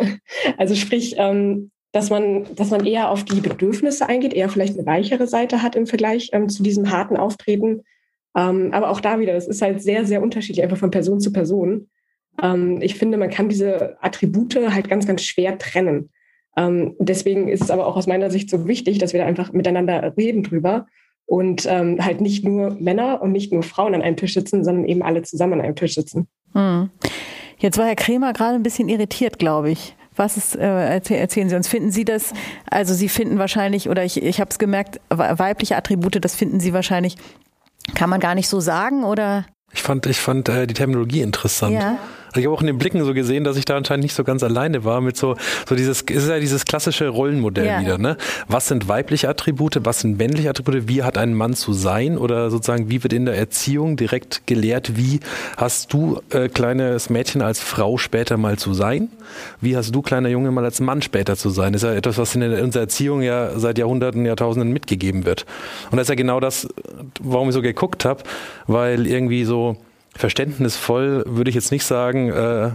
also 0.59 0.75
sprich, 0.75 1.15
ähm, 1.19 1.71
dass 1.93 2.11
man, 2.11 2.47
dass 2.55 2.71
man 2.71 2.87
eher 2.87 3.11
auf 3.11 3.25
die 3.25 3.41
Bedürfnisse 3.41 4.09
eingeht, 4.09 4.35
eher 4.35 4.49
vielleicht 4.49 4.79
eine 4.79 4.87
weichere 4.87 5.27
Seite 5.27 5.63
hat 5.63 5.75
im 5.75 5.87
Vergleich 5.87 6.31
ähm, 6.33 6.49
zu 6.49 6.63
diesem 6.63 6.91
harten 6.91 7.17
Auftreten. 7.17 7.83
Ähm, 8.37 8.71
aber 8.73 8.91
auch 8.91 9.01
da 9.01 9.19
wieder, 9.19 9.33
das 9.33 9.49
ist 9.49 9.63
halt 9.63 9.83
sehr, 9.83 10.05
sehr 10.05 10.23
unterschiedlich, 10.23 10.63
einfach 10.63 10.77
von 10.77 10.91
Person 10.91 11.21
zu 11.21 11.33
Person. 11.33 11.89
Ähm, 12.43 12.81
ich 12.83 12.95
finde, 12.95 13.19
man 13.19 13.31
kann 13.31 13.49
diese 13.49 13.97
Attribute 14.03 14.55
halt 14.57 14.89
ganz, 14.89 15.07
ganz 15.07 15.23
schwer 15.23 15.59
trennen. 15.59 16.11
Ähm, 16.57 16.95
deswegen 16.99 17.49
ist 17.49 17.63
es 17.63 17.71
aber 17.71 17.87
auch 17.87 17.97
aus 17.97 18.07
meiner 18.07 18.31
Sicht 18.31 18.51
so 18.51 18.67
wichtig, 18.67 18.99
dass 18.99 19.13
wir 19.13 19.21
da 19.21 19.27
einfach 19.27 19.53
miteinander 19.53 20.15
reden 20.17 20.43
drüber 20.43 20.87
und 21.25 21.67
ähm, 21.69 22.05
halt 22.05 22.21
nicht 22.21 22.45
nur 22.45 22.77
Männer 22.81 23.23
und 23.23 23.33
nicht 23.33 23.53
nur 23.53 23.63
Frauen 23.63 23.95
an 23.95 24.03
einem 24.03 24.17
Tisch 24.17 24.35
sitzen, 24.35 24.65
sondern 24.65 24.85
eben 24.85 25.03
alle 25.03 25.23
zusammen 25.23 25.55
an 25.55 25.61
einem 25.61 25.77
Tisch 25.77 25.95
sitzen. 25.95 26.29
Hm. 26.53 26.91
Jetzt 27.59 27.79
war 27.79 27.87
Herr 27.87 27.97
Kremer 27.97 28.33
gerade 28.33 28.55
ein 28.55 28.63
bisschen 28.63 28.89
irritiert, 28.89 29.39
glaube 29.39 29.71
ich. 29.71 29.95
Was 30.17 30.37
ist, 30.37 30.57
äh, 30.57 31.01
erzählen 31.01 31.49
Sie 31.49 31.55
uns, 31.55 31.69
finden 31.69 31.93
Sie 31.93 32.05
das, 32.05 32.33
also 32.69 32.93
Sie 32.93 33.09
finden 33.09 33.39
wahrscheinlich, 33.39 33.89
oder 33.89 34.05
ich, 34.05 34.21
ich 34.21 34.41
habe 34.41 34.51
es 34.51 34.59
gemerkt, 34.59 35.01
weibliche 35.11 35.77
Attribute, 35.77 36.25
das 36.25 36.35
finden 36.35 36.59
Sie 36.59 36.73
wahrscheinlich, 36.73 37.17
kann 37.95 38.11
man 38.11 38.19
gar 38.19 38.35
nicht 38.35 38.49
so 38.49 38.59
sagen, 38.59 39.05
oder? 39.05 39.47
Ich 39.73 39.83
fand, 39.83 40.07
ich 40.07 40.19
fand 40.19 40.49
äh, 40.49 40.67
die 40.67 40.75
Terminologie 40.75 41.21
interessant. 41.21 41.75
Ja. 41.75 41.99
Also 42.29 42.41
ich 42.41 42.47
habe 42.47 42.55
auch 42.55 42.61
in 42.61 42.67
den 42.67 42.79
Blicken 42.79 43.05
so 43.05 43.15
gesehen, 43.15 43.45
dass 43.45 43.57
ich 43.57 43.65
da 43.65 43.77
anscheinend 43.77 44.05
nicht 44.05 44.15
so 44.15 44.25
ganz 44.25 44.43
alleine 44.43 44.85
war 44.85 45.01
mit 45.01 45.17
so, 45.17 45.37
so 45.69 45.75
dieses, 45.75 46.03
ist 46.03 46.29
ja 46.29 46.39
dieses 46.39 46.65
klassische 46.65 47.09
Rollenmodell 47.09 47.67
ja. 47.67 47.81
wieder, 47.81 47.99
ne? 47.99 48.17
Was 48.47 48.69
sind 48.69 48.89
weibliche 48.89 49.29
Attribute, 49.29 49.79
was 49.85 50.01
sind 50.01 50.19
männliche 50.19 50.51
Attribute, 50.51 50.89
wie 50.89 51.03
hat 51.03 51.19
ein 51.19 51.35
Mann 51.35 51.55
zu 51.55 51.73
sein 51.73 52.19
oder 52.19 52.51
sozusagen, 52.51 52.91
wie 52.91 53.03
wird 53.03 53.13
in 53.13 53.27
der 53.27 53.37
Erziehung 53.37 53.97
direkt 53.97 54.47
gelehrt, 54.47 54.97
wie 54.97 55.21
hast 55.57 55.93
du, 55.93 56.21
äh, 56.31 56.49
kleines 56.49 57.11
Mädchen 57.11 57.43
als 57.43 57.61
Frau 57.61 57.99
später 57.99 58.37
mal 58.37 58.59
zu 58.59 58.75
sein? 58.75 59.09
Wie 59.61 59.77
hast 59.77 59.95
du, 59.95 60.03
kleiner 60.03 60.29
Junge, 60.29 60.51
mal 60.51 60.65
als 60.65 60.81
Mann 60.81 61.03
später 61.03 61.37
zu 61.37 61.51
sein? 61.51 61.73
Das 61.73 61.83
ist 61.83 61.89
ja 61.89 61.95
etwas, 61.95 62.19
was 62.19 62.35
in 62.35 62.43
unserer 62.43 62.83
Erziehung 62.83 63.23
ja 63.23 63.59
seit 63.59 63.79
Jahrhunderten, 63.79 64.25
Jahrtausenden 64.25 64.73
mitgegeben 64.73 65.25
wird. 65.25 65.47
Und 65.91 65.97
das 65.97 66.05
ist 66.05 66.11
ja 66.11 66.15
genau 66.15 66.41
das, 66.41 66.69
warum 67.21 67.49
ich 67.49 67.55
so 67.55 67.63
geguckt 67.63 68.05
habe, 68.05 68.23
weil 68.67 69.07
irgendwie 69.07 69.45
so, 69.45 69.77
verständnisvoll 70.15 71.25
würde 71.27 71.51
ich 71.51 71.55
jetzt 71.55 71.73
nicht 71.73 71.85
sagen, 71.85 72.31
äh, 72.31 72.71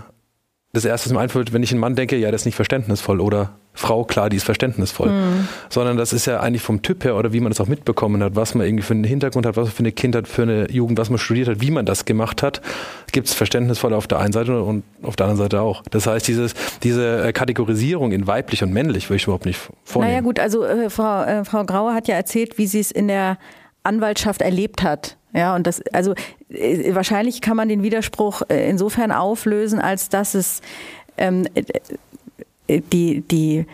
das 0.74 0.86
erste, 0.86 1.10
was 1.10 1.14
mir 1.14 1.20
einfällt, 1.20 1.54
wenn 1.54 1.62
ich 1.62 1.72
einen 1.72 1.80
Mann 1.80 1.96
denke, 1.96 2.18
ja, 2.18 2.30
der 2.30 2.36
ist 2.36 2.46
nicht 2.46 2.56
verständnisvoll 2.56 3.22
oder 3.22 3.52
Frau, 3.76 4.04
klar, 4.04 4.30
die 4.30 4.38
ist 4.38 4.44
verständnisvoll. 4.44 5.10
Mhm. 5.10 5.48
Sondern 5.70 5.98
das 5.98 6.14
ist 6.14 6.26
ja 6.26 6.40
eigentlich 6.40 6.64
vom 6.64 6.82
Typ 6.82 7.04
her 7.04 7.16
oder 7.16 7.32
wie 7.32 7.40
man 7.40 7.52
das 7.52 7.62
auch 7.62 7.68
mitbekommen 7.68 8.24
hat, 8.24 8.36
was 8.36 8.56
man 8.56 8.66
irgendwie 8.66 8.84
für 8.84 8.96
einen 8.96 9.04
Hintergrund 9.04 9.46
hat, 9.46 9.56
was 9.56 9.66
man 9.66 9.72
für 9.72 9.80
eine 9.80 9.92
Kindheit, 9.92 10.28
für 10.28 10.42
eine 10.42 10.72
Jugend, 10.72 10.98
was 10.98 11.12
man 11.12 11.20
studiert 11.20 11.48
hat, 11.48 11.62
wie 11.62 11.70
man 11.70 11.86
das 11.86 12.06
gemacht 12.06 12.42
hat, 12.42 12.62
gibt 13.12 13.28
es 13.28 13.36
verständnisvoll 13.36 13.94
auf 13.94 14.08
der 14.08 14.20
einen 14.20 14.34
Seite 14.34 14.64
und 14.64 14.84
auf 15.04 15.16
der 15.16 15.28
anderen 15.28 15.46
Seite 15.46 15.62
auch. 15.62 15.84
Das 15.92 16.08
heißt, 16.08 16.28
dieses, 16.28 16.56
diese 16.82 17.24
äh, 17.24 17.34
Kategorisierung 17.34 18.12
in 18.12 18.26
weiblich 18.26 18.64
und 18.64 18.74
männlich 18.74 19.10
würde 19.10 19.18
ich 19.18 19.24
überhaupt 19.26 19.46
nicht 19.46 19.60
vornehmen. 19.84 20.12
Naja 20.12 20.22
gut, 20.24 20.40
also 20.40 20.66
äh, 20.66 20.90
Frau, 20.90 21.24
äh, 21.24 21.46
Frau 21.46 21.64
Grauer 21.66 21.94
hat 21.94 22.08
ja 22.08 22.16
erzählt, 22.16 22.58
wie 22.58 22.66
sie 22.66 22.80
es 22.80 22.90
in 22.90 23.08
der 23.08 23.38
Anwaltschaft 23.84 24.42
erlebt 24.42 24.82
hat. 24.82 25.18
Ja, 25.34 25.56
und 25.56 25.66
das, 25.66 25.82
also 25.94 26.14
äh, 26.50 26.94
wahrscheinlich 26.94 27.42
kann 27.42 27.58
man 27.58 27.70
den 27.70 27.84
Widerspruch 27.84 28.44
äh, 28.50 28.70
insofern 28.70 29.12
auflösen, 29.12 29.80
als 29.80 30.10
dass 30.10 30.36
es 30.36 30.62
ähm, 31.18 31.48
äh, 32.68 32.82
die, 32.92 33.22
die 33.22 33.66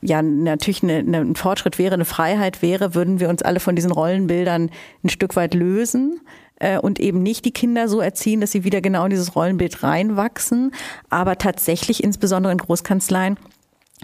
ja 0.00 0.22
natürlich 0.22 0.82
eine, 0.82 0.98
eine, 0.98 1.18
ein 1.18 1.36
Fortschritt 1.36 1.78
wäre, 1.78 1.94
eine 1.94 2.04
Freiheit 2.04 2.62
wäre, 2.62 2.94
würden 2.94 3.20
wir 3.20 3.28
uns 3.28 3.42
alle 3.42 3.58
von 3.58 3.74
diesen 3.74 3.90
Rollenbildern 3.90 4.70
ein 5.02 5.08
Stück 5.08 5.34
weit 5.34 5.54
lösen 5.54 6.20
äh, 6.56 6.78
und 6.78 7.00
eben 7.00 7.22
nicht 7.22 7.44
die 7.44 7.52
Kinder 7.52 7.88
so 7.88 8.00
erziehen, 8.00 8.40
dass 8.40 8.52
sie 8.52 8.64
wieder 8.64 8.80
genau 8.80 9.04
in 9.04 9.10
dieses 9.10 9.34
Rollenbild 9.34 9.82
reinwachsen. 9.82 10.72
Aber 11.08 11.38
tatsächlich, 11.38 12.04
insbesondere 12.04 12.52
in 12.52 12.58
Großkanzleien, 12.58 13.38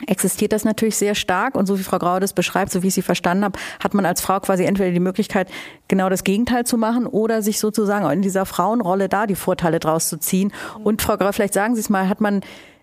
existiert 0.06 0.52
das 0.52 0.64
natürlich 0.64 0.96
sehr 0.96 1.14
stark. 1.14 1.56
Und 1.56 1.66
so 1.66 1.78
wie 1.78 1.82
Frau 1.82 1.98
Grau 1.98 2.20
das 2.20 2.32
beschreibt, 2.32 2.72
so 2.72 2.82
wie 2.82 2.88
ich 2.88 2.94
sie 2.94 3.02
verstanden 3.02 3.44
habe, 3.44 3.58
hat 3.82 3.94
man 3.94 4.06
als 4.06 4.20
Frau 4.20 4.40
quasi 4.40 4.64
entweder 4.64 4.90
die 4.90 5.00
Möglichkeit, 5.00 5.48
genau 5.88 6.08
das 6.08 6.24
Gegenteil 6.24 6.64
zu 6.64 6.78
machen 6.78 7.06
oder 7.06 7.42
sich 7.42 7.58
sozusagen 7.58 8.10
in 8.10 8.22
dieser 8.22 8.46
Frauenrolle 8.46 9.08
da 9.08 9.26
die 9.26 9.34
Vorteile 9.34 9.80
draus 9.80 10.08
zu 10.08 10.18
ziehen. 10.18 10.52
Und 10.82 11.02
Frau 11.02 11.16
Grau, 11.16 11.32
vielleicht 11.32 11.54
sagen 11.54 11.74
Sie 11.74 11.80
es 11.80 11.90
mal, 11.90 12.08
hat 12.08 12.20
man 12.20 12.40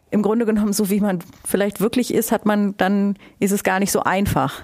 im 0.09 0.21
Grunde 0.21 0.45
genommen, 0.45 0.73
so 0.73 0.89
wie 0.89 0.99
man 0.99 1.19
vielleicht 1.45 1.81
wirklich 1.81 2.13
ist, 2.13 2.31
hat 2.31 2.45
man, 2.45 2.75
dann 2.77 3.17
ist 3.39 3.51
es 3.51 3.63
gar 3.63 3.79
nicht 3.79 3.91
so 3.91 4.01
einfach. 4.03 4.63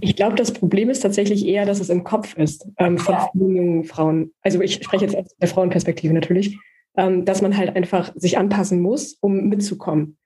Ich 0.00 0.16
glaube, 0.16 0.36
das 0.36 0.52
Problem 0.52 0.90
ist 0.90 1.00
tatsächlich 1.00 1.46
eher, 1.46 1.66
dass 1.66 1.80
es 1.80 1.88
im 1.88 2.04
Kopf 2.04 2.36
ist 2.36 2.66
ähm, 2.78 2.98
von 2.98 3.16
vielen 3.32 3.56
jungen 3.56 3.84
Frauen. 3.84 4.32
Also 4.42 4.60
ich 4.60 4.74
spreche 4.74 5.04
jetzt 5.04 5.16
aus 5.16 5.26
der 5.40 5.48
Frauenperspektive 5.48 6.14
natürlich, 6.14 6.58
ähm, 6.96 7.24
dass 7.24 7.42
man 7.42 7.56
halt 7.56 7.74
einfach 7.76 8.12
sich 8.14 8.38
anpassen 8.38 8.80
muss, 8.80 9.16
um 9.20 9.48
mitzukommen. 9.48 10.16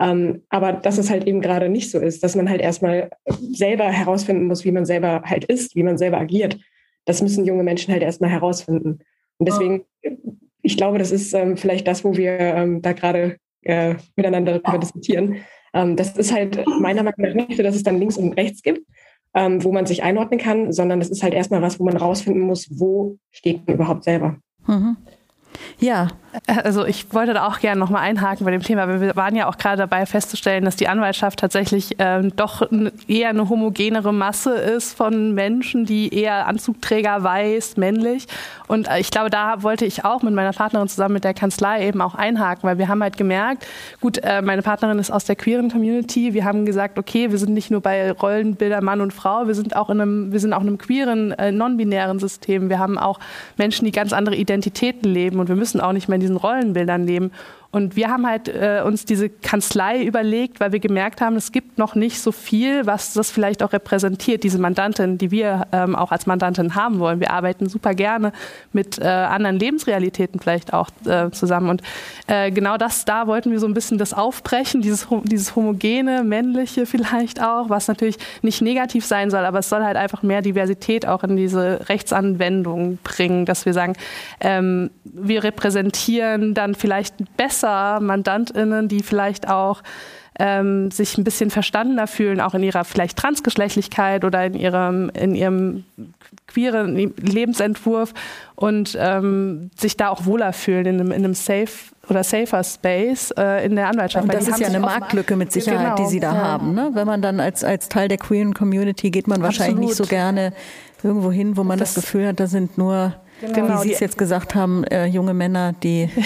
Ähm, 0.00 0.42
aber 0.48 0.72
dass 0.72 0.98
es 0.98 1.10
halt 1.10 1.26
eben 1.26 1.40
gerade 1.40 1.68
nicht 1.68 1.90
so 1.90 1.98
ist, 1.98 2.22
dass 2.22 2.36
man 2.36 2.48
halt 2.48 2.60
erstmal 2.60 3.10
selber 3.52 3.84
herausfinden 3.90 4.46
muss, 4.46 4.64
wie 4.64 4.72
man 4.72 4.86
selber 4.86 5.22
halt 5.24 5.44
ist, 5.44 5.74
wie 5.74 5.82
man 5.82 5.98
selber 5.98 6.18
agiert. 6.18 6.58
Das 7.04 7.22
müssen 7.22 7.44
junge 7.44 7.64
Menschen 7.64 7.92
halt 7.92 8.02
erstmal 8.02 8.30
herausfinden. 8.30 9.00
Und 9.38 9.48
deswegen, 9.48 9.84
ich 10.62 10.76
glaube, 10.76 10.98
das 10.98 11.10
ist 11.10 11.32
ähm, 11.34 11.56
vielleicht 11.56 11.86
das, 11.86 12.04
wo 12.04 12.16
wir 12.16 12.38
ähm, 12.38 12.82
da 12.82 12.92
gerade 12.92 13.38
äh, 13.62 13.94
miteinander 14.16 14.58
darüber 14.58 14.78
diskutieren. 14.78 15.36
Ähm, 15.74 15.96
das 15.96 16.16
ist 16.16 16.32
halt 16.32 16.64
meiner 16.80 17.02
Meinung 17.02 17.20
nach 17.20 17.34
nicht 17.34 17.56
so, 17.56 17.62
dass 17.62 17.74
es 17.76 17.82
dann 17.82 17.98
links 17.98 18.16
und 18.16 18.34
rechts 18.34 18.62
gibt, 18.62 18.86
ähm, 19.34 19.62
wo 19.64 19.72
man 19.72 19.86
sich 19.86 20.02
einordnen 20.02 20.40
kann, 20.40 20.72
sondern 20.72 21.00
das 21.00 21.10
ist 21.10 21.22
halt 21.22 21.34
erstmal 21.34 21.62
was, 21.62 21.80
wo 21.80 21.84
man 21.84 21.96
herausfinden 21.96 22.40
muss, 22.40 22.68
wo 22.70 23.18
steht 23.30 23.66
man 23.66 23.76
überhaupt 23.76 24.04
selber. 24.04 24.36
Mhm. 24.66 24.96
Ja. 25.78 26.08
Also 26.46 26.84
ich 26.84 27.12
wollte 27.14 27.32
da 27.32 27.46
auch 27.46 27.58
gerne 27.58 27.80
nochmal 27.80 28.02
einhaken 28.02 28.44
bei 28.44 28.50
dem 28.50 28.62
Thema. 28.62 29.00
Wir 29.00 29.16
waren 29.16 29.34
ja 29.34 29.48
auch 29.48 29.56
gerade 29.56 29.78
dabei 29.78 30.04
festzustellen, 30.04 30.64
dass 30.64 30.76
die 30.76 30.88
Anwaltschaft 30.88 31.38
tatsächlich 31.38 31.96
ähm, 31.98 32.36
doch 32.36 32.68
eher 33.06 33.30
eine 33.30 33.48
homogenere 33.48 34.12
Masse 34.12 34.54
ist 34.54 34.94
von 34.94 35.32
Menschen, 35.32 35.86
die 35.86 36.14
eher 36.14 36.46
Anzugträger 36.46 37.22
weiß, 37.22 37.78
männlich. 37.78 38.26
Und 38.66 38.88
äh, 38.88 39.00
ich 39.00 39.10
glaube, 39.10 39.30
da 39.30 39.62
wollte 39.62 39.86
ich 39.86 40.04
auch 40.04 40.22
mit 40.22 40.34
meiner 40.34 40.52
Partnerin 40.52 40.88
zusammen 40.88 41.14
mit 41.14 41.24
der 41.24 41.32
Kanzlei 41.32 41.86
eben 41.88 42.02
auch 42.02 42.14
einhaken, 42.14 42.68
weil 42.68 42.76
wir 42.76 42.88
haben 42.88 43.02
halt 43.02 43.16
gemerkt, 43.16 43.66
gut, 44.00 44.18
äh, 44.18 44.42
meine 44.42 44.62
Partnerin 44.62 44.98
ist 44.98 45.10
aus 45.10 45.24
der 45.24 45.36
queeren 45.36 45.70
Community. 45.70 46.34
Wir 46.34 46.44
haben 46.44 46.66
gesagt, 46.66 46.98
okay, 46.98 47.30
wir 47.30 47.38
sind 47.38 47.54
nicht 47.54 47.70
nur 47.70 47.80
bei 47.80 48.12
Rollenbilder 48.12 48.82
Mann 48.82 49.00
und 49.00 49.14
Frau, 49.14 49.46
wir 49.46 49.54
sind 49.54 49.74
auch 49.74 49.88
in 49.88 50.00
einem, 50.00 50.30
wir 50.32 50.40
sind 50.40 50.52
auch 50.52 50.60
in 50.60 50.68
einem 50.68 50.78
queeren, 50.78 51.32
äh, 51.32 51.52
non-binären 51.52 52.18
System. 52.18 52.68
Wir 52.68 52.78
haben 52.78 52.98
auch 52.98 53.18
Menschen, 53.56 53.86
die 53.86 53.92
ganz 53.92 54.12
andere 54.12 54.36
Identitäten 54.36 55.10
leben 55.10 55.40
und 55.40 55.48
wir 55.48 55.56
müssen 55.56 55.80
auch 55.80 55.92
nicht 55.92 56.08
mehr 56.08 56.17
in 56.18 56.20
diesen 56.20 56.36
Rollenbildern 56.36 57.06
leben. 57.06 57.32
Und 57.70 57.96
wir 57.96 58.08
haben 58.08 58.26
halt 58.26 58.48
äh, 58.48 58.82
uns 58.82 59.04
diese 59.04 59.28
Kanzlei 59.28 60.02
überlegt, 60.02 60.58
weil 60.58 60.72
wir 60.72 60.80
gemerkt 60.80 61.20
haben, 61.20 61.36
es 61.36 61.52
gibt 61.52 61.76
noch 61.76 61.94
nicht 61.94 62.18
so 62.18 62.32
viel, 62.32 62.86
was 62.86 63.12
das 63.12 63.30
vielleicht 63.30 63.62
auch 63.62 63.74
repräsentiert, 63.74 64.42
diese 64.42 64.58
Mandantin, 64.58 65.18
die 65.18 65.30
wir 65.30 65.66
ähm, 65.72 65.94
auch 65.94 66.10
als 66.10 66.24
Mandantin 66.24 66.74
haben 66.74 66.98
wollen. 66.98 67.20
Wir 67.20 67.30
arbeiten 67.30 67.68
super 67.68 67.92
gerne 67.92 68.32
mit 68.72 68.98
äh, 68.98 69.04
anderen 69.04 69.58
Lebensrealitäten 69.58 70.40
vielleicht 70.40 70.72
auch 70.72 70.88
äh, 71.04 71.30
zusammen. 71.30 71.68
Und 71.68 71.82
äh, 72.26 72.50
genau 72.50 72.78
das, 72.78 73.04
da 73.04 73.26
wollten 73.26 73.50
wir 73.50 73.60
so 73.60 73.66
ein 73.66 73.74
bisschen 73.74 73.98
das 73.98 74.14
aufbrechen, 74.14 74.80
dieses, 74.80 75.06
dieses 75.24 75.54
homogene, 75.54 76.24
männliche 76.24 76.86
vielleicht 76.86 77.42
auch, 77.42 77.68
was 77.68 77.86
natürlich 77.86 78.16
nicht 78.40 78.62
negativ 78.62 79.04
sein 79.04 79.30
soll, 79.30 79.44
aber 79.44 79.58
es 79.58 79.68
soll 79.68 79.84
halt 79.84 79.98
einfach 79.98 80.22
mehr 80.22 80.40
Diversität 80.40 81.06
auch 81.06 81.22
in 81.22 81.36
diese 81.36 81.86
Rechtsanwendung 81.90 82.98
bringen, 83.04 83.44
dass 83.44 83.66
wir 83.66 83.74
sagen, 83.74 83.92
ähm, 84.40 84.88
wir 85.04 85.44
repräsentieren 85.44 86.54
dann 86.54 86.74
vielleicht 86.74 87.14
besser 87.36 87.57
besser 87.58 88.00
MandantInnen, 88.00 88.88
die 88.88 89.02
vielleicht 89.02 89.48
auch 89.48 89.82
ähm, 90.38 90.92
sich 90.92 91.18
ein 91.18 91.24
bisschen 91.24 91.50
verstandener 91.50 92.06
fühlen, 92.06 92.40
auch 92.40 92.54
in 92.54 92.62
ihrer 92.62 92.84
vielleicht 92.84 93.18
Transgeschlechtlichkeit 93.18 94.24
oder 94.24 94.44
in 94.44 94.54
ihrem, 94.54 95.10
in 95.10 95.34
ihrem 95.34 95.84
queeren 96.46 96.94
Lebensentwurf 96.96 98.14
und 98.54 98.96
ähm, 99.00 99.70
sich 99.76 99.96
da 99.96 100.10
auch 100.10 100.26
wohler 100.26 100.52
fühlen 100.52 100.86
in 100.86 101.00
einem, 101.00 101.10
in 101.10 101.24
einem 101.24 101.34
safe 101.34 101.92
oder 102.08 102.22
safer 102.22 102.62
Space 102.62 103.32
äh, 103.36 103.66
in 103.66 103.74
der 103.74 103.88
Anwaltschaft. 103.88 104.24
Und 104.24 104.32
das 104.32 104.46
ist 104.46 104.60
ja 104.60 104.68
eine 104.68 104.78
Marktlücke 104.78 105.34
mit 105.34 105.50
Sicherheit, 105.50 105.96
genau, 105.96 106.08
die 106.08 106.12
Sie 106.12 106.20
da 106.20 106.32
ja. 106.32 106.40
haben. 106.40 106.72
Ne? 106.72 106.90
Wenn 106.94 107.06
man 107.06 107.20
dann 107.20 107.40
als, 107.40 107.64
als 107.64 107.88
Teil 107.88 108.06
der 108.06 108.18
queeren 108.18 108.54
Community 108.54 109.10
geht 109.10 109.26
man 109.26 109.42
wahrscheinlich 109.42 109.74
Absolut. 109.74 109.88
nicht 109.88 109.96
so 109.96 110.04
gerne 110.04 110.52
irgendwo 111.02 111.32
hin, 111.32 111.56
wo 111.56 111.64
man 111.64 111.80
das, 111.80 111.94
das 111.94 112.04
Gefühl 112.04 112.28
hat, 112.28 112.38
da 112.38 112.46
sind 112.46 112.78
nur, 112.78 113.14
genau. 113.40 113.82
wie 113.82 113.88
Sie 113.88 113.92
es 113.92 114.00
jetzt 114.00 114.18
gesagt 114.18 114.54
haben, 114.54 114.84
äh, 114.84 115.06
junge 115.06 115.34
Männer, 115.34 115.72
die 115.72 116.08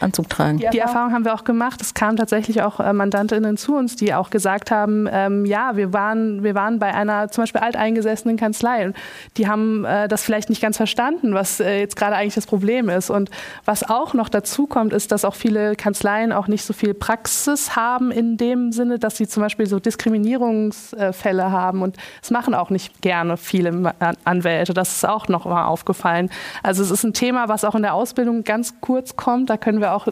Anzug 0.00 0.28
tragen. 0.28 0.58
Die, 0.58 0.78
Erfahrung 0.78 1.12
haben 1.12 1.24
wir 1.24 1.34
auch 1.34 1.44
gemacht. 1.44 1.80
Es 1.80 1.94
kamen 1.94 2.16
tatsächlich 2.16 2.62
auch 2.62 2.80
äh, 2.80 2.92
Mandantinnen 2.92 3.56
zu 3.56 3.76
uns, 3.76 3.96
die 3.96 4.14
auch 4.14 4.30
gesagt 4.30 4.70
haben, 4.70 5.08
ähm, 5.10 5.44
ja, 5.44 5.76
wir 5.76 5.92
waren, 5.92 6.42
wir 6.42 6.54
waren 6.54 6.78
bei 6.78 6.94
einer 6.94 7.28
zum 7.30 7.42
Beispiel 7.42 7.60
alteingesessenen 7.60 8.36
Kanzlei. 8.36 8.86
Und 8.86 8.96
die 9.36 9.48
haben 9.48 9.84
äh, 9.84 10.08
das 10.08 10.22
vielleicht 10.22 10.50
nicht 10.50 10.62
ganz 10.62 10.76
verstanden, 10.76 11.34
was 11.34 11.60
äh, 11.60 11.80
jetzt 11.80 11.96
gerade 11.96 12.16
eigentlich 12.16 12.34
das 12.34 12.46
Problem 12.46 12.88
ist. 12.88 13.10
Und 13.10 13.30
was 13.64 13.88
auch 13.88 14.14
noch 14.14 14.28
dazu 14.28 14.66
kommt, 14.66 14.92
ist, 14.92 15.12
dass 15.12 15.24
auch 15.24 15.34
viele 15.34 15.74
Kanzleien 15.76 16.32
auch 16.32 16.48
nicht 16.48 16.64
so 16.64 16.72
viel 16.72 16.94
Praxis 16.94 17.76
haben 17.76 18.10
in 18.10 18.36
dem 18.36 18.72
Sinne, 18.72 18.98
dass 18.98 19.16
sie 19.16 19.26
zum 19.26 19.42
Beispiel 19.42 19.66
so 19.66 19.80
Diskriminierungsfälle 19.80 21.50
haben. 21.50 21.82
Und 21.82 21.96
es 22.22 22.30
machen 22.30 22.54
auch 22.54 22.70
nicht 22.70 23.02
gerne 23.02 23.36
viele 23.36 23.94
Anwälte. 24.24 24.74
Das 24.74 24.92
ist 24.92 25.06
auch 25.06 25.28
noch 25.28 25.44
mal 25.44 25.66
aufgefallen. 25.66 26.30
Also 26.62 26.82
es 26.82 26.90
ist 26.90 27.04
ein 27.04 27.12
Thema, 27.12 27.48
was 27.48 27.64
auch 27.64 27.74
in 27.74 27.82
der 27.82 27.94
Ausbildung 27.94 28.44
ganz 28.44 28.80
kurz 28.80 29.16
kommt. 29.16 29.50
Da 29.50 29.56
können 29.56 29.80
wir 29.80 29.87
wir 29.88 29.94
auch 29.94 30.06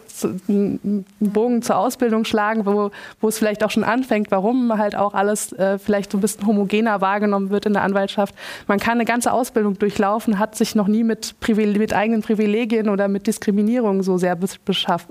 einen 0.49 1.05
Bogen 1.21 1.63
zur 1.63 1.77
Ausbildung 1.77 2.25
schlagen, 2.25 2.67
wo, 2.67 2.91
wo 3.21 3.29
es 3.29 3.39
vielleicht 3.39 3.63
auch 3.65 3.71
schon 3.71 3.85
anfängt, 3.85 4.31
warum 4.31 4.77
halt 4.77 4.97
auch 4.97 5.15
alles 5.15 5.53
äh, 5.53 5.79
vielleicht 5.79 6.13
so 6.13 6.19
ein 6.19 6.21
bisschen 6.21 6.47
homogener 6.47 7.01
wahrgenommen 7.01 7.51
wird 7.51 7.67
in 7.67 7.75
der 7.75 7.83
Anwaltschaft. 7.83 8.35
Man 8.67 8.79
kann 8.79 8.95
eine 8.95 9.05
ganze 9.05 9.33
Ausbildung 9.33 9.79
durchlaufen, 9.79 10.39
hat 10.39 10.55
sich 10.55 10.75
noch 10.75 10.89
nie 10.89 11.05
mit, 11.05 11.35
mit 11.49 11.95
eigenen 11.95 12.23
Privilegien 12.23 12.89
oder 12.89 13.09
mit 13.09 13.27
Diskriminierung 13.27 14.03
so 14.03 14.19
sehr 14.19 14.37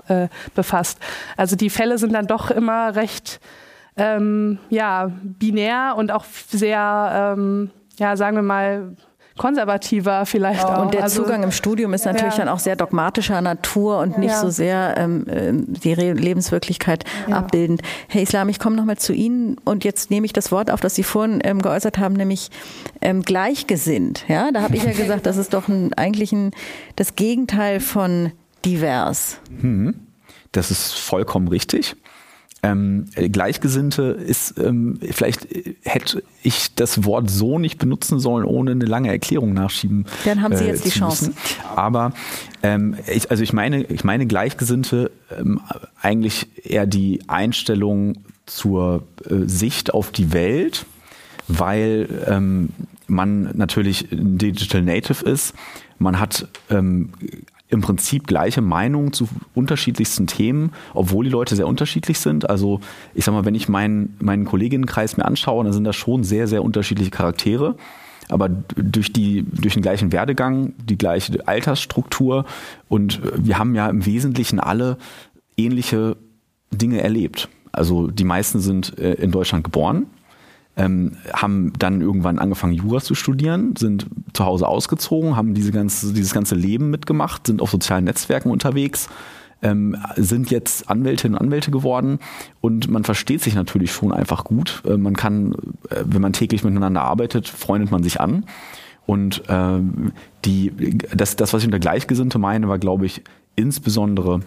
äh, 0.08 0.28
befasst. 0.54 0.98
Also 1.36 1.56
die 1.56 1.70
Fälle 1.70 1.98
sind 1.98 2.12
dann 2.12 2.26
doch 2.26 2.50
immer 2.50 2.96
recht 2.96 3.40
ähm, 3.96 4.58
ja, 4.68 5.10
binär 5.22 5.94
und 5.96 6.12
auch 6.12 6.24
sehr, 6.24 7.34
ähm, 7.36 7.70
ja, 7.98 8.16
sagen 8.16 8.36
wir 8.36 8.42
mal, 8.42 8.94
konservativer 9.36 10.26
vielleicht 10.26 10.62
ja. 10.62 10.76
auch. 10.76 10.82
Und 10.82 10.94
der 10.94 11.04
also, 11.04 11.22
Zugang 11.22 11.42
im 11.42 11.52
Studium 11.52 11.94
ist 11.94 12.04
natürlich 12.04 12.34
ja. 12.34 12.44
dann 12.44 12.48
auch 12.48 12.58
sehr 12.58 12.76
dogmatischer 12.76 13.40
Natur 13.40 13.98
und 13.98 14.18
nicht 14.18 14.30
ja. 14.30 14.40
so 14.40 14.50
sehr 14.50 14.94
ähm, 14.96 15.26
äh, 15.28 15.52
die 15.52 15.92
Re 15.92 16.12
Lebenswirklichkeit 16.12 17.04
abbildend. 17.30 17.82
Herr 18.08 18.22
Islam, 18.22 18.48
ich 18.48 18.58
komme 18.58 18.76
nochmal 18.76 18.98
zu 18.98 19.12
Ihnen 19.12 19.56
und 19.64 19.84
jetzt 19.84 20.10
nehme 20.10 20.26
ich 20.26 20.32
das 20.32 20.52
Wort 20.52 20.70
auf, 20.70 20.80
das 20.80 20.94
Sie 20.94 21.02
vorhin 21.02 21.40
ähm, 21.44 21.60
geäußert 21.60 21.98
haben, 21.98 22.14
nämlich 22.14 22.50
ähm, 23.00 23.22
gleichgesinnt. 23.22 24.24
Ja, 24.28 24.50
da 24.52 24.62
habe 24.62 24.76
ich 24.76 24.84
ja 24.84 24.92
gesagt, 24.96 25.26
das 25.26 25.36
ist 25.36 25.54
doch 25.54 25.68
ein, 25.68 25.92
eigentlich 25.94 26.32
ein, 26.32 26.52
das 26.96 27.16
Gegenteil 27.16 27.80
von 27.80 28.32
divers. 28.64 29.38
Hm. 29.60 29.94
Das 30.52 30.70
ist 30.70 30.98
vollkommen 30.98 31.48
richtig. 31.48 31.96
Ähm, 32.66 33.04
Gleichgesinnte 33.14 34.02
ist, 34.02 34.58
ähm, 34.58 34.98
vielleicht 35.12 35.46
hätte 35.84 36.22
ich 36.42 36.74
das 36.74 37.04
Wort 37.04 37.30
so 37.30 37.58
nicht 37.58 37.78
benutzen 37.78 38.18
sollen, 38.18 38.44
ohne 38.44 38.72
eine 38.72 38.84
lange 38.84 39.08
Erklärung 39.08 39.52
nachschieben. 39.52 40.06
Dann 40.24 40.42
haben 40.42 40.56
Sie 40.56 40.64
äh, 40.64 40.68
jetzt 40.68 40.84
die 40.84 40.90
Chance. 40.90 41.32
Aber 41.74 42.12
ähm, 42.62 42.96
ich, 43.12 43.30
also 43.30 43.42
ich 43.42 43.52
meine, 43.52 43.84
ich 43.84 44.04
meine 44.04 44.26
Gleichgesinnte 44.26 45.10
ähm, 45.36 45.60
eigentlich 46.00 46.48
eher 46.64 46.86
die 46.86 47.20
Einstellung 47.28 48.18
zur 48.46 49.04
äh, 49.28 49.46
Sicht 49.46 49.94
auf 49.94 50.10
die 50.10 50.32
Welt, 50.32 50.86
weil 51.48 52.08
ähm, 52.26 52.70
man 53.06 53.56
natürlich 53.56 54.08
Digital 54.10 54.82
Native 54.82 55.24
ist. 55.24 55.54
Man 55.98 56.18
hat 56.18 56.48
ähm, 56.70 57.10
im 57.68 57.80
Prinzip 57.80 58.26
gleiche 58.26 58.60
Meinung 58.60 59.12
zu 59.12 59.28
unterschiedlichsten 59.54 60.26
Themen, 60.26 60.72
obwohl 60.94 61.24
die 61.24 61.30
Leute 61.30 61.56
sehr 61.56 61.66
unterschiedlich 61.66 62.18
sind. 62.20 62.48
Also 62.48 62.80
ich 63.14 63.24
sag 63.24 63.32
mal, 63.32 63.44
wenn 63.44 63.54
ich 63.54 63.68
meinen, 63.68 64.16
meinen 64.20 64.44
Kolleginnenkreis 64.44 65.16
mir 65.16 65.24
anschaue, 65.24 65.64
dann 65.64 65.72
sind 65.72 65.84
das 65.84 65.96
schon 65.96 66.22
sehr, 66.22 66.46
sehr 66.46 66.62
unterschiedliche 66.62 67.10
Charaktere. 67.10 67.76
Aber 68.28 68.48
durch, 68.48 69.12
die, 69.12 69.44
durch 69.44 69.74
den 69.74 69.82
gleichen 69.82 70.12
Werdegang, 70.12 70.74
die 70.84 70.98
gleiche 70.98 71.46
Altersstruktur 71.46 72.44
und 72.88 73.20
wir 73.36 73.58
haben 73.58 73.74
ja 73.74 73.88
im 73.88 74.04
Wesentlichen 74.04 74.58
alle 74.58 74.96
ähnliche 75.56 76.16
Dinge 76.72 77.00
erlebt. 77.00 77.48
Also 77.72 78.08
die 78.08 78.24
meisten 78.24 78.60
sind 78.60 78.98
äh, 78.98 79.14
in 79.14 79.30
Deutschland 79.30 79.64
geboren, 79.64 80.06
ähm, 80.76 81.16
haben 81.32 81.72
dann 81.78 82.00
irgendwann 82.00 82.38
angefangen, 82.38 82.74
Jura 82.74 83.00
zu 83.00 83.14
studieren, 83.14 83.74
sind 83.76 84.06
zu 84.34 84.44
Hause 84.44 84.68
ausgezogen, 84.68 85.36
haben 85.36 85.54
diese 85.54 85.72
ganze, 85.72 86.12
dieses 86.12 86.34
ganze 86.34 86.54
Leben 86.54 86.90
mitgemacht, 86.90 87.46
sind 87.46 87.62
auf 87.62 87.70
sozialen 87.70 88.04
Netzwerken 88.04 88.50
unterwegs, 88.50 89.08
ähm, 89.62 89.96
sind 90.16 90.50
jetzt 90.50 90.90
Anwältinnen 90.90 91.38
und 91.38 91.46
Anwälte 91.46 91.70
geworden 91.70 92.18
und 92.60 92.90
man 92.90 93.04
versteht 93.04 93.40
sich 93.40 93.54
natürlich 93.54 93.90
schon 93.90 94.12
einfach 94.12 94.44
gut. 94.44 94.82
Äh, 94.86 94.98
man 94.98 95.16
kann, 95.16 95.54
äh, 95.88 96.04
wenn 96.04 96.20
man 96.20 96.34
täglich 96.34 96.62
miteinander 96.62 97.02
arbeitet, 97.02 97.48
freundet 97.48 97.90
man 97.90 98.02
sich 98.02 98.20
an. 98.20 98.44
Und 99.06 99.44
ähm, 99.48 100.12
die, 100.44 100.98
das, 101.14 101.36
das, 101.36 101.52
was 101.52 101.62
ich 101.62 101.66
unter 101.66 101.78
Gleichgesinnte 101.78 102.38
meine, 102.38 102.68
war, 102.68 102.78
glaube 102.78 103.06
ich, 103.06 103.22
insbesondere 103.54 104.40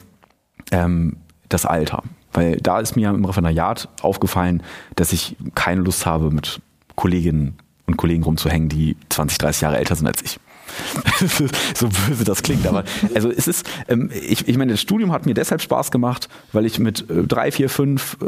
ähm, 0.72 1.16
das 1.50 1.66
Alter. 1.66 2.04
Weil 2.32 2.58
da 2.58 2.80
ist 2.80 2.96
mir 2.96 3.10
im 3.10 3.26
Referendariat 3.26 3.90
aufgefallen, 4.02 4.64
dass 4.96 5.14
ich 5.14 5.36
keine 5.56 5.82
Lust 5.82 6.06
habe, 6.06 6.32
mit 6.32 6.62
Kolleginnen 6.96 7.58
und 7.88 7.98
Kollegen 7.98 8.24
rumzuhängen, 8.24 8.70
die 8.70 8.96
20, 9.10 9.38
30 9.40 9.62
Jahre 9.62 9.78
älter 9.78 9.96
sind 9.96 10.08
als 10.08 10.22
ich. 10.22 10.40
so 11.76 11.88
böse 11.88 12.24
das 12.24 12.44
klingt, 12.44 12.66
aber 12.68 12.84
also 13.14 13.30
es 13.30 13.48
ist, 13.48 13.70
ähm, 13.88 14.10
ich, 14.14 14.48
ich 14.48 14.58
meine, 14.58 14.74
das 14.74 14.82
Studium 14.82 15.12
hat 15.12 15.26
mir 15.26 15.34
deshalb 15.34 15.62
Spaß 15.62 15.92
gemacht, 15.92 16.30
weil 16.54 16.66
ich 16.66 16.80
mit 16.80 17.10
äh, 17.10 17.24
drei, 17.24 17.52
vier, 17.52 17.70
fünf 17.70 18.18
äh, 18.22 18.26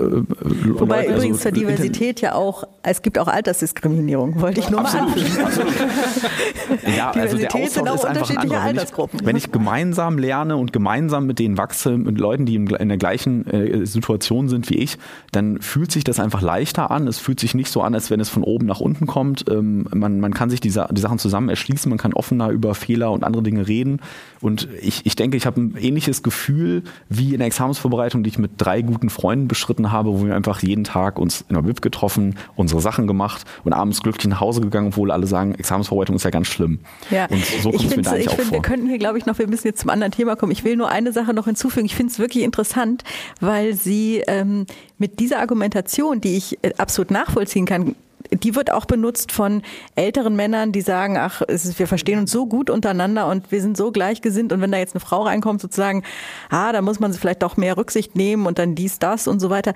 Wobei 0.79 1.01
Leuten, 1.01 1.13
übrigens 1.13 1.45
also, 1.45 1.49
zur 1.49 1.51
Diversität 1.51 2.21
ja 2.21 2.35
auch, 2.35 2.63
es 2.83 3.01
gibt 3.01 3.19
auch 3.19 3.27
Altersdiskriminierung, 3.27 4.41
wollte 4.41 4.59
ich 4.59 4.69
nur 4.69 4.81
absolut, 4.81 5.09
mal 5.09 5.13
anfügen. 5.13 5.45
Absolut. 5.45 6.97
ja, 6.97 7.11
also 7.11 7.37
der 7.37 7.55
Austausch 7.55 7.95
ist 7.95 8.05
einfach 8.05 8.29
ein 8.29 8.37
anderer. 8.37 8.65
Wenn 8.65 8.77
ich, 8.77 9.25
wenn 9.25 9.35
ich 9.35 9.51
gemeinsam 9.51 10.17
lerne 10.17 10.57
und 10.57 10.73
gemeinsam 10.73 11.25
mit 11.25 11.39
denen 11.39 11.57
wachse, 11.57 11.97
mit 11.97 12.19
Leuten, 12.19 12.45
die 12.45 12.55
in 12.55 12.89
der 12.89 12.97
gleichen 12.97 13.47
äh, 13.47 13.85
Situation 13.85 14.49
sind 14.49 14.69
wie 14.69 14.77
ich, 14.77 14.97
dann 15.31 15.61
fühlt 15.61 15.91
sich 15.91 16.03
das 16.03 16.19
einfach 16.19 16.41
leichter 16.41 16.91
an. 16.91 17.07
Es 17.07 17.19
fühlt 17.19 17.39
sich 17.39 17.55
nicht 17.55 17.71
so 17.71 17.81
an, 17.81 17.93
als 17.93 18.09
wenn 18.09 18.19
es 18.19 18.29
von 18.29 18.43
oben 18.43 18.65
nach 18.65 18.79
unten 18.79 19.07
kommt. 19.07 19.45
Ähm, 19.49 19.87
man, 19.93 20.19
man 20.19 20.33
kann 20.33 20.49
sich 20.49 20.59
die, 20.59 20.69
die 20.69 21.01
Sachen 21.01 21.19
zusammen 21.19 21.49
erschließen, 21.49 21.89
man 21.89 21.97
kann 21.97 22.13
offen 22.13 22.30
offener 22.31 22.49
über 22.49 22.73
Fehler 22.75 23.11
und 23.11 23.23
andere 23.23 23.43
Dinge 23.43 23.67
reden. 23.67 23.99
Und 24.39 24.67
ich, 24.81 25.05
ich 25.05 25.15
denke, 25.15 25.37
ich 25.37 25.45
habe 25.45 25.61
ein 25.61 25.75
ähnliches 25.77 26.23
Gefühl 26.23 26.83
wie 27.09 27.33
in 27.33 27.39
der 27.39 27.47
Examensvorbereitung, 27.47 28.23
die 28.23 28.29
ich 28.29 28.39
mit 28.39 28.51
drei 28.57 28.81
guten 28.81 29.09
Freunden 29.09 29.47
beschritten 29.47 29.91
habe, 29.91 30.09
wo 30.09 30.25
wir 30.25 30.35
einfach 30.35 30.63
jeden 30.63 30.83
Tag 30.83 31.19
uns 31.19 31.45
in 31.47 31.55
der 31.55 31.65
WIP 31.65 31.81
getroffen, 31.81 32.37
unsere 32.55 32.81
Sachen 32.81 33.05
gemacht 33.05 33.45
und 33.63 33.73
abends 33.73 34.01
glücklich 34.01 34.27
nach 34.27 34.39
Hause 34.39 34.61
gegangen, 34.61 34.87
obwohl 34.87 35.11
alle 35.11 35.27
sagen, 35.27 35.53
Examensvorbereitung 35.55 36.15
ist 36.15 36.23
ja 36.23 36.31
ganz 36.31 36.47
schlimm. 36.47 36.79
Ja. 37.11 37.25
Und 37.25 37.45
so 37.45 37.71
kommt 37.71 37.85
es 37.85 37.95
mir 37.95 38.01
da 38.01 38.11
eigentlich 38.11 38.25
ich 38.25 38.31
auch 38.31 38.35
find, 38.35 38.47
vor. 38.47 38.57
Wir 38.57 38.61
könnten 38.61 38.87
hier, 38.87 38.97
glaube 38.97 39.17
ich, 39.17 39.25
noch, 39.25 39.37
wir 39.37 39.47
müssen 39.47 39.67
jetzt 39.67 39.81
zum 39.81 39.89
anderen 39.89 40.11
Thema 40.11 40.35
kommen. 40.35 40.51
Ich 40.51 40.63
will 40.63 40.75
nur 40.75 40.89
eine 40.89 41.11
Sache 41.11 41.33
noch 41.33 41.45
hinzufügen. 41.45 41.85
Ich 41.85 41.95
finde 41.95 42.11
es 42.11 42.19
wirklich 42.19 42.43
interessant, 42.43 43.03
weil 43.39 43.73
Sie 43.75 44.23
ähm, 44.27 44.65
mit 44.97 45.19
dieser 45.19 45.39
Argumentation, 45.39 46.21
die 46.21 46.37
ich 46.37 46.57
äh, 46.63 46.71
absolut 46.77 47.11
nachvollziehen 47.11 47.65
kann, 47.65 47.95
die 48.31 48.55
wird 48.55 48.71
auch 48.71 48.85
benutzt 48.85 49.31
von 49.31 49.61
älteren 49.95 50.35
Männern, 50.35 50.71
die 50.71 50.81
sagen, 50.81 51.17
ach, 51.17 51.41
ist, 51.41 51.77
wir 51.79 51.87
verstehen 51.87 52.19
uns 52.19 52.31
so 52.31 52.45
gut 52.45 52.69
untereinander 52.69 53.27
und 53.27 53.51
wir 53.51 53.61
sind 53.61 53.77
so 53.77 53.91
gleichgesinnt 53.91 54.53
und 54.53 54.61
wenn 54.61 54.71
da 54.71 54.77
jetzt 54.77 54.95
eine 54.95 55.01
Frau 55.01 55.23
reinkommt, 55.23 55.61
sozusagen, 55.61 56.03
ah, 56.49 56.71
da 56.71 56.81
muss 56.81 56.99
man 56.99 57.13
vielleicht 57.13 57.43
doch 57.43 57.57
mehr 57.57 57.77
Rücksicht 57.77 58.15
nehmen 58.15 58.45
und 58.45 58.59
dann 58.59 58.75
dies, 58.75 58.99
das 58.99 59.27
und 59.27 59.39
so 59.39 59.49
weiter. 59.49 59.73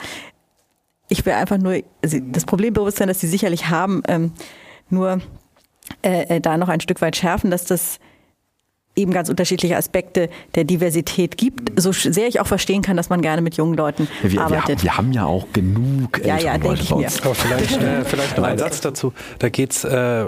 Ich 1.07 1.25
will 1.25 1.33
einfach 1.33 1.57
nur 1.57 1.81
also 2.03 2.17
das 2.31 2.45
Problembewusstsein, 2.45 3.07
das 3.07 3.19
sie 3.19 3.27
sicherlich 3.27 3.69
haben, 3.69 4.01
ähm, 4.07 4.31
nur 4.89 5.21
äh, 6.01 6.35
äh 6.35 6.41
da 6.41 6.57
noch 6.57 6.69
ein 6.69 6.81
Stück 6.81 7.01
weit 7.01 7.15
schärfen, 7.15 7.51
dass 7.51 7.65
das 7.65 7.99
eben 8.95 9.11
ganz 9.11 9.29
unterschiedliche 9.29 9.75
Aspekte 9.77 10.29
der 10.55 10.63
Diversität 10.63 11.37
gibt, 11.37 11.79
so 11.79 11.91
sehr 11.91 12.27
ich 12.27 12.39
auch 12.39 12.47
verstehen 12.47 12.81
kann, 12.81 12.97
dass 12.97 13.09
man 13.09 13.21
gerne 13.21 13.41
mit 13.41 13.55
jungen 13.57 13.75
Leuten 13.75 14.07
ja, 14.23 14.31
wir, 14.31 14.41
arbeitet. 14.41 14.81
Wir, 14.81 14.83
wir, 14.83 14.97
haben 14.97 15.11
ja 15.11 15.25
auch 15.25 15.47
genug 15.53 16.21
ja, 16.23 16.37
ja, 16.37 16.57
denke 16.57 16.81
ich 16.81 16.95
mir. 16.95 17.07
Aber 17.23 17.35
vielleicht, 17.35 17.81
äh, 17.81 18.03
vielleicht 18.05 18.37
noch 18.37 18.45
ein 18.45 18.57
Satz 18.57 18.81
dazu. 18.81 19.13
Da 19.39 19.49
geht's 19.49 19.83
äh, 19.83 20.25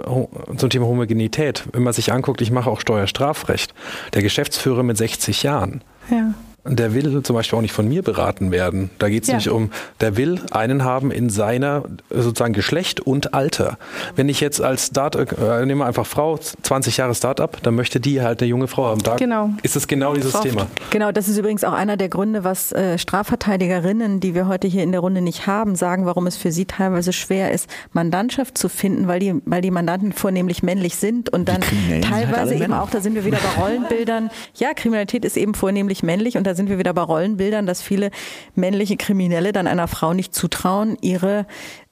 zum 0.57 0.69
Thema 0.69 0.85
Homogenität. 0.85 1.63
Wenn 1.71 1.83
man 1.83 1.93
sich 1.93 2.11
anguckt, 2.11 2.41
ich 2.41 2.51
mache 2.51 2.69
auch 2.69 2.81
Steuerstrafrecht. 2.81 3.73
Der 4.13 4.21
Geschäftsführer 4.21 4.83
mit 4.83 4.97
60 4.97 5.43
Jahren. 5.43 5.81
Ja 6.09 6.33
der 6.67 6.93
will 6.93 7.23
zum 7.23 7.35
Beispiel 7.35 7.57
auch 7.57 7.61
nicht 7.61 7.73
von 7.73 7.87
mir 7.87 8.01
beraten 8.01 8.51
werden. 8.51 8.89
Da 8.99 9.09
geht 9.09 9.23
es 9.23 9.29
ja. 9.29 9.35
nicht 9.35 9.49
um, 9.49 9.71
der 10.01 10.17
will 10.17 10.41
einen 10.51 10.83
haben 10.83 11.11
in 11.11 11.29
seiner 11.29 11.83
sozusagen 12.09 12.53
Geschlecht 12.53 12.99
und 12.99 13.33
Alter. 13.33 13.77
Wenn 14.15 14.29
ich 14.29 14.39
jetzt 14.39 14.61
als 14.61 14.87
Start, 14.87 15.15
äh, 15.15 15.65
nehme 15.65 15.85
einfach 15.85 16.05
Frau, 16.05 16.37
20 16.37 16.97
Jahre 16.97 17.15
Startup, 17.15 17.57
dann 17.63 17.75
möchte 17.75 17.99
die 17.99 18.21
halt 18.21 18.41
eine 18.41 18.49
junge 18.49 18.67
Frau 18.67 18.85
haben. 18.85 19.03
Da 19.03 19.15
genau. 19.15 19.51
ist 19.63 19.75
es 19.75 19.87
genau 19.87 20.13
dieses 20.13 20.31
Frau, 20.31 20.41
Thema. 20.41 20.67
Genau, 20.89 21.11
das 21.11 21.27
ist 21.27 21.37
übrigens 21.37 21.63
auch 21.63 21.73
einer 21.73 21.97
der 21.97 22.09
Gründe, 22.09 22.43
was 22.43 22.71
äh, 22.71 22.97
Strafverteidigerinnen, 22.97 24.19
die 24.19 24.35
wir 24.35 24.47
heute 24.47 24.67
hier 24.67 24.83
in 24.83 24.91
der 24.91 25.01
Runde 25.01 25.21
nicht 25.21 25.47
haben, 25.47 25.75
sagen, 25.75 26.05
warum 26.05 26.27
es 26.27 26.37
für 26.37 26.51
sie 26.51 26.65
teilweise 26.65 27.13
schwer 27.13 27.51
ist, 27.51 27.69
Mandantschaft 27.93 28.57
zu 28.57 28.69
finden, 28.69 29.07
weil 29.07 29.19
die, 29.19 29.35
weil 29.45 29.61
die 29.61 29.71
Mandanten 29.71 30.13
vornehmlich 30.13 30.63
männlich 30.63 30.95
sind 30.95 31.29
und 31.29 31.47
dann 31.47 31.61
teilweise 31.61 32.51
halt 32.51 32.61
eben 32.61 32.73
auch, 32.73 32.89
da 32.89 33.01
sind 33.01 33.15
wir 33.15 33.25
wieder 33.25 33.37
bei 33.37 33.61
Rollenbildern. 33.61 34.29
Ja, 34.55 34.73
Kriminalität 34.73 35.25
ist 35.25 35.37
eben 35.37 35.53
vornehmlich 35.53 36.03
männlich 36.03 36.37
und 36.37 36.45
da 36.45 36.55
sind 36.57 36.69
wir 36.69 36.77
wieder 36.77 36.93
bei 36.93 37.01
Rollenbildern, 37.01 37.65
dass 37.65 37.81
viele 37.81 38.11
männliche 38.55 38.97
Kriminelle 38.97 39.53
dann 39.53 39.67
einer 39.67 39.87
Frau 39.87 40.13
nicht 40.13 40.35
zutrauen, 40.35 40.97
ihre 41.01 41.45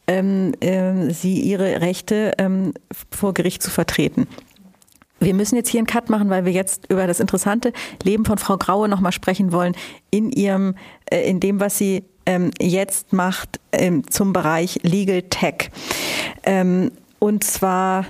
ähm, 0.07 0.53
äh, 0.59 1.11
sie 1.11 1.39
ihre 1.39 1.81
Rechte 1.81 2.33
ähm, 2.37 2.73
vor 3.11 3.33
Gericht 3.33 3.63
zu 3.63 3.71
vertreten. 3.71 4.27
Wir 5.19 5.33
müssen 5.33 5.55
jetzt 5.55 5.69
hier 5.69 5.79
einen 5.79 5.87
Cut 5.87 6.09
machen, 6.09 6.29
weil 6.29 6.45
wir 6.45 6.51
jetzt 6.51 6.91
über 6.91 7.07
das 7.07 7.19
interessante 7.19 7.73
Leben 8.03 8.25
von 8.25 8.37
Frau 8.37 8.57
Graue 8.57 8.87
nochmal 8.87 9.13
sprechen 9.13 9.51
wollen 9.51 9.75
in 10.11 10.31
ihrem, 10.31 10.75
äh, 11.09 11.27
in 11.29 11.39
dem, 11.39 11.59
was 11.59 11.77
sie 11.77 12.03
ähm, 12.25 12.51
jetzt 12.59 13.13
macht 13.13 13.59
ähm, 13.71 14.09
zum 14.09 14.33
Bereich 14.33 14.79
Legal 14.83 15.23
Tech. 15.23 15.71
Ähm, 16.43 16.91
und 17.19 17.43
zwar 17.43 18.05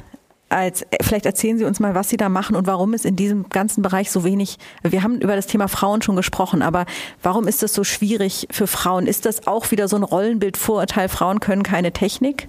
als, 0.55 0.85
vielleicht 1.01 1.25
erzählen 1.25 1.57
Sie 1.57 1.65
uns 1.65 1.79
mal, 1.79 1.93
was 1.93 2.09
Sie 2.09 2.17
da 2.17 2.29
machen 2.29 2.55
und 2.55 2.65
warum 2.65 2.93
es 2.93 3.05
in 3.05 3.15
diesem 3.15 3.49
ganzen 3.49 3.81
Bereich 3.81 4.09
so 4.09 4.23
wenig, 4.23 4.57
wir 4.83 5.03
haben 5.03 5.19
über 5.19 5.35
das 5.35 5.47
Thema 5.47 5.67
Frauen 5.67 6.01
schon 6.01 6.15
gesprochen, 6.15 6.61
aber 6.61 6.85
warum 7.21 7.47
ist 7.47 7.61
das 7.61 7.73
so 7.73 7.83
schwierig 7.83 8.47
für 8.49 8.65
Frauen? 8.65 9.05
Ist 9.05 9.25
das 9.25 9.47
auch 9.47 9.71
wieder 9.71 9.87
so 9.87 9.97
ein 9.97 10.03
Rollenbildvorurteil, 10.03 11.09
Frauen 11.09 11.39
können 11.39 11.63
keine 11.63 11.91
Technik? 11.91 12.47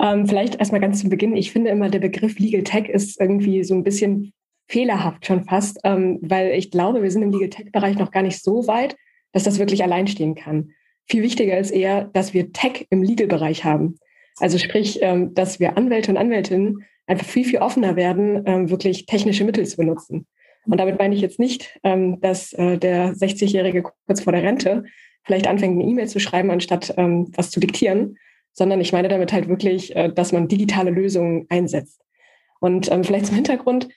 Ähm, 0.00 0.26
vielleicht 0.26 0.54
erstmal 0.56 0.80
ganz 0.80 1.00
zu 1.00 1.08
Beginn. 1.08 1.34
Ich 1.34 1.50
finde 1.50 1.70
immer, 1.70 1.90
der 1.90 1.98
Begriff 1.98 2.38
Legal 2.38 2.62
Tech 2.62 2.88
ist 2.88 3.20
irgendwie 3.20 3.64
so 3.64 3.74
ein 3.74 3.82
bisschen 3.82 4.32
fehlerhaft 4.68 5.26
schon 5.26 5.44
fast, 5.44 5.80
ähm, 5.84 6.18
weil 6.22 6.52
ich 6.52 6.70
glaube, 6.70 7.02
wir 7.02 7.10
sind 7.10 7.22
im 7.22 7.32
Legal 7.32 7.50
Tech-Bereich 7.50 7.98
noch 7.98 8.12
gar 8.12 8.22
nicht 8.22 8.42
so 8.42 8.66
weit, 8.68 8.96
dass 9.32 9.42
das 9.42 9.58
wirklich 9.58 9.82
allein 9.82 10.06
stehen 10.06 10.34
kann. 10.34 10.70
Viel 11.06 11.22
wichtiger 11.22 11.58
ist 11.58 11.70
eher, 11.70 12.04
dass 12.04 12.34
wir 12.34 12.52
Tech 12.52 12.86
im 12.90 13.02
Legal-Bereich 13.02 13.64
haben. 13.64 13.98
Also 14.40 14.58
sprich, 14.58 14.98
ähm, 15.02 15.34
dass 15.34 15.60
wir 15.60 15.76
Anwälte 15.76 16.10
und 16.10 16.16
Anwältinnen 16.16 16.84
einfach 17.06 17.26
viel, 17.26 17.44
viel 17.44 17.58
offener 17.58 17.96
werden, 17.96 18.42
ähm, 18.46 18.70
wirklich 18.70 19.06
technische 19.06 19.44
Mittel 19.44 19.66
zu 19.66 19.76
benutzen. 19.76 20.26
Und 20.66 20.78
damit 20.78 20.98
meine 20.98 21.14
ich 21.14 21.20
jetzt 21.20 21.38
nicht, 21.38 21.78
ähm, 21.82 22.20
dass 22.20 22.52
äh, 22.52 22.76
der 22.78 23.14
60-Jährige 23.14 23.84
kurz 24.06 24.20
vor 24.20 24.32
der 24.32 24.42
Rente 24.42 24.84
vielleicht 25.24 25.46
anfängt, 25.46 25.74
eine 25.80 25.90
E-Mail 25.90 26.08
zu 26.08 26.20
schreiben, 26.20 26.50
anstatt 26.50 26.94
was 26.96 27.50
zu 27.50 27.60
diktieren, 27.60 28.16
sondern 28.52 28.80
ich 28.80 28.94
meine 28.94 29.08
damit 29.08 29.30
halt 29.30 29.46
wirklich, 29.46 29.94
äh, 29.94 30.10
dass 30.10 30.32
man 30.32 30.48
digitale 30.48 30.90
Lösungen 30.90 31.46
einsetzt. 31.50 32.00
Und 32.60 32.86
vielleicht 32.86 33.26
zum 33.26 33.34
Hintergrund, 33.34 33.88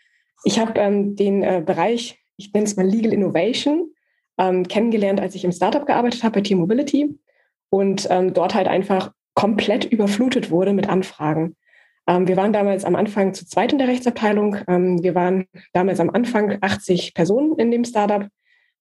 ich 0.43 0.59
habe 0.59 0.73
den 1.15 1.41
äh, 1.41 1.63
Bereich, 1.65 2.19
ich 2.37 2.51
nenne 2.53 2.65
es 2.65 2.75
mal 2.75 2.85
Legal 2.85 3.13
Innovation, 3.13 3.93
kennengelernt, 4.37 5.19
als 5.19 5.35
ich 5.35 5.43
im 5.43 5.51
Startup 5.51 5.85
gearbeitet 5.85 6.23
habe 6.23 6.35
bei 6.35 6.41
T-Mobility 6.41 7.15
und 7.69 8.09
dort 8.09 8.55
halt 8.55 8.67
einfach 8.67 9.11
komplett 9.34 9.86
überflutet 9.86 10.51
wurde 10.51 10.73
mit 10.73 10.89
Anfragen. 10.89 11.55
Ähm, 12.07 12.27
wir 12.27 12.38
waren 12.38 12.53
damals 12.53 12.86
am 12.86 12.95
Anfang 12.95 13.34
zu 13.34 13.45
zweit 13.45 13.71
in 13.71 13.79
der 13.79 13.88
Rechtsabteilung. 13.88 14.57
Ähm, 14.67 15.03
wir 15.03 15.15
waren 15.15 15.45
damals 15.73 15.99
am 15.99 16.09
Anfang 16.09 16.57
80 16.61 17.13
Personen 17.13 17.57
in 17.57 17.71
dem 17.71 17.86
Startup 17.86 18.27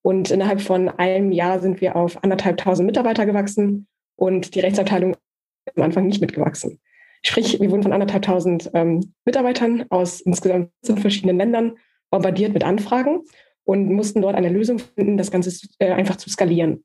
und 0.02 0.30
innerhalb 0.30 0.60
von 0.60 0.88
einem 0.88 1.32
Jahr 1.32 1.60
sind 1.60 1.80
wir 1.80 1.96
auf 1.96 2.22
anderthalbtausend 2.22 2.86
Mitarbeiter 2.86 3.26
gewachsen 3.26 3.86
und 4.16 4.54
die 4.54 4.60
Rechtsabteilung 4.60 5.12
ist 5.12 5.76
am 5.76 5.84
Anfang 5.84 6.06
nicht 6.06 6.20
mitgewachsen. 6.20 6.80
Sprich, 7.22 7.60
wir 7.60 7.70
wurden 7.70 7.82
von 7.82 7.92
anderthalbtausend 7.92 8.70
ähm, 8.72 9.12
Mitarbeitern 9.26 9.84
aus 9.90 10.22
insgesamt 10.22 10.70
verschiedenen 10.82 11.36
Ländern 11.36 11.76
bombardiert 12.10 12.54
mit 12.54 12.64
Anfragen 12.64 13.20
und 13.64 13.92
mussten 13.92 14.22
dort 14.22 14.34
eine 14.34 14.48
Lösung 14.48 14.78
finden, 14.78 15.18
das 15.18 15.30
Ganze 15.30 15.68
äh, 15.78 15.92
einfach 15.92 16.16
zu 16.16 16.30
skalieren. 16.30 16.82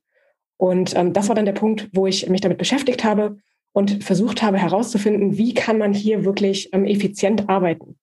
Und 0.58 0.94
ähm, 0.94 1.14
das 1.14 1.28
war 1.28 1.34
dann 1.34 1.46
der 1.46 1.52
Punkt, 1.52 1.88
wo 1.92 2.06
ich 2.06 2.28
mich 2.28 2.42
damit 2.42 2.58
beschäftigt 2.58 3.02
habe 3.02 3.38
und 3.76 4.02
versucht 4.02 4.42
habe 4.42 4.56
herauszufinden, 4.56 5.36
wie 5.36 5.52
kann 5.52 5.76
man 5.76 5.92
hier 5.92 6.24
wirklich 6.24 6.70
ähm, 6.72 6.86
effizient 6.86 7.50
arbeiten. 7.50 7.98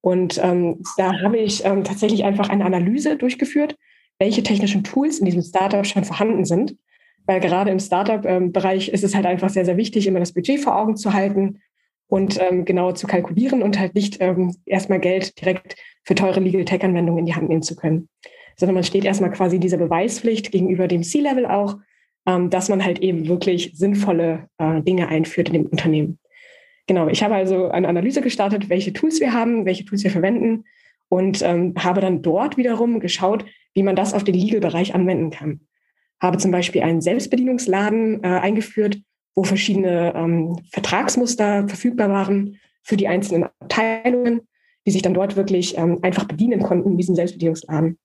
Und 0.00 0.40
ähm, 0.40 0.84
da 0.98 1.20
habe 1.20 1.38
ich 1.38 1.64
ähm, 1.64 1.82
tatsächlich 1.82 2.22
einfach 2.22 2.48
eine 2.48 2.64
Analyse 2.64 3.16
durchgeführt, 3.16 3.76
welche 4.20 4.44
technischen 4.44 4.84
Tools 4.84 5.18
in 5.18 5.24
diesem 5.24 5.42
Startup 5.42 5.84
schon 5.84 6.04
vorhanden 6.04 6.44
sind. 6.44 6.76
Weil 7.24 7.40
gerade 7.40 7.72
im 7.72 7.80
Startup-Bereich 7.80 8.90
ist 8.90 9.02
es 9.02 9.16
halt 9.16 9.26
einfach 9.26 9.48
sehr, 9.48 9.64
sehr 9.64 9.76
wichtig, 9.76 10.06
immer 10.06 10.20
das 10.20 10.32
Budget 10.32 10.60
vor 10.60 10.76
Augen 10.76 10.96
zu 10.96 11.12
halten 11.12 11.58
und 12.06 12.40
ähm, 12.40 12.64
genau 12.64 12.92
zu 12.92 13.08
kalkulieren 13.08 13.64
und 13.64 13.80
halt 13.80 13.96
nicht 13.96 14.18
ähm, 14.20 14.54
erstmal 14.64 15.00
Geld 15.00 15.40
direkt 15.40 15.74
für 16.04 16.14
teure 16.14 16.38
Legal 16.38 16.64
Tech-Anwendungen 16.64 17.18
in 17.18 17.26
die 17.26 17.34
Hand 17.34 17.48
nehmen 17.48 17.62
zu 17.62 17.74
können. 17.74 18.08
Sondern 18.54 18.74
man 18.74 18.84
steht 18.84 19.04
erstmal 19.04 19.32
quasi 19.32 19.58
dieser 19.58 19.78
Beweispflicht 19.78 20.52
gegenüber 20.52 20.86
dem 20.86 21.02
C-Level 21.02 21.46
auch, 21.46 21.74
ähm, 21.74 21.84
dass 22.50 22.68
man 22.68 22.84
halt 22.84 22.98
eben 22.98 23.28
wirklich 23.28 23.72
sinnvolle 23.74 24.48
äh, 24.58 24.82
Dinge 24.82 25.08
einführt 25.08 25.48
in 25.48 25.54
dem 25.54 25.66
Unternehmen. 25.66 26.18
Genau, 26.86 27.08
ich 27.08 27.22
habe 27.22 27.34
also 27.34 27.68
eine 27.68 27.88
Analyse 27.88 28.20
gestartet, 28.20 28.68
welche 28.68 28.92
Tools 28.92 29.20
wir 29.20 29.32
haben, 29.32 29.64
welche 29.64 29.84
Tools 29.84 30.04
wir 30.04 30.10
verwenden 30.10 30.64
und 31.08 31.42
ähm, 31.42 31.74
habe 31.78 32.00
dann 32.00 32.22
dort 32.22 32.56
wiederum 32.56 33.00
geschaut, 33.00 33.44
wie 33.74 33.82
man 33.82 33.96
das 33.96 34.14
auf 34.14 34.24
den 34.24 34.34
Legal-Bereich 34.34 34.94
anwenden 34.94 35.30
kann. 35.30 35.60
Habe 36.20 36.38
zum 36.38 36.50
Beispiel 36.50 36.82
einen 36.82 37.00
Selbstbedienungsladen 37.00 38.22
äh, 38.22 38.26
eingeführt, 38.26 39.00
wo 39.34 39.44
verschiedene 39.44 40.14
ähm, 40.14 40.58
Vertragsmuster 40.72 41.68
verfügbar 41.68 42.08
waren 42.08 42.58
für 42.82 42.96
die 42.96 43.08
einzelnen 43.08 43.44
Abteilungen, 43.60 44.40
die 44.86 44.92
sich 44.92 45.02
dann 45.02 45.14
dort 45.14 45.36
wirklich 45.36 45.76
ähm, 45.76 45.98
einfach 46.02 46.24
bedienen 46.24 46.62
konnten 46.62 46.92
in 46.92 46.96
diesem 46.96 47.14
Selbstbedienungsladen. 47.16 47.98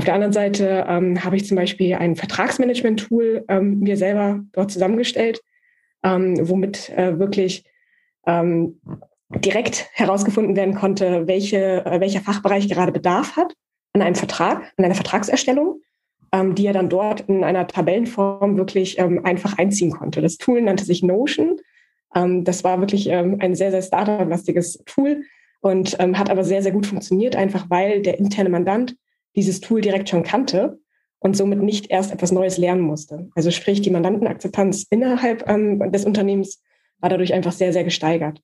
Auf 0.00 0.06
der 0.06 0.14
anderen 0.14 0.32
Seite 0.32 0.86
ähm, 0.88 1.22
habe 1.22 1.36
ich 1.36 1.44
zum 1.46 1.58
Beispiel 1.58 1.94
ein 1.94 2.16
Vertragsmanagement-Tool 2.16 3.44
ähm, 3.48 3.80
mir 3.80 3.98
selber 3.98 4.40
dort 4.52 4.70
zusammengestellt, 4.70 5.42
ähm, 6.02 6.38
womit 6.48 6.88
äh, 6.96 7.18
wirklich 7.18 7.66
ähm, 8.26 8.80
direkt 9.28 9.90
herausgefunden 9.92 10.56
werden 10.56 10.74
konnte, 10.74 11.26
welche, 11.26 11.84
äh, 11.84 12.00
welcher 12.00 12.22
Fachbereich 12.22 12.66
gerade 12.66 12.92
Bedarf 12.92 13.36
hat 13.36 13.52
an 13.92 14.00
einem 14.00 14.14
Vertrag, 14.14 14.72
an 14.78 14.86
einer 14.86 14.94
Vertragserstellung, 14.94 15.82
ähm, 16.32 16.54
die 16.54 16.64
er 16.64 16.72
dann 16.72 16.88
dort 16.88 17.28
in 17.28 17.44
einer 17.44 17.66
Tabellenform 17.66 18.56
wirklich 18.56 18.98
ähm, 18.98 19.22
einfach 19.26 19.58
einziehen 19.58 19.90
konnte. 19.90 20.22
Das 20.22 20.38
Tool 20.38 20.62
nannte 20.62 20.86
sich 20.86 21.02
Notion. 21.02 21.60
das 22.14 22.64
war 22.64 22.80
wirklich 22.80 23.12
ein 23.12 23.54
sehr, 23.54 23.70
sehr 23.70 23.82
Startup-lastiges 23.82 24.82
Tool 24.86 25.24
und 25.60 25.98
hat 25.98 26.30
aber 26.30 26.42
sehr, 26.42 26.62
sehr 26.62 26.72
gut 26.72 26.86
funktioniert, 26.86 27.36
einfach 27.36 27.66
weil 27.68 28.00
der 28.00 28.18
interne 28.18 28.48
Mandant 28.48 28.96
dieses 29.36 29.60
Tool 29.60 29.80
direkt 29.80 30.08
schon 30.08 30.22
kannte 30.22 30.80
und 31.18 31.36
somit 31.36 31.62
nicht 31.62 31.90
erst 31.90 32.12
etwas 32.12 32.32
Neues 32.32 32.58
lernen 32.58 32.80
musste. 32.80 33.28
Also 33.34 33.50
sprich, 33.50 33.80
die 33.80 33.90
Mandantenakzeptanz 33.90 34.86
innerhalb 34.90 35.48
ähm, 35.48 35.92
des 35.92 36.04
Unternehmens 36.04 36.62
war 36.98 37.10
dadurch 37.10 37.32
einfach 37.32 37.52
sehr, 37.52 37.72
sehr 37.72 37.84
gesteigert. 37.84 38.42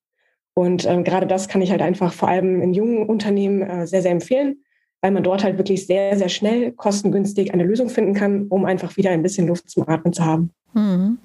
Und 0.54 0.86
ähm, 0.86 1.04
gerade 1.04 1.26
das 1.26 1.48
kann 1.48 1.60
ich 1.60 1.70
halt 1.70 1.82
einfach 1.82 2.12
vor 2.12 2.28
allem 2.28 2.62
in 2.62 2.72
jungen 2.72 3.06
Unternehmen 3.06 3.62
äh, 3.62 3.86
sehr, 3.86 4.02
sehr 4.02 4.12
empfehlen, 4.12 4.62
weil 5.02 5.10
man 5.10 5.22
dort 5.22 5.44
halt 5.44 5.58
wirklich 5.58 5.86
sehr, 5.86 6.16
sehr 6.16 6.30
schnell, 6.30 6.72
kostengünstig 6.72 7.52
eine 7.52 7.64
Lösung 7.64 7.90
finden 7.90 8.14
kann, 8.14 8.46
um 8.48 8.64
einfach 8.64 8.96
wieder 8.96 9.10
ein 9.10 9.22
bisschen 9.22 9.46
Luft 9.46 9.68
zum 9.68 9.86
Atmen 9.88 10.14
zu 10.14 10.24
haben. 10.24 10.50
Mhm. 10.72 11.18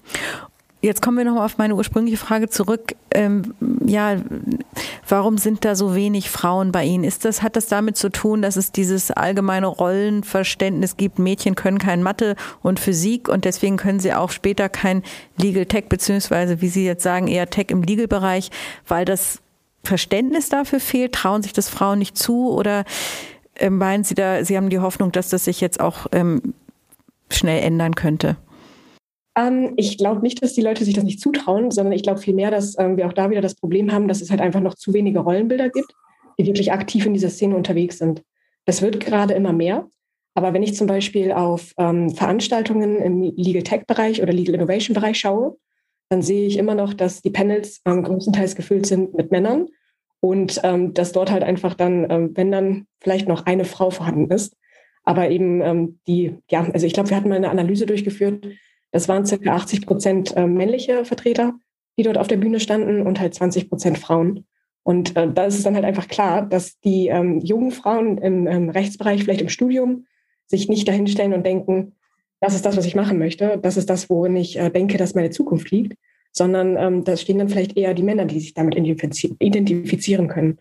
Jetzt 0.84 1.04
kommen 1.04 1.18
wir 1.18 1.26
nochmal 1.26 1.46
auf 1.46 1.60
meine 1.60 1.76
ursprüngliche 1.76 2.18
Frage 2.18 2.50
zurück. 2.50 2.96
Ähm, 3.12 3.54
ja, 3.86 4.16
warum 5.08 5.38
sind 5.38 5.64
da 5.64 5.76
so 5.76 5.94
wenig 5.94 6.32
Frauen 6.32 6.72
bei 6.72 6.84
Ihnen? 6.84 7.04
Ist 7.04 7.24
das, 7.24 7.44
hat 7.44 7.56
das 7.56 7.68
damit 7.68 7.98
zu 7.98 8.10
tun, 8.10 8.42
dass 8.42 8.56
es 8.56 8.72
dieses 8.72 9.12
allgemeine 9.12 9.68
Rollenverständnis 9.68 10.98
gibt, 10.98 11.20
Mädchen 11.20 11.54
können 11.54 11.78
kein 11.78 12.02
Mathe 12.02 12.36
und 12.64 12.80
Physik 12.80 13.30
und 13.30 13.46
deswegen 13.46 13.78
können 13.78 14.00
sie 14.00 14.12
auch 14.12 14.32
später 14.32 14.70
kein 14.70 15.04
Legal 15.38 15.68
Tech, 15.68 15.86
beziehungsweise, 15.88 16.62
wie 16.62 16.70
Sie 16.70 16.84
jetzt 16.84 17.04
sagen, 17.04 17.28
eher 17.28 17.48
Tech 17.48 17.68
im 17.70 17.84
Legal-Bereich, 17.84 18.50
weil 18.88 19.06
das 19.06 19.40
Verständnis 19.84 20.50
dafür 20.50 20.80
fehlt? 20.80 21.14
Trauen 21.14 21.44
sich 21.44 21.54
das 21.54 21.70
Frauen 21.70 22.00
nicht 22.00 22.18
zu 22.18 22.52
oder 22.52 22.86
ähm, 23.56 23.78
meinen 23.78 24.04
Sie 24.04 24.16
da, 24.16 24.44
Sie 24.44 24.58
haben 24.58 24.72
die 24.72 24.80
Hoffnung, 24.80 25.12
dass 25.12 25.30
das 25.30 25.46
sich 25.46 25.62
jetzt 25.62 25.80
auch 25.80 26.08
ähm, 26.12 26.56
schnell 27.30 27.62
ändern 27.62 27.94
könnte? 27.94 28.38
Ähm, 29.36 29.74
ich 29.78 29.98
glaube 29.98 30.22
nicht, 30.22 30.44
dass 30.44 30.54
die 30.54 30.62
Leute 30.62 30.84
sich 30.84 30.94
das 30.94 31.04
nicht 31.04 31.22
zutrauen, 31.22 31.72
sondern 31.72 31.94
ich 31.94 32.04
glaube 32.04 32.20
vielmehr, 32.20 32.52
dass 32.52 32.78
ähm, 32.78 32.98
wir 32.98 33.08
auch 33.08 33.14
da 33.14 33.30
wieder 33.30 33.42
das 33.42 33.56
Problem 33.56 33.92
haben, 33.92 34.08
dass 34.08 34.22
es 34.22 34.30
halt 34.30 34.42
einfach 34.42 34.60
noch 34.60 34.76
zu 34.76 34.94
wenige 34.94 35.20
Rollenbilder 35.20 35.70
gibt, 35.70 35.94
die 36.40 36.46
wirklich 36.46 36.72
aktiv 36.72 37.06
in 37.06 37.14
dieser 37.14 37.30
Szene 37.30 37.56
unterwegs 37.56 37.98
sind. 37.98 38.24
Das 38.66 38.82
wird 38.82 39.00
gerade 39.00 39.34
immer 39.34 39.54
mehr. 39.54 39.88
Aber 40.34 40.54
wenn 40.54 40.64
ich 40.64 40.76
zum 40.76 40.88
Beispiel 40.88 41.32
auf 41.32 41.74
ähm, 41.78 42.10
Veranstaltungen 42.10 43.02
im 43.02 43.22
Legal 43.36 43.64
Tech-Bereich 43.64 44.22
oder 44.22 44.32
Legal 44.32 44.56
Innovation-Bereich 44.56 45.20
schaue, 45.20 45.58
dann 46.10 46.22
sehe 46.22 46.48
ich 46.48 46.58
immer 46.58 46.76
noch, 46.76 46.94
dass 46.94 47.22
die 47.22 47.32
Panels 47.32 47.82
ähm, 47.86 48.04
größtenteils 48.04 48.56
gefüllt 48.56 48.86
sind 48.86 49.14
mit 49.14 49.32
Männern 49.32 49.68
und 50.20 50.60
ähm, 50.64 50.94
dass 50.94 51.12
dort 51.12 51.32
halt 51.32 51.44
einfach 51.44 51.74
dann, 51.74 52.10
ähm, 52.10 52.32
wenn 52.36 52.52
dann 52.52 52.88
vielleicht 53.02 53.28
noch 53.28 53.46
eine 53.46 53.66
Frau 53.66 53.90
vorhanden 53.90 54.32
ist, 54.32 54.56
Aber 55.04 55.30
eben 55.30 55.62
ähm, 55.62 56.00
die, 56.08 56.38
ja, 56.50 56.70
also 56.74 56.86
ich 56.86 56.94
glaube, 56.94 57.10
wir 57.10 57.18
hatten 57.18 57.30
mal 57.30 57.36
eine 57.36 57.50
Analyse 57.50 57.86
durchgeführt. 57.86 58.46
Das 58.92 59.08
waren 59.08 59.26
circa 59.26 59.56
80 59.56 59.86
Prozent 59.86 60.36
äh, 60.36 60.48
männliche 60.48 61.06
Vertreter, 61.06 61.54
die 61.98 62.04
dort 62.04 62.18
auf 62.18 62.28
der 62.28 62.38
Bühne 62.38 62.60
standen 62.60 63.06
und 63.06 63.20
halt 63.20 63.34
20 63.34 63.70
Prozent 63.70 63.98
Frauen. 63.98 64.46
Und 64.84 65.16
äh, 65.16 65.32
da 65.32 65.46
ist 65.46 65.58
es 65.58 65.64
dann 65.64 65.76
halt 65.76 65.86
einfach 65.86 66.08
klar, 66.08 66.42
dass 66.42 66.80
die 66.80 67.08
ähm, 67.08 67.40
jungen 67.40 67.72
Frauen 67.72 68.18
im 68.18 68.48
ähm, 68.48 68.70
Rechtsbereich, 68.70 69.24
vielleicht 69.24 69.42
im 69.42 69.50
Studium, 69.50 70.06
sich 70.48 70.68
nicht 70.68 70.88
dahinstellen 70.88 71.34
und 71.34 71.46
denken, 71.46 71.94
das 72.40 72.56
ist 72.56 72.66
das, 72.66 72.76
was 72.76 72.86
ich 72.86 72.96
machen 72.96 73.20
möchte, 73.20 73.60
das 73.62 73.78
ist 73.78 73.90
das, 73.90 74.10
worin 74.10 74.36
ich 74.36 74.58
äh, 74.58 74.70
denke, 74.70 74.98
dass 74.98 75.16
meine 75.16 75.30
Zukunft 75.30 75.70
liegt, 75.72 75.94
sondern 76.32 76.76
ähm, 76.78 77.04
da 77.04 77.16
stehen 77.16 77.38
dann 77.38 77.50
vielleicht 77.50 77.78
eher 77.78 77.94
die 77.94 78.04
Männer, 78.04 78.26
die 78.26 78.40
sich 78.40 78.54
damit 78.54 78.76
identifizieren 78.76 80.28
können. 80.28 80.58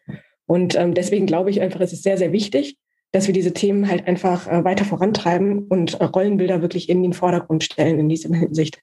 Und 0.47 0.77
ähm, 0.77 0.95
deswegen 0.95 1.27
glaube 1.27 1.51
ich 1.51 1.61
einfach, 1.61 1.81
es 1.81 1.93
ist 1.93 2.03
sehr, 2.03 2.19
sehr 2.19 2.33
wichtig, 2.33 2.77
dass 3.13 3.27
wir 3.27 3.35
diese 3.35 3.53
Themen 3.53 3.89
halt 3.89 4.07
einfach 4.07 4.47
äh, 4.47 4.65
weiter 4.65 4.85
vorantreiben 4.85 5.67
und 5.69 6.01
äh, 6.01 6.05
Rollenbilder 6.05 6.63
wirklich 6.63 6.89
in 6.89 7.03
den 7.03 7.13
Vordergrund 7.13 7.65
stellen 7.65 7.99
in 7.99 8.09
dieser 8.09 8.35
Hinsicht. 8.35 8.81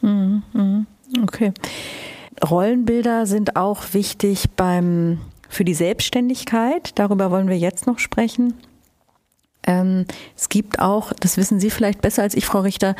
Mhm, 0.00 0.42
mhm. 0.52 0.86
Okay. 1.22 1.52
Rollenbilder 2.48 3.26
sind 3.26 3.56
auch 3.56 3.82
wichtig 3.92 4.50
beim, 4.56 5.20
für 5.48 5.64
die 5.64 5.74
Selbstständigkeit. 5.74 6.98
Darüber 6.98 7.30
wollen 7.30 7.48
wir 7.48 7.58
jetzt 7.58 7.86
noch 7.86 7.98
sprechen. 7.98 8.54
Ähm, 9.66 10.06
es 10.36 10.48
gibt 10.48 10.78
auch, 10.78 11.12
das 11.12 11.36
wissen 11.36 11.60
Sie 11.60 11.70
vielleicht 11.70 12.00
besser 12.00 12.22
als 12.22 12.34
ich, 12.34 12.46
Frau 12.46 12.60
Richter, 12.60 12.94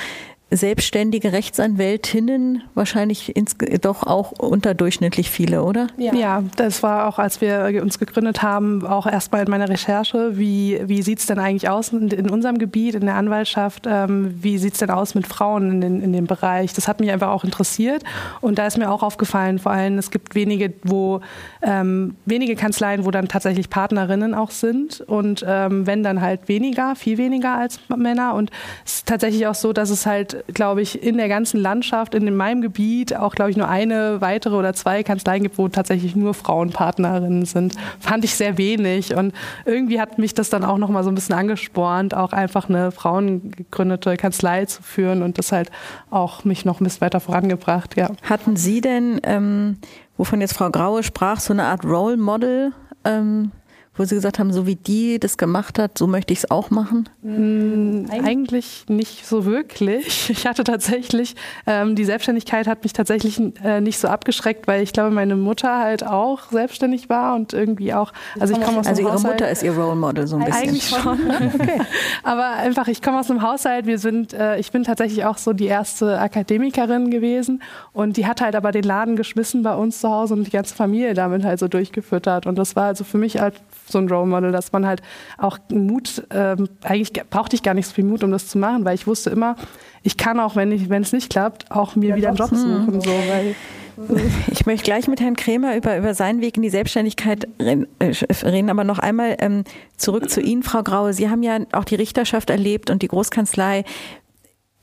selbstständige 0.50 1.32
Rechtsanwältinnen 1.32 2.62
wahrscheinlich 2.74 3.34
ins, 3.34 3.56
doch 3.80 4.04
auch 4.04 4.30
unterdurchschnittlich 4.30 5.28
viele, 5.28 5.64
oder? 5.64 5.88
Ja. 5.96 6.14
ja. 6.14 6.44
das 6.54 6.84
war 6.84 7.08
auch, 7.08 7.18
als 7.18 7.40
wir 7.40 7.80
uns 7.82 7.98
gegründet 7.98 8.42
haben, 8.42 8.86
auch 8.86 9.08
erstmal 9.08 9.42
in 9.42 9.50
meiner 9.50 9.68
Recherche, 9.68 10.38
wie, 10.38 10.80
wie 10.84 11.02
sieht 11.02 11.18
es 11.18 11.26
denn 11.26 11.40
eigentlich 11.40 11.68
aus 11.68 11.88
in, 11.88 12.08
in, 12.08 12.30
unserem 12.30 12.58
Gebiet, 12.58 12.94
in 12.94 13.06
der 13.06 13.16
Anwaltschaft, 13.16 13.86
ähm, 13.88 14.36
wie 14.40 14.58
sieht 14.58 14.74
es 14.74 14.78
denn 14.78 14.90
aus 14.90 15.16
mit 15.16 15.26
Frauen 15.26 15.68
in, 15.72 15.80
den, 15.80 16.00
in 16.00 16.12
dem 16.12 16.26
Bereich? 16.28 16.72
Das 16.74 16.86
hat 16.86 17.00
mich 17.00 17.10
einfach 17.10 17.30
auch 17.30 17.42
interessiert 17.42 18.04
und 18.40 18.56
da 18.56 18.68
ist 18.68 18.78
mir 18.78 18.92
auch 18.92 19.02
aufgefallen, 19.02 19.58
vor 19.58 19.72
allem 19.72 19.98
es 19.98 20.12
gibt 20.12 20.36
wenige, 20.36 20.72
wo 20.84 21.22
ähm, 21.62 22.14
wenige 22.24 22.54
Kanzleien, 22.54 23.04
wo 23.04 23.10
dann 23.10 23.26
tatsächlich 23.26 23.68
Partnerinnen 23.68 24.32
auch 24.32 24.52
sind 24.52 25.00
und 25.00 25.44
ähm, 25.46 25.88
wenn 25.88 26.04
dann 26.04 26.20
halt 26.20 26.46
weniger, 26.46 26.94
viel 26.94 27.18
weniger 27.18 27.54
als 27.54 27.80
Männer 27.88 28.34
und 28.34 28.52
es 28.84 28.98
ist 28.98 29.08
tatsächlich 29.08 29.48
auch 29.48 29.56
so, 29.56 29.72
dass 29.72 29.90
es 29.90 30.06
halt 30.06 30.35
glaube 30.52 30.82
ich, 30.82 31.02
in 31.02 31.16
der 31.16 31.28
ganzen 31.28 31.60
Landschaft, 31.60 32.14
in 32.14 32.34
meinem 32.34 32.62
Gebiet 32.62 33.16
auch, 33.16 33.34
glaube 33.34 33.50
ich, 33.50 33.56
nur 33.56 33.68
eine 33.68 34.20
weitere 34.20 34.56
oder 34.56 34.72
zwei 34.74 35.02
Kanzleien 35.02 35.42
gibt, 35.42 35.58
wo 35.58 35.68
tatsächlich 35.68 36.16
nur 36.16 36.34
Frauenpartnerinnen 36.34 37.44
sind. 37.44 37.74
Fand 38.00 38.24
ich 38.24 38.34
sehr 38.34 38.58
wenig. 38.58 39.14
Und 39.14 39.34
irgendwie 39.64 40.00
hat 40.00 40.18
mich 40.18 40.34
das 40.34 40.50
dann 40.50 40.64
auch 40.64 40.78
nochmal 40.78 41.04
so 41.04 41.10
ein 41.10 41.14
bisschen 41.14 41.34
angespornt, 41.34 42.14
auch 42.14 42.32
einfach 42.32 42.68
eine 42.68 42.92
frauengegründete 42.92 44.16
Kanzlei 44.16 44.66
zu 44.66 44.82
führen 44.82 45.22
und 45.22 45.38
das 45.38 45.52
halt 45.52 45.70
auch 46.10 46.44
mich 46.44 46.64
noch 46.64 46.80
ein 46.80 46.84
bisschen 46.84 47.00
weiter 47.00 47.20
vorangebracht, 47.20 47.96
ja. 47.96 48.10
Hatten 48.22 48.56
Sie 48.56 48.80
denn, 48.80 49.20
ähm, 49.24 49.78
wovon 50.16 50.40
jetzt 50.40 50.54
Frau 50.54 50.70
Graue 50.70 51.02
sprach, 51.02 51.40
so 51.40 51.52
eine 51.52 51.64
Art 51.64 51.84
Role 51.84 52.16
Model? 52.16 52.72
Ähm 53.04 53.52
wo 53.96 54.04
Sie 54.04 54.14
gesagt 54.14 54.38
haben, 54.38 54.52
so 54.52 54.66
wie 54.66 54.76
die 54.76 55.18
das 55.18 55.38
gemacht 55.38 55.78
hat, 55.78 55.96
so 55.98 56.06
möchte 56.06 56.32
ich 56.32 56.40
es 56.40 56.50
auch 56.50 56.70
machen? 56.70 57.08
Mhm, 57.22 58.06
eigentlich 58.10 58.84
nicht 58.88 59.26
so 59.26 59.44
wirklich. 59.44 60.30
Ich 60.36 60.46
hatte 60.46 60.64
tatsächlich, 60.64 61.34
ähm, 61.66 61.94
die 61.96 62.04
Selbstständigkeit 62.04 62.66
hat 62.66 62.82
mich 62.82 62.92
tatsächlich 62.92 63.40
äh, 63.64 63.80
nicht 63.80 63.98
so 63.98 64.08
abgeschreckt, 64.08 64.66
weil 64.66 64.82
ich 64.82 64.92
glaube, 64.92 65.10
meine 65.10 65.34
Mutter 65.34 65.78
halt 65.78 66.06
auch 66.06 66.50
selbstständig 66.50 67.08
war 67.08 67.34
und 67.34 67.52
irgendwie 67.52 67.94
auch, 67.94 68.12
also 68.38 68.52
ich 68.52 68.60
komme 68.60 68.80
aus 68.80 68.86
Also 68.86 69.02
Ihre 69.02 69.12
Haushalt, 69.12 69.34
Mutter 69.34 69.50
ist 69.50 69.62
Ihr 69.62 69.72
Role 69.72 69.96
Model 69.96 70.26
so 70.26 70.36
ein 70.36 70.44
bisschen. 70.44 70.68
Eigentlich 70.68 70.88
schon. 70.88 71.18
okay. 71.54 71.80
Aber 72.22 72.48
einfach, 72.48 72.88
ich 72.88 73.00
komme 73.00 73.20
aus 73.20 73.30
einem 73.30 73.42
Haushalt, 73.42 73.86
wir 73.86 73.98
sind, 73.98 74.34
äh, 74.34 74.58
ich 74.58 74.72
bin 74.72 74.84
tatsächlich 74.84 75.24
auch 75.24 75.38
so 75.38 75.52
die 75.52 75.66
erste 75.66 76.18
Akademikerin 76.18 77.10
gewesen 77.10 77.62
und 77.92 78.16
die 78.16 78.26
hat 78.26 78.40
halt 78.40 78.54
aber 78.54 78.72
den 78.72 78.84
Laden 78.84 79.16
geschmissen 79.16 79.62
bei 79.62 79.74
uns 79.74 80.00
zu 80.00 80.10
Hause 80.10 80.34
und 80.34 80.44
die 80.44 80.50
ganze 80.50 80.74
Familie 80.74 81.14
damit 81.14 81.44
halt 81.44 81.58
so 81.58 81.68
durchgefüttert 81.68 82.46
und 82.46 82.56
das 82.56 82.76
war 82.76 82.86
also 82.86 83.04
für 83.04 83.18
mich 83.18 83.40
halt 83.40 83.54
so 83.88 83.98
ein 83.98 84.08
Role 84.08 84.26
Model, 84.26 84.52
dass 84.52 84.72
man 84.72 84.86
halt 84.86 85.02
auch 85.38 85.58
Mut, 85.70 86.26
ähm, 86.30 86.68
eigentlich 86.82 87.12
brauchte 87.30 87.56
ich 87.56 87.62
gar 87.62 87.74
nicht 87.74 87.86
so 87.86 87.94
viel 87.94 88.04
Mut, 88.04 88.24
um 88.24 88.30
das 88.30 88.48
zu 88.48 88.58
machen, 88.58 88.84
weil 88.84 88.94
ich 88.94 89.06
wusste 89.06 89.30
immer, 89.30 89.56
ich 90.02 90.16
kann 90.16 90.38
auch, 90.40 90.56
wenn 90.56 90.70
ich, 90.72 90.88
wenn 90.88 91.02
es 91.02 91.12
nicht 91.12 91.30
klappt, 91.30 91.70
auch 91.70 91.96
mir 91.96 92.10
ja, 92.10 92.16
wieder 92.16 92.28
einen 92.28 92.36
Job 92.36 92.50
suchen. 92.50 93.00
So, 93.00 93.10
weil, 93.10 93.54
ich 94.52 94.66
möchte 94.66 94.84
gleich 94.84 95.08
mit 95.08 95.20
Herrn 95.20 95.36
Krämer 95.36 95.76
über, 95.76 95.96
über 95.96 96.14
seinen 96.14 96.40
Weg 96.40 96.56
in 96.56 96.62
die 96.62 96.70
Selbstständigkeit 96.70 97.48
reden, 97.60 97.86
äh, 97.98 98.70
aber 98.70 98.84
noch 98.84 98.98
einmal 98.98 99.36
ähm, 99.40 99.64
zurück 99.96 100.28
zu 100.30 100.40
Ihnen, 100.40 100.62
Frau 100.62 100.82
Graue. 100.82 101.12
Sie 101.12 101.30
haben 101.30 101.42
ja 101.42 101.58
auch 101.72 101.84
die 101.84 101.94
Richterschaft 101.94 102.50
erlebt 102.50 102.90
und 102.90 103.02
die 103.02 103.08
Großkanzlei 103.08 103.84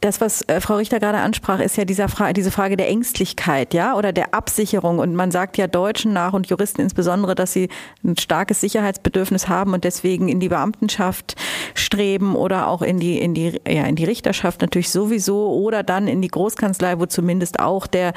das, 0.04 0.20
was 0.20 0.42
äh, 0.50 0.60
Frau 0.60 0.76
Richter 0.76 1.00
gerade 1.00 1.20
ansprach, 1.20 1.60
ist 1.60 1.78
ja 1.78 1.86
dieser 1.86 2.10
Fra 2.10 2.34
diese 2.34 2.52
Frage 2.52 2.76
der 2.76 2.90
Ängstlichkeit, 2.90 3.74
ja, 3.74 3.96
oder 3.96 4.12
der 4.12 4.34
Absicherung. 4.34 5.00
Und 5.00 5.16
man 5.16 5.32
sagt 5.32 5.58
ja 5.58 5.68
Deutschen 5.68 6.12
nach 6.12 6.34
und 6.34 6.48
Juristen 6.48 6.82
insbesondere, 6.82 7.36
dass 7.36 7.54
sie 7.54 7.70
ein 8.04 8.18
starkes 8.18 8.60
Sicherheitsbedürfnis 8.60 9.48
haben 9.48 9.74
und 9.74 9.86
deswegen 9.86 10.28
in 10.28 10.42
die 10.42 10.50
Beamtenschaft 10.50 11.36
streben 11.74 12.36
oder 12.36 12.68
auch 12.68 12.82
in 12.82 13.00
die, 13.00 13.18
in 13.20 13.34
die, 13.34 13.62
ja, 13.68 13.86
in 13.86 13.96
die 13.96 14.06
Richterschaft 14.06 14.62
natürlich 14.62 14.90
sowieso 14.90 15.50
oder 15.54 15.84
dann 15.84 16.08
in 16.08 16.22
die 16.22 16.28
Großkanzlei, 16.28 17.00
wo 17.00 17.06
zumindest 17.06 17.60
auch 17.60 17.88
der 17.88 18.14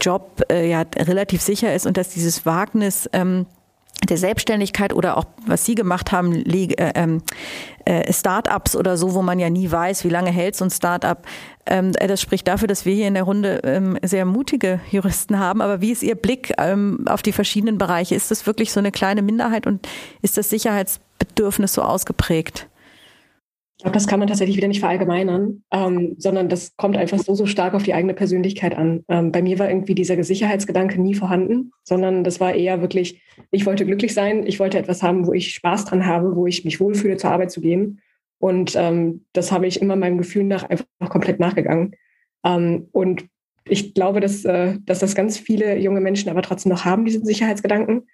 Job 0.00 0.42
äh, 0.50 0.68
ja 0.68 0.84
relativ 0.96 1.40
sicher 1.40 1.74
ist 1.74 1.86
und 1.86 1.96
dass 1.96 2.10
dieses 2.10 2.44
Wagnis 2.44 3.08
ähm, 3.12 3.46
der 4.10 4.18
Selbstständigkeit 4.18 4.92
oder 4.92 5.16
auch 5.16 5.24
was 5.46 5.64
Sie 5.64 5.74
gemacht 5.74 6.12
haben, 6.12 6.44
äh, 6.46 6.92
ähm, 6.94 7.22
äh, 7.84 8.12
Start-ups 8.12 8.76
oder 8.76 8.96
so, 8.96 9.14
wo 9.14 9.22
man 9.22 9.38
ja 9.38 9.50
nie 9.50 9.70
weiß, 9.70 10.04
wie 10.04 10.08
lange 10.08 10.30
hält 10.30 10.56
so 10.56 10.64
ein 10.64 10.70
Start-up. 10.70 11.26
Ähm, 11.66 11.92
äh, 11.98 12.06
das 12.06 12.20
spricht 12.20 12.48
dafür, 12.48 12.68
dass 12.68 12.84
wir 12.84 12.94
hier 12.94 13.08
in 13.08 13.14
der 13.14 13.24
Runde 13.24 13.60
ähm, 13.64 13.98
sehr 14.02 14.24
mutige 14.24 14.80
Juristen 14.90 15.38
haben. 15.38 15.60
Aber 15.60 15.80
wie 15.80 15.92
ist 15.92 16.02
Ihr 16.02 16.14
Blick 16.14 16.54
auf 17.06 17.22
die 17.22 17.32
verschiedenen 17.32 17.78
Bereiche? 17.78 18.14
Ist 18.14 18.30
das 18.30 18.46
wirklich 18.46 18.72
so 18.72 18.80
eine 18.80 18.92
kleine 18.92 19.22
Minderheit 19.22 19.66
und 19.66 19.86
ist 20.22 20.36
das 20.36 20.50
Sicherheitsbedürfnis 20.50 21.74
so 21.74 21.82
ausgeprägt? 21.82 22.68
Glaube, 23.84 23.96
das 23.96 24.06
kann 24.06 24.18
man 24.18 24.28
tatsächlich 24.28 24.56
wieder 24.56 24.68
nicht 24.68 24.80
verallgemeinern, 24.80 25.62
ähm, 25.70 26.14
sondern 26.16 26.48
das 26.48 26.74
kommt 26.78 26.96
einfach 26.96 27.18
so, 27.18 27.34
so 27.34 27.44
stark 27.44 27.74
auf 27.74 27.82
die 27.82 27.92
eigene 27.92 28.14
Persönlichkeit 28.14 28.74
an. 28.74 29.04
Ähm, 29.10 29.30
bei 29.30 29.42
mir 29.42 29.58
war 29.58 29.68
irgendwie 29.68 29.94
dieser 29.94 30.24
Sicherheitsgedanke 30.24 30.98
nie 30.98 31.14
vorhanden, 31.14 31.70
sondern 31.82 32.24
das 32.24 32.40
war 32.40 32.54
eher 32.54 32.80
wirklich, 32.80 33.20
ich 33.50 33.66
wollte 33.66 33.84
glücklich 33.84 34.14
sein, 34.14 34.46
ich 34.46 34.58
wollte 34.58 34.78
etwas 34.78 35.02
haben, 35.02 35.26
wo 35.26 35.34
ich 35.34 35.52
Spaß 35.52 35.84
dran 35.84 36.06
habe, 36.06 36.34
wo 36.34 36.46
ich 36.46 36.64
mich 36.64 36.80
wohlfühle, 36.80 37.18
zur 37.18 37.30
Arbeit 37.30 37.50
zu 37.50 37.60
gehen. 37.60 38.00
Und 38.38 38.74
ähm, 38.74 39.26
das 39.34 39.52
habe 39.52 39.66
ich 39.66 39.82
immer 39.82 39.96
meinem 39.96 40.16
Gefühl 40.16 40.44
nach 40.44 40.62
einfach 40.62 40.86
komplett 41.10 41.38
nachgegangen. 41.38 41.94
Ähm, 42.42 42.88
und 42.92 43.26
ich 43.68 43.92
glaube, 43.92 44.20
dass, 44.20 44.46
äh, 44.46 44.78
dass 44.86 45.00
das 45.00 45.14
ganz 45.14 45.36
viele 45.36 45.76
junge 45.78 46.00
Menschen 46.00 46.30
aber 46.30 46.40
trotzdem 46.40 46.72
noch 46.72 46.86
haben, 46.86 47.04
diesen 47.04 47.26
Sicherheitsgedanken. 47.26 48.08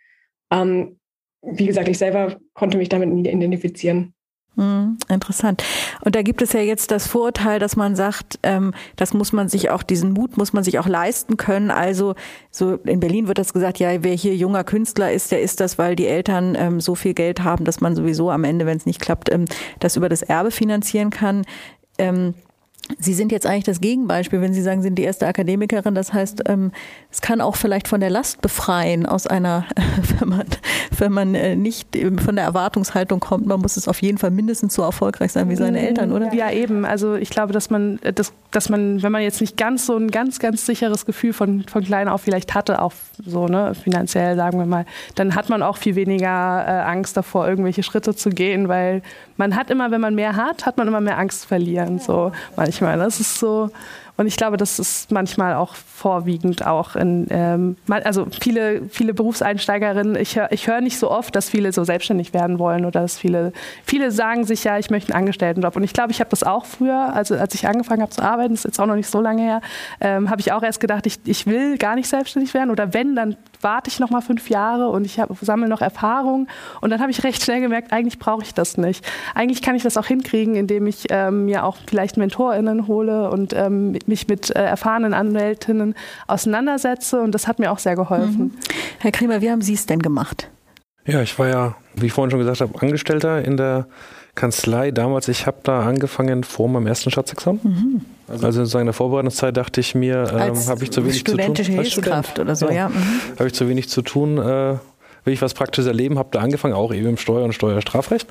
Ähm, 0.51 0.99
wie 1.43 1.67
gesagt, 1.67 1.87
ich 1.87 1.99
selber 1.99 2.41
konnte 2.55 2.77
mich 2.77 2.89
damit 2.89 3.09
nie 3.09 3.29
identifizieren. 3.29 4.15
Hm, 4.57 4.99
interessant. 5.09 5.63
Und 6.01 6.17
da 6.17 6.23
gibt 6.23 6.43
es 6.43 6.53
ja 6.53 6.61
jetzt 6.61 6.91
das 6.91 7.07
Vorurteil, 7.07 7.61
dass 7.61 7.77
man 7.77 7.95
sagt, 7.95 8.39
ähm, 8.43 8.75
das 8.97 9.15
muss 9.15 9.33
man 9.33 9.49
sich 9.49 9.71
auch, 9.71 9.83
diesen 9.83 10.13
Mut 10.13 10.37
muss 10.37 10.53
man 10.53 10.65
sich 10.65 10.79
auch 10.79 10.89
leisten 10.89 11.37
können. 11.37 11.71
Also 11.71 12.15
so 12.51 12.75
in 12.85 13.01
Berlin 13.01 13.29
wird 13.29 13.39
das 13.39 13.53
gesagt, 13.53 13.79
ja, 13.79 14.03
wer 14.03 14.15
hier 14.15 14.35
junger 14.35 14.65
Künstler 14.65 15.13
ist, 15.13 15.31
der 15.31 15.41
ist 15.41 15.61
das, 15.61 15.79
weil 15.79 15.95
die 15.95 16.07
Eltern 16.07 16.57
ähm, 16.59 16.81
so 16.81 16.95
viel 16.95 17.15
Geld 17.15 17.45
haben, 17.45 17.65
dass 17.65 17.81
man 17.81 17.95
sowieso 17.95 18.31
am 18.31 18.45
Ende, 18.45 18.67
wenn 18.67 18.77
es 18.77 18.87
nicht 18.87 19.01
klappt, 19.01 19.33
ähm, 19.33 19.45
das 19.79 19.97
über 19.97 20.09
das 20.09 20.23
Erbe 20.23 20.51
finanzieren 20.51 21.11
kann. 21.11 21.45
Ähm, 21.99 22.35
Sie 22.99 23.15
sind 23.15 23.33
jetzt 23.33 23.47
eigentlich 23.47 23.65
das 23.65 23.81
Gegenbeispiel, 23.81 24.41
wenn 24.41 24.53
Sie 24.53 24.63
sagen, 24.63 24.81
Sie 24.81 24.87
sind 24.87 24.97
die 24.97 25.03
erste 25.03 25.27
Akademikerin. 25.27 25.95
Das 25.95 26.13
heißt, 26.13 26.45
ähm, 26.47 26.73
es 27.11 27.21
kann 27.21 27.41
auch 27.41 27.57
vielleicht 27.57 27.89
von 27.89 28.01
der 28.01 28.11
Last 28.11 28.41
befreien, 28.41 29.07
aus 29.07 29.27
einer, 29.27 29.67
wenn 30.19 30.29
man, 30.29 30.47
wenn 30.99 31.13
man 31.13 31.35
äh, 31.35 31.57
nicht 31.57 31.97
von 32.25 32.37
der 32.37 32.45
Erwartungshaltung 32.45 33.21
kommt, 33.21 33.47
man 33.47 33.61
muss 33.61 33.77
es 33.77 33.89
auf 33.89 34.03
jeden 34.03 34.19
Fall 34.19 34.31
mindestens 34.31 34.75
so 34.75 34.83
erfolgreich 34.83 35.33
sein 35.33 35.49
wie 35.49 35.57
seine 35.57 35.81
Eltern, 35.81 36.13
oder? 36.13 36.33
Ja, 36.35 36.51
eben. 36.51 36.85
Also 36.85 37.15
ich 37.15 37.31
glaube, 37.31 37.53
dass 37.53 37.71
man, 37.71 37.99
äh, 38.03 38.13
dass, 38.13 38.33
dass 38.51 38.69
man, 38.69 39.03
wenn 39.03 39.13
man 39.13 39.23
jetzt 39.23 39.41
nicht 39.41 39.57
ganz 39.57 39.87
so 39.87 39.97
ein 39.97 40.11
ganz, 40.11 40.39
ganz 40.39 40.67
sicheres 40.67 41.07
Gefühl 41.07 41.33
von, 41.33 41.65
von 41.65 41.85
klein 41.85 42.09
auf 42.09 42.23
vielleicht 42.23 42.55
hatte, 42.55 42.83
auch 42.83 42.93
so, 43.25 43.47
ne, 43.47 43.75
finanziell, 43.75 44.37
sagen 44.37 44.59
wir 44.59 44.67
mal, 44.67 44.87
dann 45.15 45.35
hat 45.35 45.49
man 45.49 45.63
auch 45.63 45.77
viel 45.77 45.95
weniger 45.95 46.65
äh, 46.67 46.71
Angst 46.83 47.17
davor, 47.17 47.49
irgendwelche 47.49 47.83
Schritte 47.83 48.15
zu 48.15 48.31
gehen, 48.31 48.69
weil 48.69 49.03
man 49.37 49.57
hat 49.57 49.71
immer, 49.71 49.91
wenn 49.91 50.01
man 50.01 50.15
mehr 50.15 50.37
hat, 50.37 50.67
hat 50.67 50.77
man 50.77 50.87
immer 50.87 51.01
mehr 51.01 51.19
Angst 51.19 51.43
zu 51.43 51.49
verlieren. 51.49 51.99
So 51.99 52.33
manchmal. 52.57 52.80
Das 52.81 53.21
ist 53.21 53.39
so. 53.39 53.71
Und 54.17 54.27
ich 54.27 54.37
glaube, 54.37 54.57
das 54.57 54.79
ist 54.79 55.11
manchmal 55.11 55.55
auch 55.55 55.75
vorwiegend 55.75 56.67
auch 56.67 56.97
in, 56.97 57.27
ähm, 57.31 57.77
also 57.89 58.27
viele, 58.41 58.83
viele 58.89 59.15
Berufseinsteigerinnen, 59.15 60.17
ich 60.17 60.37
höre 60.37 60.51
ich 60.53 60.67
hör 60.67 60.81
nicht 60.81 60.99
so 60.99 61.11
oft, 61.11 61.35
dass 61.37 61.49
viele 61.49 61.73
so 61.73 61.85
selbstständig 61.85 62.33
werden 62.35 62.59
wollen 62.59 62.85
oder 62.85 63.01
dass 63.03 63.19
viele, 63.19 63.53
viele 63.85 64.11
sagen 64.11 64.45
sich 64.45 64.65
ja, 64.65 64.79
ich 64.79 64.91
möchte 64.91 65.13
einen 65.13 65.21
Angestelltenjob. 65.21 65.77
Und 65.77 65.85
ich 65.85 65.93
glaube, 65.93 66.13
ich 66.13 66.21
habe 66.21 66.31
das 66.31 66.43
auch 66.43 66.65
früher, 66.65 67.15
also 67.15 67.37
als 67.37 67.55
ich 67.55 67.67
angefangen 67.67 68.03
habe 68.03 68.13
zu 68.13 68.23
arbeiten, 68.23 68.55
das 68.55 68.61
ist 68.61 68.65
jetzt 68.65 68.81
auch 68.81 68.87
noch 68.87 68.97
nicht 68.97 69.11
so 69.11 69.21
lange 69.21 69.43
her, 69.43 69.61
ähm, 70.01 70.31
habe 70.31 70.41
ich 70.41 70.53
auch 70.53 70.63
erst 70.63 70.81
gedacht, 70.81 71.07
ich, 71.07 71.19
ich 71.25 71.47
will 71.47 71.79
gar 71.79 71.95
nicht 71.95 72.09
selbstständig 72.09 72.55
werden 72.55 72.71
oder 72.71 72.93
wenn, 72.95 73.15
dann 73.15 73.37
warte 73.61 73.91
ich 73.91 74.01
noch 74.01 74.11
mal 74.11 74.21
fünf 74.21 74.49
Jahre 74.49 74.89
und 74.89 75.05
ich 75.05 75.21
sammle 75.41 75.69
noch 75.69 75.81
Erfahrung. 75.81 76.49
Und 76.81 76.91
dann 76.91 77.01
habe 77.01 77.11
ich 77.11 77.23
recht 77.25 77.43
schnell 77.43 77.61
gemerkt, 77.61 77.93
eigentlich 77.93 78.19
brauche 78.19 78.43
ich 78.43 78.55
das 78.55 78.77
nicht. 78.77 79.05
Eigentlich 79.35 79.63
kann 79.63 79.75
ich 79.75 79.83
das 79.83 79.97
auch 79.97 80.07
hinkriegen, 80.07 80.57
indem 80.57 80.87
ich 80.87 81.05
ähm, 81.11 81.45
mir 81.45 81.65
auch 81.65 81.77
vielleicht 81.87 82.17
MentorInnen 82.17 82.87
hole 82.87 83.31
und 83.31 83.53
ähm, 83.53 83.99
mich 84.11 84.29
mit 84.29 84.55
äh, 84.55 84.63
erfahrenen 84.63 85.15
Anwältinnen 85.15 85.95
auseinandersetze. 86.27 87.21
Und 87.23 87.35
das 87.35 87.49
hat 87.49 87.59
mir 87.59 87.73
auch 87.73 87.79
sehr 87.79 87.97
geholfen. 87.97 88.43
Mhm. 88.43 88.53
Herr 88.99 89.13
Kremer, 89.13 89.41
wie 89.41 89.51
haben 89.51 89.63
Sie 89.63 89.73
es 89.73 89.87
denn 89.87 90.01
gemacht? 90.01 90.51
Ja, 91.07 91.23
ich 91.23 91.39
war 91.39 91.49
ja, 91.49 91.77
wie 91.95 92.07
ich 92.07 92.13
vorhin 92.13 92.31
schon 92.31 92.41
gesagt 92.41 92.61
habe, 92.61 92.79
Angestellter 92.83 93.43
in 93.43 93.57
der 93.57 93.87
Kanzlei 94.35 94.91
damals. 94.91 95.29
Ich 95.29 95.47
habe 95.47 95.59
da 95.63 95.81
angefangen 95.81 96.45
vor 96.45 96.69
meinem 96.69 96.87
ersten 96.87 97.11
Staatsexamen. 97.11 97.61
Mhm. 97.63 98.01
Also, 98.29 98.47
also 98.47 98.61
sozusagen 98.61 98.83
in 98.83 98.87
der 98.87 98.95
Vorbereitungszeit 98.95 99.57
dachte 99.57 99.81
ich 99.81 99.95
mir, 99.95 100.31
ähm, 100.33 100.57
habe 100.69 100.85
ich 100.85 100.93
zu 100.93 101.03
wenig 101.03 101.19
zu 101.19 101.25
tun. 101.25 101.35
Studentische 101.35 101.73
Hilfskraft 101.73 102.39
oder 102.39 102.55
so, 102.55 102.69
ja. 102.69 102.75
ja. 102.75 102.89
Mhm. 102.91 103.21
Habe 103.39 103.47
ich 103.49 103.55
zu 103.55 103.69
wenig 103.69 103.89
zu 103.89 104.03
tun, 104.03 104.39
äh, 104.39 104.77
will 105.25 105.35
ich 105.35 105.43
was 105.43 105.55
Praktisches 105.55 105.87
erleben, 105.87 106.19
habe 106.19 106.29
da 106.33 106.41
angefangen, 106.41 106.75
auch 106.75 106.95
eben 106.95 107.09
im 107.09 107.17
Steuer- 107.17 107.45
und 107.45 107.55
Steuerstrafrecht. 107.55 108.29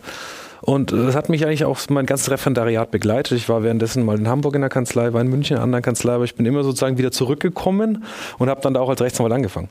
Und 0.62 0.92
das 0.92 1.16
hat 1.16 1.30
mich 1.30 1.46
eigentlich 1.46 1.66
auch 1.66 1.80
mein 1.90 2.06
ganzes 2.06 2.30
Referendariat 2.32 2.92
begleitet. 2.92 3.38
Ich 3.38 3.50
war 3.50 3.64
währenddessen 3.64 4.06
mal 4.06 4.18
in 4.18 4.28
Hamburg 4.28 4.56
in 4.56 4.62
der 4.62 4.70
Kanzlei, 4.70 5.14
war 5.14 5.22
in 5.22 5.30
München 5.30 5.56
in 5.56 5.58
einer 5.58 5.64
anderen 5.64 5.84
Kanzlei, 5.84 6.14
aber 6.14 6.26
ich 6.26 6.36
bin 6.36 6.46
immer 6.46 6.64
sozusagen 6.64 6.98
wieder 6.98 7.12
zurückgekommen 7.12 8.04
und 8.38 8.50
habe 8.50 8.62
dann 8.62 8.74
da 8.74 8.82
auch 8.82 8.90
als 8.90 9.02
Rechtsanwalt 9.02 9.34
angefangen. 9.34 9.70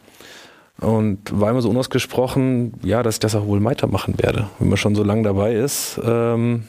Und 0.80 1.18
war 1.32 1.50
immer 1.50 1.60
so 1.60 1.70
unausgesprochen, 1.70 2.74
ja, 2.82 3.02
dass 3.02 3.16
ich 3.16 3.20
das 3.20 3.34
auch 3.34 3.46
wohl 3.46 3.62
weitermachen 3.64 4.14
werde, 4.18 4.48
wenn 4.58 4.68
man 4.68 4.76
schon 4.76 4.94
so 4.94 5.02
lange 5.02 5.24
dabei 5.24 5.54
ist. 5.54 6.00
Ähm, 6.04 6.64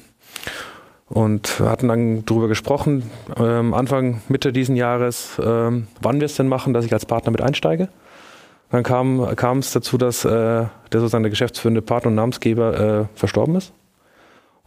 und 1.07 1.59
hatten 1.59 1.87
dann 1.87 2.25
darüber 2.25 2.47
gesprochen, 2.47 3.09
ähm, 3.37 3.73
Anfang, 3.73 4.21
Mitte 4.27 4.53
diesen 4.53 4.75
Jahres, 4.75 5.39
ähm, 5.43 5.87
wann 6.01 6.19
wir 6.19 6.25
es 6.25 6.35
denn 6.35 6.47
machen, 6.47 6.73
dass 6.73 6.85
ich 6.85 6.93
als 6.93 7.05
Partner 7.05 7.31
mit 7.31 7.41
einsteige. 7.41 7.89
Dann 8.71 8.83
kam, 8.83 9.35
kam 9.35 9.59
es 9.59 9.71
dazu, 9.71 9.97
dass 9.97 10.25
äh, 10.25 10.29
der 10.29 10.69
sozusagen 10.91 11.23
der 11.23 11.31
geschäftsführende 11.31 11.81
Partner 11.81 12.09
und 12.09 12.15
Namensgeber 12.15 12.79
äh, 12.79 13.05
verstorben 13.17 13.55
ist. 13.55 13.73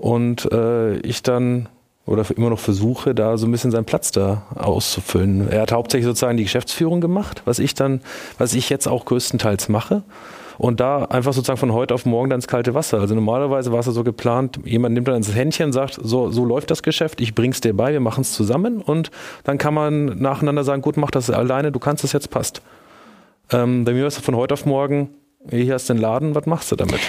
Und 0.02 0.50
äh, 0.50 0.96
ich 0.96 1.22
dann 1.22 1.68
oder 2.06 2.26
immer 2.36 2.50
noch 2.50 2.58
versuche, 2.58 3.14
da 3.14 3.36
so 3.38 3.46
ein 3.46 3.52
bisschen 3.52 3.70
seinen 3.70 3.84
Platz 3.84 4.10
da 4.10 4.42
auszufüllen. 4.56 5.48
Er 5.48 5.62
hat 5.62 5.70
hauptsächlich 5.70 6.06
sozusagen 6.06 6.36
die 6.36 6.42
Geschäftsführung 6.42 7.00
gemacht, 7.00 7.42
was 7.44 7.60
ich 7.60 7.74
dann, 7.74 8.00
was 8.36 8.52
ich 8.54 8.68
jetzt 8.68 8.88
auch 8.88 9.04
größtenteils 9.04 9.68
mache. 9.68 10.02
Und 10.58 10.80
da 10.80 11.04
einfach 11.04 11.32
sozusagen 11.32 11.60
von 11.60 11.72
heute 11.72 11.94
auf 11.94 12.04
morgen 12.04 12.30
dann 12.30 12.38
ins 12.38 12.48
kalte 12.48 12.74
Wasser. 12.74 12.98
Also 12.98 13.14
normalerweise 13.14 13.70
war 13.70 13.78
es 13.78 13.86
ja 13.86 13.92
so 13.92 14.02
geplant, 14.02 14.58
jemand 14.64 14.94
nimmt 14.94 15.06
dann 15.06 15.14
ins 15.14 15.32
Händchen 15.32 15.72
sagt, 15.72 16.00
so, 16.02 16.32
so 16.32 16.44
läuft 16.44 16.72
das 16.72 16.82
Geschäft, 16.82 17.20
ich 17.20 17.36
bring's 17.36 17.60
dir 17.60 17.72
bei, 17.72 17.92
wir 17.92 18.00
machen 18.00 18.22
es 18.22 18.32
zusammen 18.32 18.82
und 18.82 19.12
dann 19.44 19.56
kann 19.56 19.72
man 19.72 20.20
nacheinander 20.20 20.64
sagen, 20.64 20.82
gut, 20.82 20.96
mach 20.96 21.12
das 21.12 21.30
alleine, 21.30 21.70
du 21.70 21.78
kannst 21.78 22.02
es 22.02 22.12
jetzt, 22.12 22.30
passt. 22.30 22.60
Ähm, 23.52 23.84
bei 23.84 23.92
mir 23.92 24.04
ist 24.08 24.18
es 24.18 24.24
von 24.24 24.34
heute 24.34 24.54
auf 24.54 24.66
morgen, 24.66 25.10
hier 25.48 25.74
hast 25.74 25.88
du 25.88 25.94
den 25.94 26.02
Laden, 26.02 26.34
was 26.34 26.46
machst 26.46 26.72
du 26.72 26.76
damit? 26.76 27.00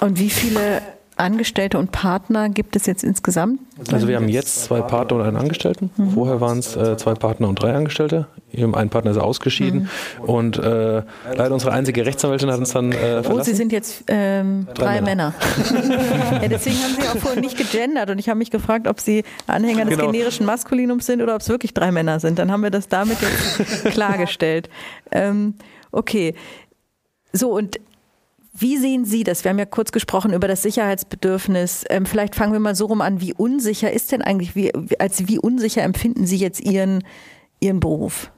Und 0.00 0.18
wie 0.18 0.30
viele 0.30 0.80
Angestellte 1.18 1.78
und 1.78 1.92
Partner 1.92 2.48
gibt 2.48 2.76
es 2.76 2.86
jetzt 2.86 3.04
insgesamt? 3.04 3.60
Also 3.92 4.08
wir 4.08 4.16
haben 4.16 4.28
jetzt 4.28 4.64
zwei 4.64 4.80
Partner 4.80 5.16
und 5.16 5.22
einen 5.22 5.36
Angestellten. 5.36 5.90
Mhm. 5.96 6.10
Vorher 6.10 6.40
waren 6.40 6.58
es 6.58 6.76
äh, 6.76 6.96
zwei 6.96 7.14
Partner 7.14 7.48
und 7.48 7.60
drei 7.60 7.74
Angestellte. 7.74 8.26
Ein 8.54 8.88
Partner 8.88 9.10
ist 9.10 9.18
ausgeschieden 9.18 9.88
mhm. 10.18 10.24
und 10.24 10.58
äh, 10.58 11.02
leider 11.36 11.52
unsere 11.52 11.72
einzige 11.72 12.06
Rechtsanwältin 12.06 12.50
hat 12.50 12.58
uns 12.58 12.72
dann 12.72 12.92
äh, 12.92 13.22
verlassen. 13.22 13.32
Oh, 13.32 13.42
Sie 13.42 13.54
sind 13.54 13.72
jetzt 13.72 14.04
ähm, 14.08 14.66
drei, 14.74 14.84
drei, 14.84 15.00
Männer. 15.02 15.34
Männer. 15.72 16.42
ja, 16.42 16.48
deswegen 16.48 16.76
haben 16.76 16.94
Sie 16.98 17.08
auch 17.08 17.18
vorhin 17.18 17.40
nicht 17.40 17.56
gegendert 17.56 18.10
und 18.10 18.18
ich 18.18 18.28
habe 18.28 18.38
mich 18.38 18.50
gefragt, 18.50 18.86
ob 18.86 19.00
Sie 19.00 19.24
Anhänger 19.46 19.84
des 19.84 19.98
genau. 19.98 20.10
generischen 20.10 20.46
Maskulinums 20.46 21.06
sind 21.06 21.20
oder 21.20 21.34
ob 21.34 21.42
es 21.42 21.48
wirklich 21.48 21.74
drei 21.74 21.92
Männer 21.92 22.20
sind. 22.20 22.38
Dann 22.38 22.50
haben 22.50 22.62
wir 22.62 22.70
das 22.70 22.88
damit 22.88 23.18
jetzt 23.20 23.84
klargestellt. 23.92 24.70
Ähm, 25.12 25.54
okay. 25.92 26.34
So, 27.32 27.50
und 27.50 27.78
wie 28.60 28.76
sehen 28.76 29.04
Sie 29.04 29.24
das? 29.24 29.44
Wir 29.44 29.50
haben 29.50 29.58
ja 29.58 29.66
kurz 29.66 29.92
gesprochen 29.92 30.32
über 30.32 30.48
das 30.48 30.62
Sicherheitsbedürfnis. 30.62 31.84
Ähm, 31.90 32.06
vielleicht 32.06 32.34
fangen 32.34 32.52
wir 32.52 32.60
mal 32.60 32.74
so 32.74 32.86
rum 32.86 33.00
an. 33.00 33.20
Wie 33.20 33.34
unsicher 33.34 33.92
ist 33.92 34.12
denn 34.12 34.22
eigentlich, 34.22 34.54
wie, 34.54 34.72
als 34.98 35.28
wie 35.28 35.38
unsicher 35.38 35.82
empfinden 35.82 36.26
Sie 36.26 36.36
jetzt 36.36 36.60
Ihren, 36.60 37.04
Ihren 37.60 37.80
Beruf? 37.80 38.30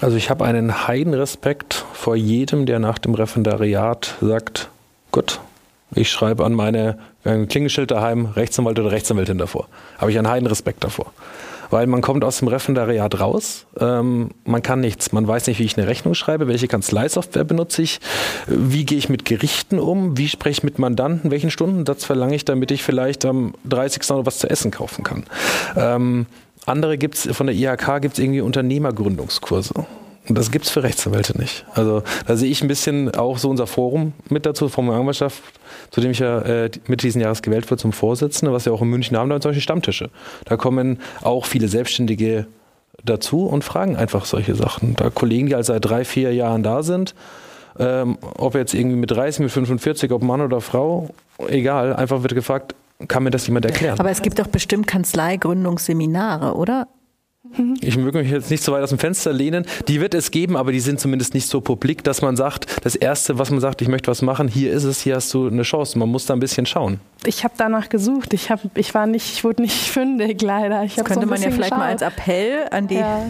Also 0.00 0.16
ich 0.16 0.30
habe 0.30 0.44
einen 0.44 0.86
Heidenrespekt 0.86 1.84
vor 1.92 2.16
jedem, 2.16 2.66
der 2.66 2.78
nach 2.78 2.98
dem 2.98 3.14
Referendariat 3.14 4.16
sagt, 4.20 4.68
gut, 5.12 5.40
ich 5.94 6.10
schreibe 6.10 6.44
an 6.44 6.52
meine 6.52 6.98
Klingelschild 7.22 7.90
daheim 7.90 8.26
Rechtsanwalt 8.26 8.78
oder 8.78 8.90
Rechtsanwältin 8.90 9.38
davor. 9.38 9.68
Habe 9.98 10.10
ich 10.10 10.18
einen 10.18 10.28
Heidenrespekt 10.28 10.84
davor 10.84 11.12
weil 11.70 11.86
man 11.86 12.00
kommt 12.00 12.24
aus 12.24 12.38
dem 12.38 12.48
Referendariat 12.48 13.20
raus, 13.20 13.66
ähm, 13.78 14.30
man 14.44 14.62
kann 14.62 14.80
nichts, 14.80 15.12
man 15.12 15.26
weiß 15.26 15.46
nicht, 15.46 15.58
wie 15.58 15.64
ich 15.64 15.76
eine 15.76 15.86
Rechnung 15.86 16.14
schreibe, 16.14 16.48
welche 16.48 16.68
Kanzleisoftware 16.68 17.44
benutze 17.44 17.82
ich, 17.82 18.00
wie 18.46 18.84
gehe 18.84 18.98
ich 18.98 19.08
mit 19.08 19.24
Gerichten 19.24 19.78
um, 19.78 20.16
wie 20.16 20.28
spreche 20.28 20.58
ich 20.58 20.62
mit 20.62 20.78
Mandanten, 20.78 21.30
welchen 21.30 21.50
Stundensatz 21.50 22.04
verlange 22.04 22.34
ich, 22.34 22.44
damit 22.44 22.70
ich 22.70 22.82
vielleicht 22.82 23.24
am 23.24 23.54
30. 23.64 24.08
noch 24.10 24.26
was 24.26 24.38
zu 24.38 24.48
essen 24.48 24.70
kaufen 24.70 25.04
kann. 25.04 25.24
Ähm, 25.76 26.26
andere 26.66 26.98
gibt's 26.98 27.28
von 27.30 27.46
der 27.46 27.56
IHK 27.56 28.02
gibt 28.02 28.14
es 28.14 28.18
irgendwie 28.18 28.40
Unternehmergründungskurse. 28.40 29.86
Das 30.28 30.50
gibt 30.50 30.64
es 30.64 30.70
für 30.70 30.82
Rechtsanwälte 30.82 31.38
nicht. 31.38 31.64
Also 31.74 32.02
da 32.26 32.36
sehe 32.36 32.50
ich 32.50 32.62
ein 32.62 32.68
bisschen 32.68 33.14
auch 33.14 33.38
so 33.38 33.48
unser 33.48 33.66
Forum 33.66 34.12
mit 34.28 34.46
dazu, 34.46 34.68
Forum 34.68 34.90
Anwaltschaft, 34.90 35.42
zu 35.90 36.00
dem 36.00 36.10
ich 36.10 36.18
ja 36.18 36.40
äh, 36.40 36.70
Mitte 36.86 37.06
diesen 37.06 37.20
Jahres 37.20 37.42
gewählt 37.42 37.70
wurde 37.70 37.80
zum 37.80 37.92
Vorsitzenden, 37.92 38.54
was 38.54 38.64
ja 38.64 38.72
auch 38.72 38.82
in 38.82 38.88
München 38.88 39.16
haben, 39.16 39.30
da 39.30 39.40
solche 39.40 39.60
Stammtische. 39.60 40.10
Da 40.44 40.56
kommen 40.56 41.00
auch 41.22 41.46
viele 41.46 41.68
Selbstständige 41.68 42.46
dazu 43.04 43.46
und 43.46 43.62
fragen 43.62 43.96
einfach 43.96 44.24
solche 44.24 44.54
Sachen. 44.54 44.94
Da 44.96 45.10
Kollegen, 45.10 45.46
die 45.46 45.54
halt 45.54 45.66
seit 45.66 45.84
drei, 45.84 46.04
vier 46.04 46.34
Jahren 46.34 46.62
da 46.62 46.82
sind, 46.82 47.14
ähm, 47.78 48.18
ob 48.38 48.54
jetzt 48.54 48.74
irgendwie 48.74 48.96
mit 48.96 49.10
30, 49.10 49.40
mit 49.40 49.50
45, 49.50 50.10
ob 50.12 50.22
Mann 50.22 50.40
oder 50.40 50.60
Frau, 50.60 51.10
egal, 51.48 51.94
einfach 51.94 52.22
wird 52.22 52.34
gefragt, 52.34 52.74
kann 53.08 53.24
mir 53.24 53.30
das 53.30 53.46
jemand 53.46 53.66
erklären? 53.66 54.00
Aber 54.00 54.10
es 54.10 54.22
gibt 54.22 54.38
doch 54.38 54.46
bestimmt 54.46 54.86
Kanzleigründungsseminare, 54.86 56.54
oder? 56.54 56.88
Ich 57.80 57.96
möge 57.96 58.18
mich 58.18 58.30
jetzt 58.30 58.50
nicht 58.50 58.62
so 58.62 58.72
weit 58.72 58.82
aus 58.82 58.90
dem 58.90 58.98
Fenster 58.98 59.32
lehnen. 59.32 59.66
Die 59.88 60.00
wird 60.00 60.14
es 60.14 60.30
geben, 60.30 60.56
aber 60.56 60.72
die 60.72 60.80
sind 60.80 61.00
zumindest 61.00 61.34
nicht 61.34 61.48
so 61.48 61.60
publik, 61.60 62.04
dass 62.04 62.22
man 62.22 62.36
sagt, 62.36 62.84
das 62.84 62.94
Erste, 62.94 63.38
was 63.38 63.50
man 63.50 63.60
sagt, 63.60 63.82
ich 63.82 63.88
möchte 63.88 64.10
was 64.10 64.22
machen, 64.22 64.48
hier 64.48 64.72
ist 64.72 64.84
es, 64.84 65.00
hier 65.00 65.16
hast 65.16 65.32
du 65.34 65.46
eine 65.48 65.62
Chance. 65.62 65.98
Man 65.98 66.08
muss 66.08 66.26
da 66.26 66.34
ein 66.34 66.40
bisschen 66.40 66.66
schauen. 66.66 67.00
Ich 67.24 67.44
habe 67.44 67.54
danach 67.56 67.88
gesucht. 67.88 68.32
Ich, 68.34 68.50
hab, 68.50 68.60
ich 68.76 68.94
war 68.94 69.06
nicht, 69.06 69.32
ich 69.32 69.44
wurde 69.44 69.62
nicht 69.62 69.88
fündig, 69.88 70.40
leider. 70.42 70.84
Ich 70.84 70.94
das 70.94 71.04
könnte 71.04 71.24
so 71.24 71.30
man 71.30 71.40
ja 71.40 71.50
vielleicht 71.50 71.70
geschaut. 71.70 71.78
mal 71.78 71.88
als 71.90 72.02
Appell 72.02 72.66
an 72.70 72.88
die 72.88 72.96
ja. 72.96 73.26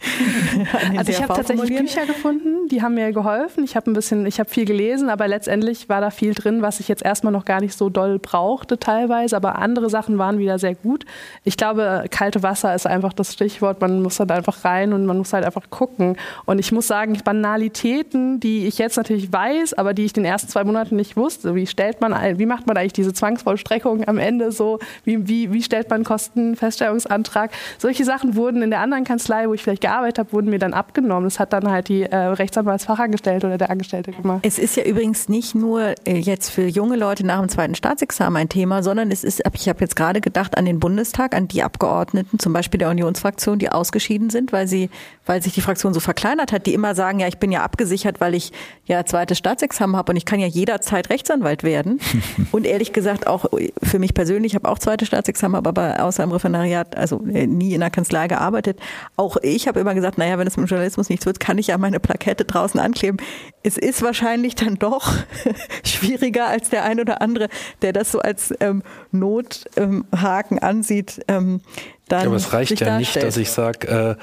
also 0.96 1.12
ich 1.12 1.22
habe 1.22 1.34
tatsächlich 1.34 1.76
Bücher 1.76 2.06
gefunden, 2.06 2.68
die 2.68 2.82
haben 2.82 2.94
mir 2.94 3.12
geholfen. 3.12 3.64
Ich 3.64 3.76
habe 3.76 3.90
ein 3.90 3.94
bisschen, 3.94 4.24
ich 4.24 4.40
habe 4.40 4.48
viel 4.48 4.64
gelesen, 4.64 5.10
aber 5.10 5.28
letztendlich 5.28 5.88
war 5.88 6.00
da 6.00 6.10
viel 6.10 6.34
drin, 6.34 6.62
was 6.62 6.80
ich 6.80 6.88
jetzt 6.88 7.04
erstmal 7.04 7.32
noch 7.32 7.44
gar 7.44 7.60
nicht 7.60 7.76
so 7.76 7.90
doll 7.90 8.18
brauchte 8.18 8.78
teilweise. 8.78 9.36
Aber 9.36 9.58
andere 9.58 9.90
Sachen 9.90 10.16
waren 10.16 10.38
wieder 10.38 10.58
sehr 10.58 10.74
gut. 10.74 11.04
Ich 11.44 11.56
glaube, 11.56 12.06
kalte 12.10 12.42
Wasser 12.42 12.74
ist 12.74 12.86
einfach 12.86 13.12
das 13.12 13.34
Stichwort. 13.34 13.80
Man 13.80 14.02
muss 14.02 14.18
halt 14.18 14.32
einfach 14.32 14.64
rein 14.64 14.92
und 14.92 15.04
man 15.04 15.18
muss 15.18 15.32
halt 15.32 15.44
einfach 15.44 15.68
gucken. 15.68 16.16
Und 16.46 16.58
ich 16.58 16.72
muss 16.72 16.86
sagen, 16.86 17.18
Banalitäten, 17.22 18.40
die 18.40 18.66
ich 18.66 18.78
jetzt 18.78 18.96
natürlich 18.96 19.30
weiß, 19.32 19.74
aber 19.74 19.92
die 19.92 20.04
ich 20.06 20.12
den 20.12 20.24
ersten 20.24 20.48
zwei 20.48 20.64
Monaten 20.64 20.96
nicht 20.96 21.16
wusste. 21.16 21.54
Wie 21.54 21.66
stellt 21.66 22.00
man, 22.00 22.38
wie 22.38 22.46
macht 22.46 22.66
man 22.66 22.76
eigentlich 22.76 22.94
diese 22.94 23.12
Zwangsvollstreckung 23.12 24.08
am 24.08 24.18
Ende 24.18 24.50
so? 24.50 24.78
Wie, 25.04 25.28
wie, 25.28 25.52
wie 25.52 25.62
stellt 25.62 25.90
man 25.90 25.96
einen 25.96 26.04
Kostenfeststellungsantrag? 26.04 27.50
Solche 27.78 28.04
Sachen 28.04 28.34
wurden 28.34 28.62
in 28.62 28.70
der 28.70 28.80
anderen 28.80 29.04
Kanzlei, 29.04 29.46
wo 29.48 29.54
ich 29.54 29.62
vielleicht 29.62 29.82
gearbeitet 29.90 30.18
habe, 30.18 30.32
wurden 30.32 30.50
mir 30.50 30.58
dann 30.58 30.72
abgenommen. 30.72 31.24
Das 31.24 31.40
hat 31.40 31.52
dann 31.52 31.68
halt 31.70 31.88
die 31.88 32.02
äh, 32.02 32.16
Rechtsanwaltsfachangestellte 32.16 33.46
oder 33.46 33.58
der 33.58 33.70
Angestellte 33.70 34.12
gemacht. 34.12 34.40
Es 34.42 34.58
ist 34.58 34.76
ja 34.76 34.84
übrigens 34.84 35.28
nicht 35.28 35.54
nur 35.54 35.94
äh, 36.06 36.18
jetzt 36.18 36.50
für 36.50 36.66
junge 36.66 36.96
Leute 36.96 37.26
nach 37.26 37.40
dem 37.40 37.48
zweiten 37.48 37.74
Staatsexamen 37.74 38.40
ein 38.40 38.48
Thema, 38.48 38.82
sondern 38.82 39.10
es 39.10 39.24
ist, 39.24 39.42
ich 39.54 39.68
habe 39.68 39.80
jetzt 39.80 39.96
gerade 39.96 40.20
gedacht 40.20 40.56
an 40.56 40.64
den 40.64 40.78
Bundestag, 40.78 41.34
an 41.34 41.48
die 41.48 41.62
Abgeordneten, 41.62 42.38
zum 42.38 42.52
Beispiel 42.52 42.78
der 42.78 42.90
Unionsfraktion, 42.90 43.58
die 43.58 43.70
ausgeschieden 43.70 44.30
sind, 44.30 44.52
weil 44.52 44.68
sie, 44.68 44.90
weil 45.30 45.40
sich 45.40 45.52
die 45.52 45.60
Fraktion 45.60 45.94
so 45.94 46.00
verkleinert 46.00 46.50
hat, 46.50 46.66
die 46.66 46.74
immer 46.74 46.96
sagen, 46.96 47.20
ja, 47.20 47.28
ich 47.28 47.38
bin 47.38 47.52
ja 47.52 47.62
abgesichert, 47.62 48.20
weil 48.20 48.34
ich 48.34 48.50
ja 48.86 49.06
zweites 49.06 49.38
Staatsexamen 49.38 49.94
habe 49.94 50.10
und 50.10 50.16
ich 50.16 50.24
kann 50.24 50.40
ja 50.40 50.48
jederzeit 50.48 51.08
Rechtsanwalt 51.08 51.62
werden. 51.62 52.00
und 52.50 52.66
ehrlich 52.66 52.92
gesagt 52.92 53.28
auch 53.28 53.44
für 53.80 54.00
mich 54.00 54.12
persönlich, 54.12 54.54
ich 54.54 54.56
habe 54.56 54.68
auch 54.68 54.80
zweites 54.80 55.06
Staatsexamen, 55.06 55.56
habe 55.56 55.68
aber 55.68 56.02
außer 56.02 56.24
im 56.24 56.32
Referendariat, 56.32 56.96
also 56.96 57.24
äh, 57.32 57.46
nie 57.46 57.74
in 57.74 57.80
der 57.80 57.90
Kanzlei 57.90 58.26
gearbeitet. 58.26 58.80
Auch 59.14 59.36
ich 59.40 59.68
habe 59.68 59.78
immer 59.78 59.94
gesagt, 59.94 60.18
naja, 60.18 60.36
wenn 60.36 60.48
es 60.48 60.56
mit 60.56 60.66
dem 60.66 60.70
Journalismus 60.70 61.08
nichts 61.08 61.26
wird, 61.26 61.38
kann 61.38 61.58
ich 61.58 61.68
ja 61.68 61.78
meine 61.78 62.00
Plakette 62.00 62.44
draußen 62.44 62.80
ankleben. 62.80 63.18
Es 63.62 63.78
ist 63.78 64.02
wahrscheinlich 64.02 64.56
dann 64.56 64.80
doch 64.80 65.12
schwieriger 65.84 66.48
als 66.48 66.70
der 66.70 66.82
ein 66.82 66.98
oder 66.98 67.22
andere, 67.22 67.50
der 67.82 67.92
das 67.92 68.10
so 68.10 68.18
als 68.18 68.52
ähm, 68.58 68.82
Nothaken 69.12 70.56
ähm, 70.56 70.58
ansieht. 70.60 71.20
Ähm, 71.28 71.60
dann 72.08 72.26
aber 72.26 72.34
es 72.34 72.52
reicht 72.52 72.80
ja 72.80 72.86
darstellt. 72.86 72.98
nicht, 72.98 73.22
dass 73.22 73.36
ich 73.36 73.52
sage, 73.52 73.86
äh, 73.86 74.16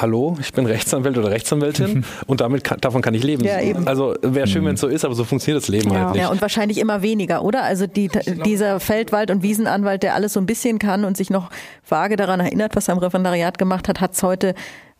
hallo, 0.00 0.36
ich 0.40 0.52
bin 0.52 0.66
Rechtsanwalt 0.66 1.16
oder 1.18 1.30
Rechtsanwältin 1.30 2.04
und 2.26 2.40
damit 2.40 2.64
kann, 2.64 2.80
davon 2.80 3.02
kann 3.02 3.14
ich 3.14 3.22
leben. 3.22 3.44
Ja, 3.44 3.60
eben. 3.60 3.86
Also 3.86 4.14
wäre 4.22 4.46
schön, 4.46 4.64
wenn 4.64 4.74
es 4.74 4.80
so 4.80 4.88
ist, 4.88 5.04
aber 5.04 5.14
so 5.14 5.24
funktioniert 5.24 5.62
das 5.62 5.68
Leben 5.68 5.90
ja. 5.90 5.96
halt 5.96 6.12
nicht. 6.12 6.22
Ja, 6.22 6.28
und 6.28 6.40
wahrscheinlich 6.40 6.78
immer 6.78 7.02
weniger, 7.02 7.42
oder? 7.42 7.64
Also 7.64 7.86
die, 7.86 8.10
dieser 8.44 8.80
Feldwald- 8.80 9.30
und 9.30 9.42
Wiesenanwalt, 9.42 10.02
der 10.02 10.14
alles 10.14 10.32
so 10.32 10.40
ein 10.40 10.46
bisschen 10.46 10.78
kann 10.78 11.04
und 11.04 11.16
sich 11.16 11.30
noch 11.30 11.50
vage 11.88 12.16
daran 12.16 12.40
erinnert, 12.40 12.76
was 12.76 12.88
er 12.88 12.92
im 12.92 12.98
Referendariat 12.98 13.58
gemacht 13.58 13.88
hat, 13.88 14.00
hat 14.00 14.12
es 14.12 14.22
heute 14.22 14.54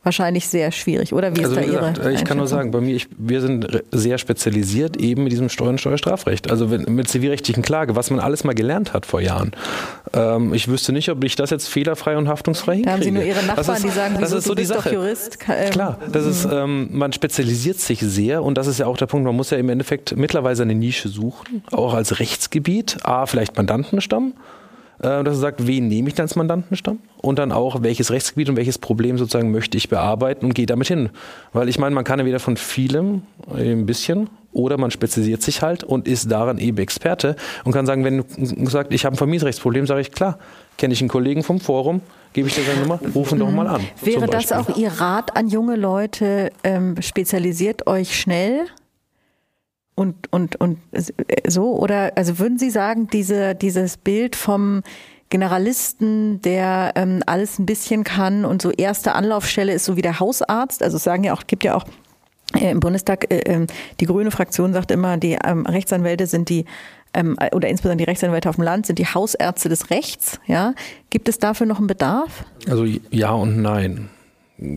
wahrscheinlich 0.04 0.48
sehr 0.48 0.70
schwierig, 0.72 1.12
oder? 1.12 1.34
Wie 1.34 1.40
ist 1.40 1.46
also, 1.46 1.56
da 1.56 1.62
wie 1.62 1.70
gesagt, 1.70 1.98
Ihre 1.98 2.12
Ich 2.12 2.24
kann 2.24 2.36
nur 2.36 2.46
sagen, 2.46 2.70
bei 2.70 2.80
mir, 2.80 2.94
ich, 2.94 3.08
wir 3.16 3.40
sind 3.40 3.82
sehr 3.90 4.18
spezialisiert 4.18 4.96
eben 4.96 5.24
mit 5.24 5.32
diesem 5.32 5.48
Steuer- 5.48 5.70
und 5.70 5.80
Steuerstrafrecht. 5.80 6.50
Also 6.50 6.66
mit 6.68 7.08
zivilrechtlichen 7.08 7.62
Klage, 7.62 7.96
was 7.96 8.10
man 8.10 8.20
alles 8.20 8.44
mal 8.44 8.54
gelernt 8.54 8.92
hat 8.92 9.06
vor 9.06 9.20
Jahren. 9.20 9.52
Ähm, 10.12 10.54
ich 10.54 10.68
wüsste 10.68 10.92
nicht, 10.92 11.10
ob 11.10 11.24
ich 11.24 11.36
das 11.36 11.50
jetzt 11.50 11.68
fehlerfrei 11.68 12.16
und 12.16 12.28
haftungsfrei 12.28 12.76
hinkriege. 12.76 12.90
Da 12.90 12.92
haben 12.92 13.02
Sie 13.02 13.10
nur 13.10 13.24
Ihre 13.24 13.42
Nachbarn, 13.44 13.76
ist, 13.76 13.84
die 13.84 13.88
sagen, 13.90 14.16
das 14.20 14.32
ist 14.32 14.44
so 14.44 14.50
du 14.50 14.56
bist 14.56 14.70
die 14.70 14.74
Sache. 14.74 14.90
doch 14.90 14.94
Jurist. 14.94 15.38
Ähm, 15.48 15.70
Klar, 15.70 15.98
das 16.10 16.26
ist, 16.26 16.48
ähm, 16.50 16.88
man 16.92 17.12
spezialisiert 17.12 17.78
sich 17.78 18.00
sehr 18.00 18.42
und 18.42 18.58
das 18.58 18.66
ist 18.66 18.78
ja 18.78 18.86
auch 18.86 18.96
der 18.96 19.06
Punkt, 19.06 19.26
man 19.26 19.34
muss 19.34 19.50
ja 19.50 19.58
im 19.58 19.68
Endeffekt 19.68 20.16
mittlerweile 20.16 20.62
eine 20.62 20.74
Nische 20.74 21.08
suchen, 21.08 21.64
auch 21.72 21.94
als 21.94 22.20
Rechtsgebiet, 22.20 22.98
A, 23.02 23.26
vielleicht 23.26 23.56
Mandantenstamm, 23.56 24.34
dass 24.98 25.26
er 25.26 25.34
sagt, 25.34 25.66
wen 25.66 25.88
nehme 25.88 26.08
ich 26.08 26.14
dann 26.14 26.24
als 26.24 26.36
Mandantenstamm 26.36 26.98
und 27.18 27.38
dann 27.38 27.52
auch, 27.52 27.82
welches 27.82 28.10
Rechtsgebiet 28.10 28.48
und 28.48 28.56
welches 28.56 28.78
Problem 28.78 29.18
sozusagen 29.18 29.50
möchte 29.50 29.76
ich 29.76 29.88
bearbeiten 29.88 30.46
und 30.46 30.54
gehe 30.54 30.66
damit 30.66 30.88
hin. 30.88 31.10
Weil 31.52 31.68
ich 31.68 31.78
meine, 31.78 31.94
man 31.94 32.04
kann 32.04 32.18
ja 32.18 32.24
wieder 32.24 32.40
von 32.40 32.56
vielem 32.56 33.22
äh, 33.54 33.72
ein 33.72 33.86
bisschen 33.86 34.28
oder 34.52 34.78
man 34.78 34.90
spezialisiert 34.90 35.42
sich 35.42 35.62
halt 35.62 35.84
und 35.84 36.06
ist 36.06 36.30
daran 36.30 36.58
eben 36.58 36.78
Experte 36.78 37.36
und 37.64 37.72
kann 37.72 37.86
sagen, 37.86 38.04
wenn 38.04 38.18
du 38.18 38.70
sagst, 38.70 38.92
ich 38.92 39.04
habe 39.04 39.14
ein 39.14 39.18
Vermietrechtsproblem, 39.18 39.86
sage 39.86 40.00
ich, 40.00 40.12
klar, 40.12 40.38
kenne 40.78 40.94
ich 40.94 41.00
einen 41.00 41.08
Kollegen 41.08 41.42
vom 41.42 41.60
Forum, 41.60 42.00
gebe 42.32 42.48
ich 42.48 42.54
dir 42.54 42.62
seine 42.62 42.80
Nummer, 42.80 43.00
rufen 43.14 43.38
doch 43.38 43.50
mal 43.50 43.66
an. 43.66 43.82
Wäre 44.02 44.26
das 44.26 44.52
auch 44.52 44.76
Ihr 44.76 44.92
Rat 44.92 45.36
an 45.36 45.48
junge 45.48 45.76
Leute, 45.76 46.52
ähm, 46.62 46.94
spezialisiert 47.00 47.86
euch 47.86 48.18
schnell? 48.18 48.66
Und, 49.96 50.32
und, 50.32 50.56
und 50.56 50.78
so? 51.46 51.76
Oder 51.76 52.12
also 52.16 52.38
würden 52.38 52.58
Sie 52.58 52.70
sagen, 52.70 53.08
diese, 53.12 53.54
dieses 53.54 53.96
Bild 53.96 54.34
vom 54.34 54.82
Generalisten, 55.30 56.40
der 56.42 56.92
ähm, 56.96 57.22
alles 57.26 57.58
ein 57.58 57.66
bisschen 57.66 58.04
kann 58.04 58.44
und 58.44 58.60
so 58.60 58.70
erste 58.70 59.14
Anlaufstelle 59.14 59.72
ist 59.72 59.84
so 59.84 59.96
wie 59.96 60.02
der 60.02 60.20
Hausarzt, 60.20 60.82
also 60.82 60.98
sagen 60.98 61.24
ja 61.24 61.32
auch, 61.32 61.46
gibt 61.46 61.64
ja 61.64 61.74
auch 61.74 61.84
äh, 62.54 62.70
im 62.70 62.80
Bundestag, 62.80 63.32
äh, 63.32 63.38
äh, 63.38 63.66
die 64.00 64.06
grüne 64.06 64.30
Fraktion 64.30 64.72
sagt 64.72 64.90
immer, 64.90 65.16
die 65.16 65.38
ähm, 65.44 65.66
Rechtsanwälte 65.66 66.26
sind 66.26 66.48
die 66.48 66.66
ähm, 67.14 67.36
oder 67.52 67.68
insbesondere 67.68 68.04
die 68.04 68.10
Rechtsanwälte 68.10 68.48
auf 68.48 68.56
dem 68.56 68.64
Land 68.64 68.86
sind 68.86 68.98
die 68.98 69.06
Hausärzte 69.06 69.68
des 69.68 69.90
Rechts. 69.90 70.40
Ja, 70.46 70.74
gibt 71.10 71.28
es 71.28 71.38
dafür 71.38 71.66
noch 71.66 71.78
einen 71.78 71.86
Bedarf? 71.86 72.44
Also 72.68 72.84
ja 72.84 73.30
und 73.30 73.62
nein. 73.62 74.10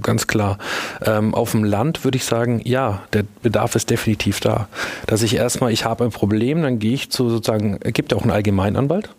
Ganz 0.02 0.26
klar. 0.26 0.58
Ähm, 1.06 1.36
auf 1.36 1.52
dem 1.52 1.64
Land 1.64 2.04
würde 2.04 2.18
ich 2.18 2.26
sagen, 2.26 2.62
ja, 2.64 3.04
der 3.14 3.24
Bedarf 3.44 3.76
ist 3.76 3.92
definitiv 3.92 4.40
da. 4.40 4.68
Dass 5.06 5.22
ich 5.22 5.36
erstmal, 5.36 5.72
ich 5.72 5.86
habe 5.86 6.04
ein 6.04 6.12
Problem, 6.12 6.64
dann 6.64 6.80
gehe 6.80 6.94
ich 6.94 7.12
zu 7.12 7.30
sozusagen, 7.30 7.78
es 7.82 7.94
gibt 7.94 8.12
ja 8.12 8.18
auch 8.18 8.24
einen 8.24 8.32
Allgemeinanwalt, 8.32 9.10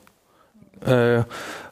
äh, 0.84 1.22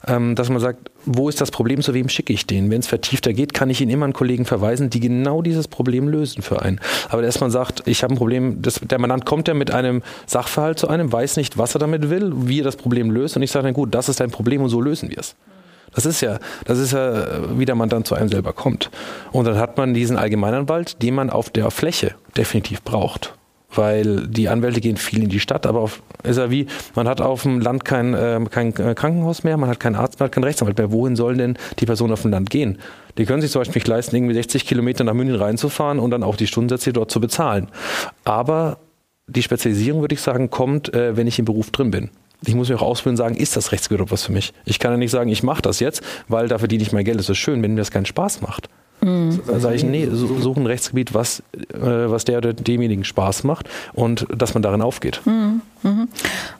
ähm, 0.06 0.36
dass 0.36 0.50
man 0.50 0.60
sagt, 0.60 0.90
wo 1.04 1.28
ist 1.28 1.40
das 1.40 1.50
Problem, 1.50 1.82
zu 1.82 1.94
wem 1.94 2.08
schicke 2.08 2.32
ich 2.32 2.46
den? 2.46 2.70
Wenn 2.70 2.80
es 2.80 2.86
vertiefter 2.86 3.32
geht, 3.32 3.54
kann 3.54 3.70
ich 3.70 3.80
ihn 3.80 3.90
immer 3.90 4.04
an 4.04 4.12
Kollegen 4.12 4.44
verweisen, 4.44 4.88
die 4.88 5.00
genau 5.00 5.42
dieses 5.42 5.66
Problem 5.66 6.08
lösen 6.08 6.42
für 6.42 6.62
einen. 6.62 6.80
Aber 7.08 7.24
erstmal 7.24 7.50
sagt, 7.50 7.82
ich 7.86 8.04
habe 8.04 8.14
ein 8.14 8.16
Problem, 8.16 8.62
das, 8.62 8.80
der 8.80 9.00
Mandant 9.00 9.24
kommt 9.24 9.48
ja 9.48 9.54
mit 9.54 9.72
einem 9.72 10.02
Sachverhalt 10.26 10.78
zu 10.78 10.88
einem, 10.88 11.12
weiß 11.12 11.36
nicht, 11.38 11.58
was 11.58 11.74
er 11.74 11.80
damit 11.80 12.08
will, 12.08 12.32
wie 12.34 12.60
er 12.60 12.64
das 12.64 12.76
Problem 12.76 13.10
löst 13.10 13.36
und 13.36 13.42
ich 13.42 13.50
sage 13.50 13.64
dann, 13.64 13.74
gut, 13.74 13.94
das 13.94 14.08
ist 14.08 14.20
dein 14.20 14.30
Problem 14.30 14.62
und 14.62 14.68
so 14.68 14.80
lösen 14.80 15.10
wir 15.10 15.18
es. 15.18 15.34
Das 15.96 16.04
ist 16.04 16.20
ja, 16.20 16.38
das 16.66 16.78
ist 16.78 16.92
ja, 16.92 17.58
wie 17.58 17.64
der 17.64 17.74
Mandant 17.74 18.06
zu 18.06 18.14
einem 18.14 18.28
selber 18.28 18.52
kommt. 18.52 18.90
Und 19.32 19.46
dann 19.46 19.56
hat 19.56 19.78
man 19.78 19.94
diesen 19.94 20.18
Allgemeinanwalt, 20.18 21.02
den 21.02 21.14
man 21.14 21.30
auf 21.30 21.48
der 21.48 21.70
Fläche 21.70 22.14
definitiv 22.36 22.82
braucht. 22.82 23.34
Weil 23.74 24.26
die 24.26 24.50
Anwälte 24.50 24.82
gehen 24.82 24.98
viel 24.98 25.22
in 25.22 25.30
die 25.30 25.40
Stadt, 25.40 25.66
aber 25.66 25.80
auf, 25.80 26.02
ist 26.22 26.36
ja 26.36 26.50
wie, 26.50 26.66
man 26.94 27.08
hat 27.08 27.22
auf 27.22 27.42
dem 27.42 27.60
Land 27.60 27.86
kein, 27.86 28.12
äh, 28.12 28.38
kein 28.50 28.74
Krankenhaus 28.74 29.42
mehr, 29.42 29.56
man 29.56 29.70
hat 29.70 29.80
keinen 29.80 29.96
Arzt 29.96 30.20
mehr, 30.20 30.26
hat 30.26 30.32
keinen 30.32 30.44
Rechtsanwalt 30.44 30.76
mehr. 30.76 30.92
Wohin 30.92 31.16
sollen 31.16 31.38
denn 31.38 31.58
die 31.78 31.86
Personen 31.86 32.12
auf 32.12 32.22
dem 32.22 32.30
Land 32.30 32.50
gehen? 32.50 32.78
Die 33.16 33.24
können 33.24 33.40
sich 33.40 33.50
zum 33.50 33.60
Beispiel 33.60 33.80
nicht 33.80 33.88
leisten, 33.88 34.14
irgendwie 34.14 34.34
60 34.34 34.66
Kilometer 34.66 35.02
nach 35.02 35.14
München 35.14 35.36
reinzufahren 35.36 35.98
und 35.98 36.10
dann 36.10 36.22
auch 36.22 36.36
die 36.36 36.46
Stundensätze 36.46 36.92
dort 36.92 37.10
zu 37.10 37.20
bezahlen. 37.20 37.68
Aber 38.24 38.76
die 39.28 39.42
Spezialisierung, 39.42 40.02
würde 40.02 40.14
ich 40.14 40.20
sagen, 40.20 40.50
kommt, 40.50 40.92
äh, 40.92 41.16
wenn 41.16 41.26
ich 41.26 41.38
im 41.38 41.46
Beruf 41.46 41.70
drin 41.70 41.90
bin. 41.90 42.10
Ich 42.44 42.54
muss 42.54 42.68
mir 42.68 42.80
auch 42.80 43.06
und 43.06 43.16
sagen, 43.16 43.36
ist 43.36 43.56
das 43.56 43.72
Rechtsgebiet 43.72 44.10
was 44.10 44.24
für 44.24 44.32
mich? 44.32 44.52
Ich 44.64 44.78
kann 44.78 44.90
ja 44.92 44.96
nicht 44.96 45.10
sagen, 45.10 45.30
ich 45.30 45.42
mache 45.42 45.62
das 45.62 45.80
jetzt, 45.80 46.02
weil 46.28 46.48
da 46.48 46.58
verdiene 46.58 46.82
ich 46.82 46.92
mein 46.92 47.04
Geld. 47.04 47.18
Das 47.18 47.28
ist 47.28 47.38
schön, 47.38 47.62
wenn 47.62 47.72
mir 47.74 47.80
das 47.80 47.90
keinen 47.90 48.06
Spaß 48.06 48.42
macht. 48.42 48.68
Mhm. 49.00 49.40
Dann 49.46 49.60
sage 49.60 49.76
ich, 49.76 49.84
nee, 49.84 50.08
suche 50.10 50.60
ein 50.60 50.66
Rechtsgebiet, 50.66 51.14
was, 51.14 51.40
äh, 51.72 51.78
was 51.80 52.24
der 52.24 52.38
oder 52.38 52.52
demjenigen 52.52 53.04
Spaß 53.04 53.44
macht 53.44 53.68
und 53.92 54.26
dass 54.34 54.54
man 54.54 54.62
darin 54.62 54.82
aufgeht. 54.82 55.20
Mhm. 55.24 55.60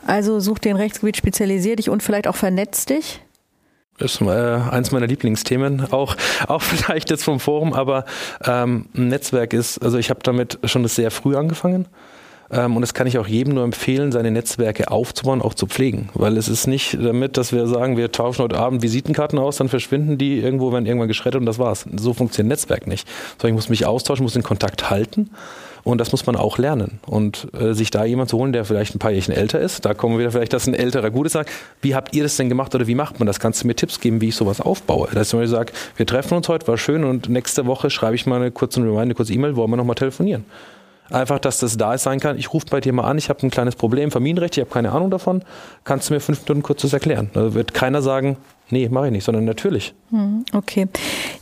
Also 0.07 0.41
such 0.41 0.59
dir 0.59 0.71
ein 0.71 0.77
Rechtsgebiet, 0.77 1.17
spezialisier 1.17 1.77
dich 1.77 1.91
und 1.91 2.03
vielleicht 2.03 2.29
auch 2.29 2.37
vernetz 2.37 2.85
dich. 2.87 3.21
Das 3.99 4.17
ist 4.17 4.21
äh, 4.21 4.25
eins 4.27 4.93
meiner 4.93 5.07
Lieblingsthemen, 5.07 5.93
auch, 5.93 6.17
auch 6.49 6.63
vielleicht 6.63 7.11
jetzt 7.11 7.25
vom 7.25 7.41
Forum, 7.41 7.73
aber 7.73 8.05
ähm, 8.45 8.87
ein 8.95 9.09
Netzwerk 9.09 9.53
ist, 9.53 9.79
also 9.79 9.99
ich 9.99 10.11
habe 10.11 10.21
damit 10.23 10.59
schon 10.65 10.87
sehr 10.87 11.11
früh 11.11 11.37
angefangen. 11.37 11.89
Ähm, 12.51 12.77
und 12.77 12.83
das 12.83 12.95
kann 12.95 13.07
ich 13.07 13.19
auch 13.19 13.27
jedem 13.27 13.55
nur 13.55 13.65
empfehlen, 13.65 14.13
seine 14.13 14.31
Netzwerke 14.31 14.91
aufzubauen, 14.91 15.43
auch 15.43 15.55
zu 15.55 15.67
pflegen. 15.67 16.09
Weil 16.15 16.37
es 16.37 16.49
ist 16.49 16.67
nicht 16.67 16.97
damit, 17.01 17.37
dass 17.37 17.53
wir 17.53 17.67
sagen, 17.67 17.97
wir 17.97 18.13
tauschen 18.13 18.43
heute 18.43 18.59
Abend 18.59 18.83
Visitenkarten 18.83 19.39
aus, 19.39 19.57
dann 19.57 19.69
verschwinden 19.69 20.19
die 20.19 20.39
irgendwo, 20.39 20.73
werden 20.73 20.87
irgendwann 20.87 21.09
geschreddert 21.09 21.41
und 21.41 21.47
das 21.47 21.59
war's. 21.59 21.87
So 21.97 22.15
funktioniert 22.15 22.51
Netzwerk 22.51 22.87
nicht. 22.87 23.09
Sondern 23.39 23.55
ich 23.55 23.57
muss 23.57 23.69
mich 23.69 23.87
austauschen, 23.87 24.23
muss 24.23 24.35
den 24.35 24.43
Kontakt 24.43 24.91
halten. 24.91 25.31
Und 25.87 26.01
das 26.01 26.11
muss 26.11 26.27
man 26.27 26.35
auch 26.35 26.59
lernen. 26.59 26.99
Und 27.07 27.47
äh, 27.55 27.73
sich 27.73 27.93
da 27.93 28.05
jemand 28.05 28.29
zu 28.29 28.39
holen, 28.39 28.53
der 28.53 28.65
vielleicht 28.65 28.97
ein 28.97 28.99
paar 28.99 29.13
Jährchen 29.13 29.33
älter 29.33 29.61
ist, 29.61 29.85
da 29.85 29.95
kommen 29.95 30.15
wir 30.15 30.19
wieder 30.19 30.33
vielleicht, 30.33 30.53
dass 30.53 30.67
ein 30.67 30.75
älterer 30.75 31.13
Gutes 31.13 31.35
sagt, 31.35 31.51
wie 31.81 31.95
habt 31.95 32.13
ihr 32.13 32.25
das 32.25 32.37
denn 32.37 32.49
gemacht 32.49 32.75
oder 32.75 32.89
wie 32.89 32.97
macht 32.97 33.21
man 33.21 33.27
das? 33.29 33.39
Kannst 33.39 33.63
du 33.63 33.69
mir 33.69 33.77
Tipps 33.77 34.01
geben, 34.01 34.21
wie 34.21 34.31
ich 34.31 34.35
sowas 34.35 34.61
aufbaue? 34.61 35.09
Dass 35.15 35.33
ich 35.33 35.49
sage, 35.49 35.73
wir 35.95 36.05
treffen 36.05 36.35
uns 36.35 36.49
heute, 36.49 36.67
war 36.67 36.77
schön 36.77 37.05
und 37.05 37.29
nächste 37.29 37.67
Woche 37.67 37.89
schreibe 37.89 38.17
ich 38.17 38.27
mal 38.27 38.41
eine 38.41 38.51
kurze 38.51 38.81
Reminder, 38.81 39.01
eine 39.01 39.15
kurze 39.15 39.33
E-Mail, 39.33 39.55
wollen 39.55 39.71
wir 39.71 39.77
nochmal 39.77 39.95
telefonieren. 39.95 40.45
Einfach, 41.11 41.39
dass 41.39 41.59
das 41.59 41.77
da 41.77 41.97
sein 41.99 42.21
kann. 42.21 42.37
Ich 42.37 42.53
rufe 42.53 42.67
bei 42.71 42.81
dir 42.81 42.93
mal 42.93 43.05
an, 43.05 43.19
ich 43.19 43.29
habe 43.29 43.47
ein 43.47 43.51
kleines 43.51 43.77
Problem, 43.77 44.11
Familienrecht, 44.11 44.57
ich 44.57 44.63
habe 44.63 44.71
keine 44.71 44.93
Ahnung 44.93 45.11
davon. 45.11 45.43
Kannst 45.85 46.11
du 46.11 46.15
mir 46.15 46.21
fünf 46.21 46.41
Minuten 46.43 46.63
kurz 46.63 46.83
das 46.83 46.93
erklären? 46.93 47.31
Da 47.33 47.55
wird 47.55 47.75
keiner 47.75 48.03
sagen, 48.03 48.37
nee, 48.71 48.89
mache 48.89 49.07
ich 49.07 49.13
nicht, 49.13 49.25
sondern 49.25 49.45
natürlich. 49.45 49.95
Okay. 50.53 50.89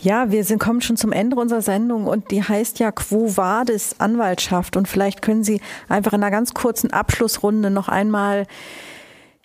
Ja, 0.01 0.31
wir 0.31 0.45
sind, 0.45 0.59
kommen 0.59 0.83
schon 0.83 0.97
zum 0.97 1.13
Ende 1.13 1.37
unserer 1.37 1.63
Sendung 1.63 2.07
und 2.07 2.31
die 2.31 2.43
heißt 2.43 2.79
ja 2.79 2.93
Quo 2.93 3.37
Vadis 3.37 3.97
Anwaltschaft. 3.99 4.77
Und 4.77 4.87
vielleicht 4.89 5.23
können 5.23 5.45
Sie 5.45 5.61
einfach 5.89 6.13
in 6.13 6.23
einer 6.23 6.31
ganz 6.31 6.55
kurzen 6.55 6.93
Abschlussrunde 6.93 7.71
noch 7.71 7.89
einmal 7.89 8.47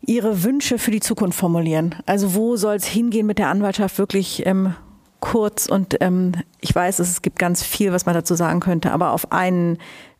Ihre 0.02 0.44
Wünsche 0.44 0.80
für 0.80 0.92
die 0.92 1.02
Zukunft 1.02 1.38
formulieren. 1.40 1.96
Also 2.06 2.34
wo 2.34 2.56
soll 2.56 2.76
es 2.76 2.86
hingehen 2.86 3.26
mit 3.26 3.38
der 3.38 3.50
Anwaltschaft 3.50 3.98
wirklich 3.98 4.46
ähm, 4.46 4.74
kurz? 5.20 5.66
Und 5.66 5.98
ähm, 6.02 6.34
ich 6.62 6.74
weiß, 6.74 7.00
es 7.00 7.22
gibt 7.22 7.38
ganz 7.38 7.64
viel, 7.64 7.92
was 7.92 8.06
man 8.06 8.16
dazu 8.16 8.36
sagen 8.36 8.60
könnte, 8.62 8.92
aber 8.92 9.12
auf 9.12 9.32
einen 9.32 9.78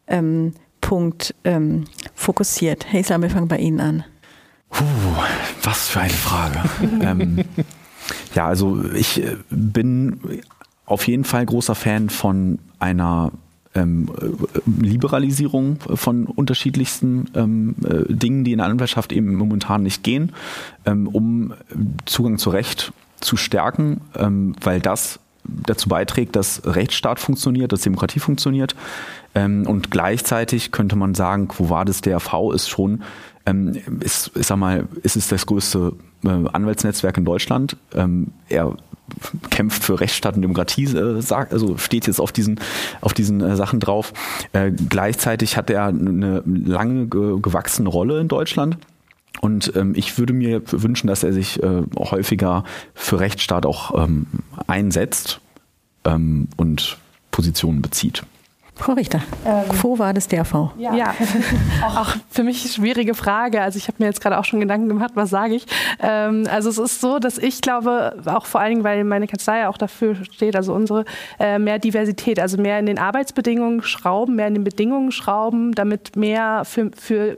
ähm, 0.10 0.54
Punkt 0.82 1.36
ähm, 1.44 1.86
fokussiert. 2.16 2.86
Herr 2.88 3.00
Islam, 3.00 3.22
wir 3.22 3.30
fangen 3.30 3.48
bei 3.48 3.58
Ihnen 3.58 3.80
an. 3.80 4.04
Puh, 4.70 4.84
was 5.64 5.90
für 5.90 6.02
eine 6.02 6.10
Frage. 6.10 6.60
ähm, 7.02 7.44
ja, 8.36 8.48
also 8.48 8.84
ich 8.94 9.24
äh, 9.24 9.38
bin 9.50 10.20
auf 10.86 11.08
jeden 11.08 11.24
Fall 11.24 11.46
großer 11.46 11.76
Fan 11.76 12.10
von 12.10 12.60
einer 12.80 13.32
ähm, 13.76 14.10
Liberalisierung 14.66 15.78
von 15.80 16.26
unterschiedlichsten 16.26 17.30
ähm, 17.36 17.76
äh, 17.84 18.12
Dingen, 18.12 18.44
die 18.44 18.54
in 18.54 18.58
der 18.58 18.68
Anwaltschaft 18.68 19.12
eben 19.12 19.36
momentan 19.36 19.84
nicht 19.84 20.04
gehen, 20.04 20.32
ähm, 20.86 21.08
um 21.08 21.54
Zugang 22.06 22.38
zu 22.38 22.50
Recht 22.50 22.92
zu 23.22 23.38
stärken, 23.38 24.02
ähm, 24.16 24.56
weil 24.62 24.80
das 24.80 25.20
dazu 25.66 25.90
beiträgt, 25.90 26.36
dass 26.36 26.62
Rechtsstaat 26.66 27.20
funktioniert, 27.20 27.72
dass 27.72 27.82
Demokratie 27.82 28.20
funktioniert. 28.20 28.76
Ähm, 29.36 29.66
und 29.68 29.92
gleichzeitig 29.92 30.72
könnte 30.72 30.96
man 30.96 31.16
sagen, 31.16 31.48
Quo 31.48 31.70
Vadis 31.70 32.02
DRV 32.02 32.52
ist 32.54 32.70
schon, 32.70 33.04
ähm, 33.46 33.78
ist, 34.00 34.32
ich 34.36 34.48
sag 34.48 34.58
mal, 34.58 34.88
ist 35.04 35.16
es 35.16 35.28
das 35.28 35.46
größte 35.46 35.94
äh, 36.24 36.28
Anwaltsnetzwerk 36.28 37.18
in 37.18 37.26
Deutschland. 37.26 37.78
Ähm, 37.94 38.28
er 38.48 38.76
kämpft 39.50 39.84
für 39.84 40.00
Rechtsstaat 40.00 40.36
und 40.36 40.42
Demokratie, 40.42 40.86
äh, 40.86 41.22
sagt, 41.22 41.54
also 41.54 41.78
steht 41.78 42.08
jetzt 42.08 42.20
auf 42.20 42.32
diesen, 42.32 42.60
auf 43.02 43.14
diesen 43.14 43.42
äh, 43.42 43.56
Sachen 43.56 43.80
drauf. 43.80 44.14
Äh, 44.54 44.72
gleichzeitig 44.72 45.58
hat 45.58 45.70
er 45.70 45.86
eine 45.86 46.44
lange 46.46 47.08
ge 47.08 47.40
gewachsene 47.42 47.90
Rolle 47.90 48.20
in 48.20 48.28
Deutschland. 48.28 48.78
Und 49.42 49.74
ähm, 49.76 49.94
ich 49.96 50.18
würde 50.18 50.34
mir 50.34 50.62
wünschen, 50.66 51.08
dass 51.08 51.24
er 51.24 51.34
sich 51.34 51.62
äh, 51.64 51.84
häufiger 51.98 52.64
für 52.94 53.20
Rechtsstaat 53.20 53.66
auch 53.66 54.04
ähm, 54.04 54.28
einsetzt 54.68 55.40
ähm, 56.06 56.48
und 56.58 56.98
Positionen 57.32 57.82
bezieht. 57.82 58.24
Frau 58.80 58.94
Richter, 58.94 59.22
ähm, 59.46 59.68
Quo 59.68 60.00
war 60.00 60.14
das 60.14 60.30
DRV? 60.30 60.72
Ja, 60.78 60.96
ja. 60.96 61.14
auch 61.86 62.16
für 62.30 62.44
mich 62.44 62.64
eine 62.64 62.72
schwierige 62.72 63.14
Frage. 63.14 63.62
Also 63.62 63.78
ich 63.78 63.90
habe 63.90 63.98
mir 64.00 64.06
jetzt 64.06 64.22
gerade 64.22 64.38
auch 64.38 64.46
schon 64.46 64.62
Gedanken 64.62 64.88
gemacht, 64.88 65.12
was 65.16 65.30
sage 65.30 65.56
ich. 65.56 65.66
Ähm, 66.02 66.48
also 66.50 66.70
es 66.70 66.78
ist 66.78 67.02
so, 67.02 67.20
dass 67.20 67.38
ich 67.38 67.60
glaube, 67.60 68.16
auch 68.26 68.46
vor 68.46 68.62
allen 68.62 68.72
Dingen, 68.72 68.84
weil 68.86 69.04
meine 69.04 69.28
Kanzlei 69.28 69.68
auch 69.68 69.78
dafür 69.78 70.16
steht, 70.32 70.56
also 70.56 70.74
unsere, 70.74 71.04
äh, 71.40 71.60
mehr 71.60 71.78
Diversität, 71.78 72.40
also 72.40 72.58
mehr 72.58 72.80
in 72.80 72.86
den 72.86 73.00
Arbeitsbedingungen 73.00 73.84
schrauben, 73.84 74.38
mehr 74.38 74.48
in 74.48 74.54
den 74.54 74.64
Bedingungen 74.64 75.12
schrauben, 75.12 75.74
damit 75.74 76.16
mehr 76.16 76.64
für, 76.64 76.90
für 76.96 77.38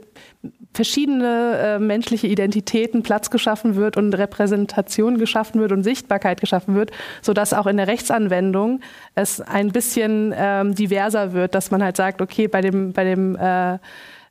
verschiedene 0.72 1.58
äh, 1.58 1.78
menschliche 1.78 2.26
Identitäten 2.26 3.02
Platz 3.02 3.30
geschaffen 3.30 3.76
wird 3.76 3.96
und 3.96 4.14
Repräsentation 4.14 5.18
geschaffen 5.18 5.60
wird 5.60 5.72
und 5.72 5.82
Sichtbarkeit 5.82 6.40
geschaffen 6.40 6.74
wird, 6.74 6.90
sodass 7.20 7.52
auch 7.52 7.66
in 7.66 7.76
der 7.76 7.88
Rechtsanwendung 7.88 8.80
es 9.14 9.40
ein 9.40 9.72
bisschen 9.72 10.34
ähm, 10.36 10.74
diverser 10.74 11.32
wird, 11.32 11.54
dass 11.54 11.70
man 11.70 11.82
halt 11.82 11.96
sagt, 11.96 12.20
okay, 12.20 12.48
bei 12.48 12.60
dem, 12.60 12.92
bei 12.92 13.04
dem 13.04 13.36
äh, 13.36 13.78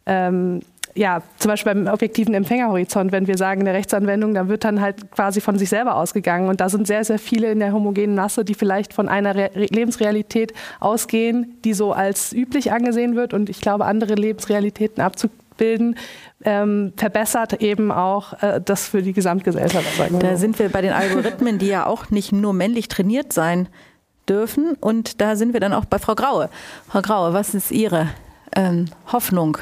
ähm, 0.05 0.61
ja, 0.95 1.21
zum 1.37 1.49
Beispiel 1.49 1.73
beim 1.73 1.87
objektiven 1.87 2.33
Empfängerhorizont, 2.33 3.11
wenn 3.11 3.27
wir 3.27 3.37
sagen 3.37 3.61
in 3.61 3.65
der 3.65 3.75
Rechtsanwendung, 3.75 4.33
da 4.33 4.47
wird 4.47 4.63
dann 4.63 4.81
halt 4.81 5.11
quasi 5.11 5.39
von 5.41 5.57
sich 5.57 5.69
selber 5.69 5.95
ausgegangen. 5.95 6.49
Und 6.49 6.59
da 6.59 6.69
sind 6.69 6.87
sehr, 6.87 7.03
sehr 7.05 7.19
viele 7.19 7.51
in 7.51 7.59
der 7.59 7.71
homogenen 7.71 8.15
Masse, 8.15 8.43
die 8.43 8.53
vielleicht 8.53 8.93
von 8.93 9.07
einer 9.07 9.35
Re 9.35 9.51
Lebensrealität 9.53 10.53
ausgehen, 10.79 11.57
die 11.63 11.73
so 11.73 11.93
als 11.93 12.33
üblich 12.33 12.71
angesehen 12.71 13.15
wird. 13.15 13.33
Und 13.33 13.49
ich 13.49 13.61
glaube, 13.61 13.85
andere 13.85 14.15
Lebensrealitäten 14.15 15.01
abzu 15.01 15.29
bilden, 15.57 15.95
ähm, 16.43 16.93
verbessert 16.97 17.61
eben 17.61 17.91
auch 17.91 18.41
äh, 18.41 18.61
das 18.63 18.87
für 18.87 19.01
die 19.01 19.13
Gesamtgesellschaft. 19.13 19.85
Da 20.19 20.35
sind 20.37 20.59
wir 20.59 20.69
bei 20.69 20.81
den 20.81 20.93
Algorithmen, 20.93 21.59
die 21.59 21.67
ja 21.67 21.85
auch 21.85 22.09
nicht 22.09 22.31
nur 22.31 22.53
männlich 22.53 22.87
trainiert 22.87 23.33
sein 23.33 23.67
dürfen. 24.27 24.75
Und 24.79 25.21
da 25.21 25.35
sind 25.35 25.53
wir 25.53 25.59
dann 25.59 25.73
auch 25.73 25.85
bei 25.85 25.99
Frau 25.99 26.15
Graue. 26.15 26.49
Frau 26.87 27.01
Graue, 27.01 27.33
was 27.33 27.53
ist 27.53 27.71
Ihre 27.71 28.09
ähm, 28.55 28.87
Hoffnung 29.11 29.57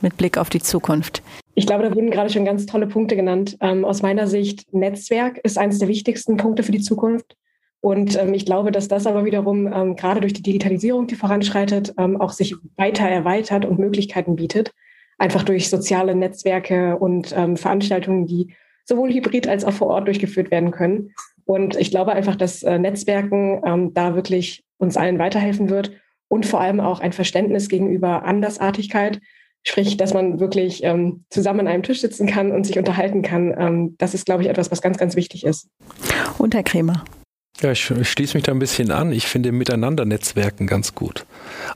mit 0.00 0.16
Blick 0.16 0.38
auf 0.38 0.50
die 0.50 0.60
Zukunft? 0.60 1.22
Ich 1.54 1.66
glaube, 1.66 1.82
da 1.82 1.94
wurden 1.94 2.10
gerade 2.10 2.30
schon 2.30 2.44
ganz 2.44 2.66
tolle 2.66 2.86
Punkte 2.86 3.16
genannt. 3.16 3.56
Ähm, 3.60 3.84
aus 3.84 4.02
meiner 4.02 4.26
Sicht, 4.26 4.72
Netzwerk 4.72 5.38
ist 5.38 5.58
eines 5.58 5.78
der 5.78 5.88
wichtigsten 5.88 6.36
Punkte 6.36 6.62
für 6.62 6.72
die 6.72 6.80
Zukunft. 6.80 7.36
Und 7.80 8.16
ähm, 8.18 8.34
ich 8.34 8.46
glaube, 8.46 8.72
dass 8.72 8.88
das 8.88 9.06
aber 9.06 9.24
wiederum 9.24 9.66
ähm, 9.66 9.96
gerade 9.96 10.20
durch 10.20 10.32
die 10.32 10.42
Digitalisierung, 10.42 11.06
die 11.06 11.16
voranschreitet, 11.16 11.94
ähm, 11.98 12.20
auch 12.20 12.30
sich 12.30 12.54
weiter 12.76 13.08
erweitert 13.08 13.64
und 13.64 13.78
Möglichkeiten 13.78 14.36
bietet 14.36 14.72
einfach 15.20 15.44
durch 15.44 15.68
soziale 15.68 16.14
Netzwerke 16.14 16.96
und 16.96 17.34
ähm, 17.36 17.56
Veranstaltungen, 17.56 18.26
die 18.26 18.54
sowohl 18.84 19.12
hybrid 19.12 19.46
als 19.46 19.64
auch 19.64 19.72
vor 19.72 19.88
Ort 19.88 20.06
durchgeführt 20.06 20.50
werden 20.50 20.70
können. 20.70 21.12
Und 21.44 21.76
ich 21.76 21.90
glaube 21.90 22.12
einfach, 22.12 22.36
dass 22.36 22.62
äh, 22.62 22.78
Netzwerken 22.78 23.60
ähm, 23.64 23.94
da 23.94 24.14
wirklich 24.14 24.64
uns 24.78 24.96
allen 24.96 25.18
weiterhelfen 25.18 25.68
wird 25.68 25.92
und 26.28 26.46
vor 26.46 26.60
allem 26.60 26.80
auch 26.80 27.00
ein 27.00 27.12
Verständnis 27.12 27.68
gegenüber 27.68 28.24
Andersartigkeit, 28.24 29.20
sprich, 29.62 29.98
dass 29.98 30.14
man 30.14 30.40
wirklich 30.40 30.82
ähm, 30.84 31.24
zusammen 31.28 31.60
an 31.60 31.68
einem 31.68 31.82
Tisch 31.82 32.00
sitzen 32.00 32.26
kann 32.26 32.50
und 32.50 32.64
sich 32.64 32.78
unterhalten 32.78 33.20
kann. 33.20 33.54
Ähm, 33.58 33.96
das 33.98 34.14
ist, 34.14 34.24
glaube 34.24 34.42
ich, 34.42 34.48
etwas, 34.48 34.70
was 34.70 34.80
ganz, 34.80 34.96
ganz 34.96 35.16
wichtig 35.16 35.44
ist. 35.44 35.68
Und 36.38 36.54
Herr 36.54 36.62
Kremer. 36.62 37.04
Ja, 37.60 37.72
ich, 37.72 37.82
schließe 37.82 38.36
mich 38.36 38.44
da 38.44 38.52
ein 38.52 38.58
bisschen 38.58 38.90
an. 38.90 39.12
Ich 39.12 39.26
finde 39.26 39.52
Miteinander-Netzwerken 39.52 40.66
ganz 40.66 40.94
gut. 40.94 41.26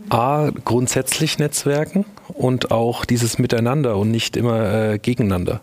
A, 0.08 0.50
grundsätzlich 0.64 1.38
Netzwerken 1.38 2.06
und 2.28 2.70
auch 2.70 3.04
dieses 3.04 3.38
Miteinander 3.38 3.96
und 3.96 4.10
nicht 4.10 4.36
immer 4.36 4.72
äh, 4.72 4.98
gegeneinander. 4.98 5.60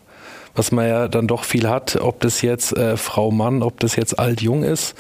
Was 0.53 0.71
man 0.71 0.87
ja 0.87 1.07
dann 1.07 1.27
doch 1.27 1.43
viel 1.43 1.67
hat, 1.67 1.95
ob 1.95 2.19
das 2.19 2.41
jetzt 2.41 2.75
äh, 2.77 2.97
Frau, 2.97 3.31
Mann, 3.31 3.63
ob 3.63 3.79
das 3.79 3.95
jetzt 3.95 4.19
alt, 4.19 4.41
jung 4.41 4.63
ist, 4.63 4.95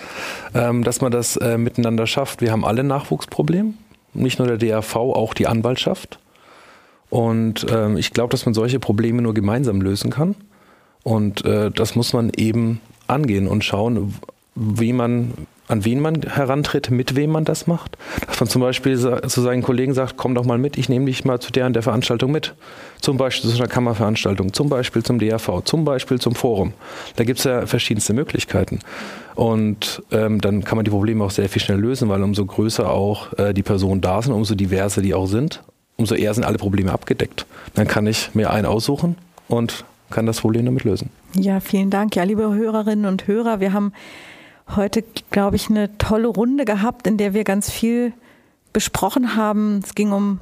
ähm, 0.55 0.83
dass 0.83 1.01
man 1.01 1.11
das 1.11 1.37
äh, 1.37 1.57
miteinander 1.57 2.07
schafft. 2.07 2.41
Wir 2.41 2.51
haben 2.51 2.65
alle 2.65 2.83
Nachwuchsprobleme, 2.83 3.73
nicht 4.13 4.39
nur 4.39 4.47
der 4.47 4.57
DRV, 4.57 4.95
auch 4.95 5.33
die 5.35 5.47
Anwaltschaft. 5.47 6.19
Und 7.09 7.67
ähm, 7.69 7.97
ich 7.97 8.11
glaube, 8.11 8.31
dass 8.31 8.45
man 8.45 8.53
solche 8.53 8.79
Probleme 8.79 9.21
nur 9.21 9.33
gemeinsam 9.33 9.81
lösen 9.81 10.09
kann. 10.09 10.35
Und 11.03 11.45
äh, 11.45 11.69
das 11.69 11.95
muss 11.95 12.13
man 12.13 12.31
eben 12.35 12.79
angehen 13.07 13.47
und 13.47 13.65
schauen, 13.65 14.15
wie 14.55 14.91
man, 14.91 15.33
an 15.67 15.85
wen 15.85 16.01
man 16.01 16.21
herantritt, 16.23 16.91
mit 16.91 17.15
wem 17.15 17.31
man 17.31 17.45
das 17.45 17.67
macht. 17.67 17.97
Dass 18.27 18.39
man 18.39 18.49
zum 18.49 18.61
Beispiel 18.61 18.97
zu 18.97 19.41
seinen 19.41 19.61
Kollegen 19.61 19.93
sagt, 19.93 20.17
komm 20.17 20.35
doch 20.35 20.45
mal 20.45 20.57
mit, 20.57 20.77
ich 20.77 20.89
nehme 20.89 21.05
dich 21.05 21.23
mal 21.23 21.39
zu 21.39 21.51
der 21.51 21.69
der 21.69 21.83
Veranstaltung 21.83 22.31
mit. 22.31 22.53
Zum 22.99 23.17
Beispiel 23.17 23.49
zu 23.49 23.57
einer 23.57 23.67
Kammerveranstaltung, 23.67 24.53
zum 24.53 24.67
Beispiel 24.67 25.03
zum 25.03 25.19
DRV, 25.19 25.63
zum 25.63 25.85
Beispiel 25.85 26.19
zum 26.19 26.35
Forum. 26.35 26.73
Da 27.15 27.23
gibt 27.23 27.39
es 27.39 27.45
ja 27.45 27.65
verschiedenste 27.65 28.13
Möglichkeiten. 28.13 28.79
Und 29.35 30.03
ähm, 30.11 30.41
dann 30.41 30.63
kann 30.63 30.75
man 30.75 30.85
die 30.85 30.91
Probleme 30.91 31.23
auch 31.23 31.31
sehr 31.31 31.47
viel 31.47 31.61
schneller 31.61 31.79
lösen, 31.79 32.09
weil 32.09 32.21
umso 32.21 32.45
größer 32.45 32.89
auch 32.91 33.31
äh, 33.37 33.53
die 33.53 33.63
Personen 33.63 34.01
da 34.01 34.21
sind, 34.21 34.33
umso 34.33 34.55
diverser 34.55 35.01
die 35.01 35.13
auch 35.13 35.27
sind, 35.27 35.63
umso 35.95 36.15
eher 36.15 36.33
sind 36.33 36.43
alle 36.43 36.57
Probleme 36.57 36.91
abgedeckt. 36.91 37.45
Dann 37.75 37.87
kann 37.87 38.05
ich 38.05 38.35
mir 38.35 38.51
einen 38.51 38.65
aussuchen 38.65 39.15
und 39.47 39.85
kann 40.09 40.25
das 40.25 40.41
Problem 40.41 40.65
damit 40.65 40.83
lösen. 40.83 41.09
Ja, 41.35 41.61
vielen 41.61 41.89
Dank. 41.89 42.15
Ja, 42.17 42.23
liebe 42.23 42.53
Hörerinnen 42.53 43.05
und 43.05 43.27
Hörer, 43.27 43.61
wir 43.61 43.71
haben 43.71 43.93
heute, 44.75 45.03
glaube 45.31 45.55
ich, 45.55 45.69
eine 45.69 45.97
tolle 45.97 46.27
Runde 46.27 46.65
gehabt, 46.65 47.07
in 47.07 47.17
der 47.17 47.33
wir 47.33 47.43
ganz 47.43 47.69
viel 47.69 48.13
besprochen 48.73 49.35
haben. 49.35 49.81
Es 49.83 49.95
ging 49.95 50.11
um 50.11 50.39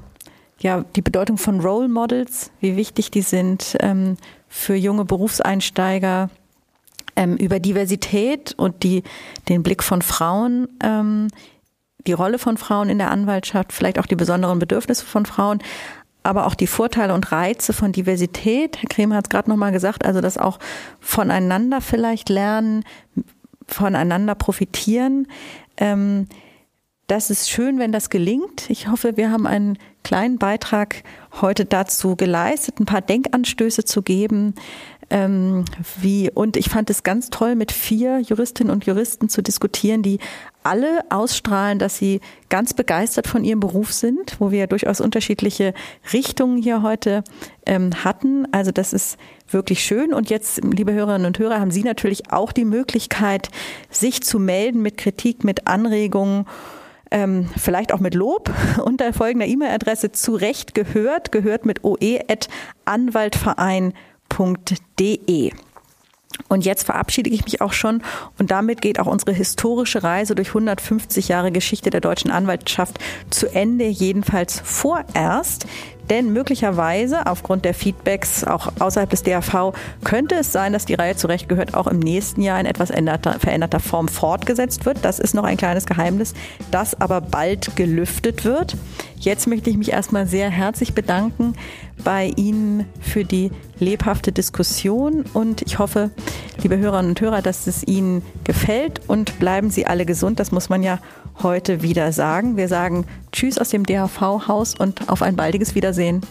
ja, 0.60 0.84
die 0.96 1.02
Bedeutung 1.02 1.38
von 1.38 1.62
Role 1.62 1.88
Models, 1.88 2.52
wie 2.60 2.76
wichtig 2.76 3.12
die 3.12 3.22
sind 3.22 3.78
ähm, 3.80 4.18
für 4.48 4.76
junge 4.76 5.06
Berufseinsteiger, 5.06 6.30
ähm, 7.16 7.38
über 7.38 7.60
Diversität 7.60 8.54
und 8.58 8.84
die, 8.84 9.04
den 9.48 9.64
Blick 9.64 9.84
von 9.84 10.02
Frauen, 10.02 10.68
ähm, 10.84 11.28
die 12.08 12.14
Rolle 12.14 12.40
von 12.40 12.58
Frauen 12.58 12.90
in 12.90 12.98
der 12.98 13.12
Anwaltschaft, 13.12 13.74
vielleicht 13.74 14.00
auch 14.00 14.06
die 14.06 14.16
besonderen 14.16 14.60
Bedürfnisse 14.60 15.06
von 15.06 15.26
Frauen, 15.26 15.60
aber 16.24 16.46
auch 16.46 16.56
die 16.56 16.68
Vorteile 16.68 17.14
und 17.14 17.32
Reize 17.32 17.74
von 17.74 17.92
Diversität. 17.92 18.78
Herr 18.78 18.90
Kremer 18.90 19.16
hat 19.16 19.26
es 19.28 19.30
gerade 19.30 19.50
nochmal 19.50 19.72
gesagt, 19.72 20.06
also 20.06 20.22
das 20.22 20.38
auch 20.38 20.60
voneinander 21.00 21.82
vielleicht 21.82 22.30
lernen, 22.30 22.84
voneinander 23.70 24.36
profitieren. 24.36 25.28
Ähm, 25.78 26.28
das 27.08 27.32
ist 27.32 27.50
schön, 27.50 27.80
wenn 27.80 27.92
das 27.92 28.10
gelingt. 28.10 28.70
Ich 28.70 28.88
hoffe, 28.88 29.18
wir 29.18 29.32
haben 29.32 29.48
einen 29.48 29.80
kleinen 30.04 30.38
Beitrag 30.38 31.04
heute 31.42 31.66
dazu 31.66 32.16
geleistet, 32.16 32.80
ein 32.80 32.86
paar 32.86 33.02
Denkanstöße 33.02 33.84
zu 33.84 34.04
geben. 34.04 34.54
Ähm, 35.12 35.66
wie, 36.00 36.30
und 36.30 36.56
ich 36.56 36.70
fand 36.70 36.90
es 36.90 37.04
ganz 37.04 37.30
toll, 37.30 37.56
mit 37.56 37.72
vier 37.72 38.20
Juristinnen 38.20 38.72
und 38.72 38.86
Juristen 38.86 39.28
zu 39.28 39.42
diskutieren, 39.42 40.04
die 40.04 40.20
alle 40.64 41.04
ausstrahlen, 41.10 41.80
dass 41.80 41.98
sie 41.98 42.20
ganz 42.50 42.74
begeistert 42.74 43.26
von 43.26 43.44
ihrem 43.44 43.60
Beruf 43.60 43.92
sind, 43.92 44.36
wo 44.40 44.52
wir 44.52 44.60
ja 44.60 44.68
durchaus 44.68 45.02
unterschiedliche 45.02 45.74
Richtungen 46.14 46.62
hier 46.62 46.84
heute 46.84 47.24
ähm, 47.66 48.04
hatten. 48.04 48.48
Also 48.52 48.72
das 48.72 48.94
ist 48.94 49.18
wirklich 49.50 49.84
schön. 49.84 50.14
Und 50.14 50.30
jetzt, 50.30 50.64
liebe 50.64 50.94
Hörerinnen 50.94 51.26
und 51.26 51.40
Hörer, 51.40 51.60
haben 51.60 51.72
Sie 51.72 51.84
natürlich 51.84 52.32
auch 52.32 52.52
die 52.52 52.66
Möglichkeit, 52.66 53.50
sich 53.90 54.22
zu 54.22 54.38
melden 54.38 54.82
mit 54.82 54.98
Kritik, 54.98 55.44
mit 55.44 55.68
Anregungen. 55.68 56.46
Ähm, 57.12 57.50
vielleicht 57.58 57.92
auch 57.92 58.00
mit 58.00 58.14
Lob 58.14 58.52
unter 58.86 59.12
folgender 59.14 59.48
E-Mail-Adresse 59.48 60.12
zurecht 60.12 60.76
gehört, 60.76 61.32
gehört 61.32 61.66
mit 61.66 61.84
oe.anwaltverein.de. 64.38 65.52
Und 66.48 66.64
jetzt 66.64 66.84
verabschiede 66.84 67.30
ich 67.30 67.44
mich 67.44 67.60
auch 67.60 67.74
schon 67.74 68.02
und 68.38 68.50
damit 68.50 68.82
geht 68.82 69.00
auch 69.00 69.08
unsere 69.08 69.34
historische 69.34 70.04
Reise 70.04 70.36
durch 70.36 70.50
150 70.50 71.28
Jahre 71.28 71.52
Geschichte 71.52 71.90
der 71.90 72.02
deutschen 72.02 72.32
Anwaltschaft 72.32 72.98
zu 73.30 73.48
Ende, 73.54 73.86
jedenfalls 73.86 74.62
vorerst. 74.64 75.66
Denn 76.10 76.34
möglicherweise, 76.34 77.28
aufgrund 77.28 77.66
der 77.66 77.74
Feedbacks 77.74 78.44
auch 78.44 78.72
außerhalb 78.80 79.10
des 79.10 79.24
DAV, 79.24 79.74
könnte 80.04 80.36
es 80.36 80.52
sein, 80.52 80.74
dass 80.74 80.86
die 80.86 80.96
Reihe 80.96 81.16
zurecht 81.16 81.48
gehört 81.48 81.76
auch 81.76 81.88
im 81.88 82.00
nächsten 82.00 82.42
Jahr 82.42 82.60
in 82.60 82.66
etwas 82.66 82.90
veränderter 82.90 83.80
Form 83.80 84.08
fortgesetzt 84.08 84.86
wird. 84.86 85.00
Das 85.04 85.20
ist 85.20 85.36
noch 85.36 85.44
ein 85.44 85.58
kleines 85.58 85.86
Geheimnis, 85.86 86.34
das 86.72 87.00
aber 87.00 87.22
bald 87.22 87.76
gelüftet 87.76 88.44
wird. 88.44 88.76
Jetzt 89.18 89.48
möchte 89.48 89.70
ich 89.70 89.78
mich 89.78 89.92
erstmal 89.92 90.28
sehr 90.28 90.50
herzlich 90.50 90.94
bedanken 90.94 91.54
bei 92.04 92.32
Ihnen 92.38 92.86
für 93.02 93.26
die 93.26 93.52
lebhafte 93.80 94.32
Diskussion 94.32 95.26
und 95.34 95.62
ich 95.62 95.78
hoffe, 95.78 96.12
liebe 96.62 96.78
Hörerinnen 96.78 97.12
und 97.12 97.22
Hörer, 97.22 97.42
dass 97.42 97.68
es 97.68 97.84
Ihnen 97.86 98.22
gefällt 98.46 99.02
und 99.08 99.38
bleiben 99.40 99.70
Sie 99.70 99.86
alle 99.86 100.06
gesund. 100.06 100.40
Das 100.40 100.52
muss 100.52 100.70
man 100.70 100.84
ja 100.84 101.00
heute 101.44 101.82
wieder 101.82 102.12
sagen. 102.12 102.58
Wir 102.58 102.68
sagen 102.68 103.06
Tschüss 103.32 103.58
aus 103.58 103.70
dem 103.70 103.86
DHV-Haus 103.86 104.76
und 104.76 105.10
auf 105.10 105.22
ein 105.22 105.36
baldiges 105.36 105.76
Wiedersehen. 105.76 106.22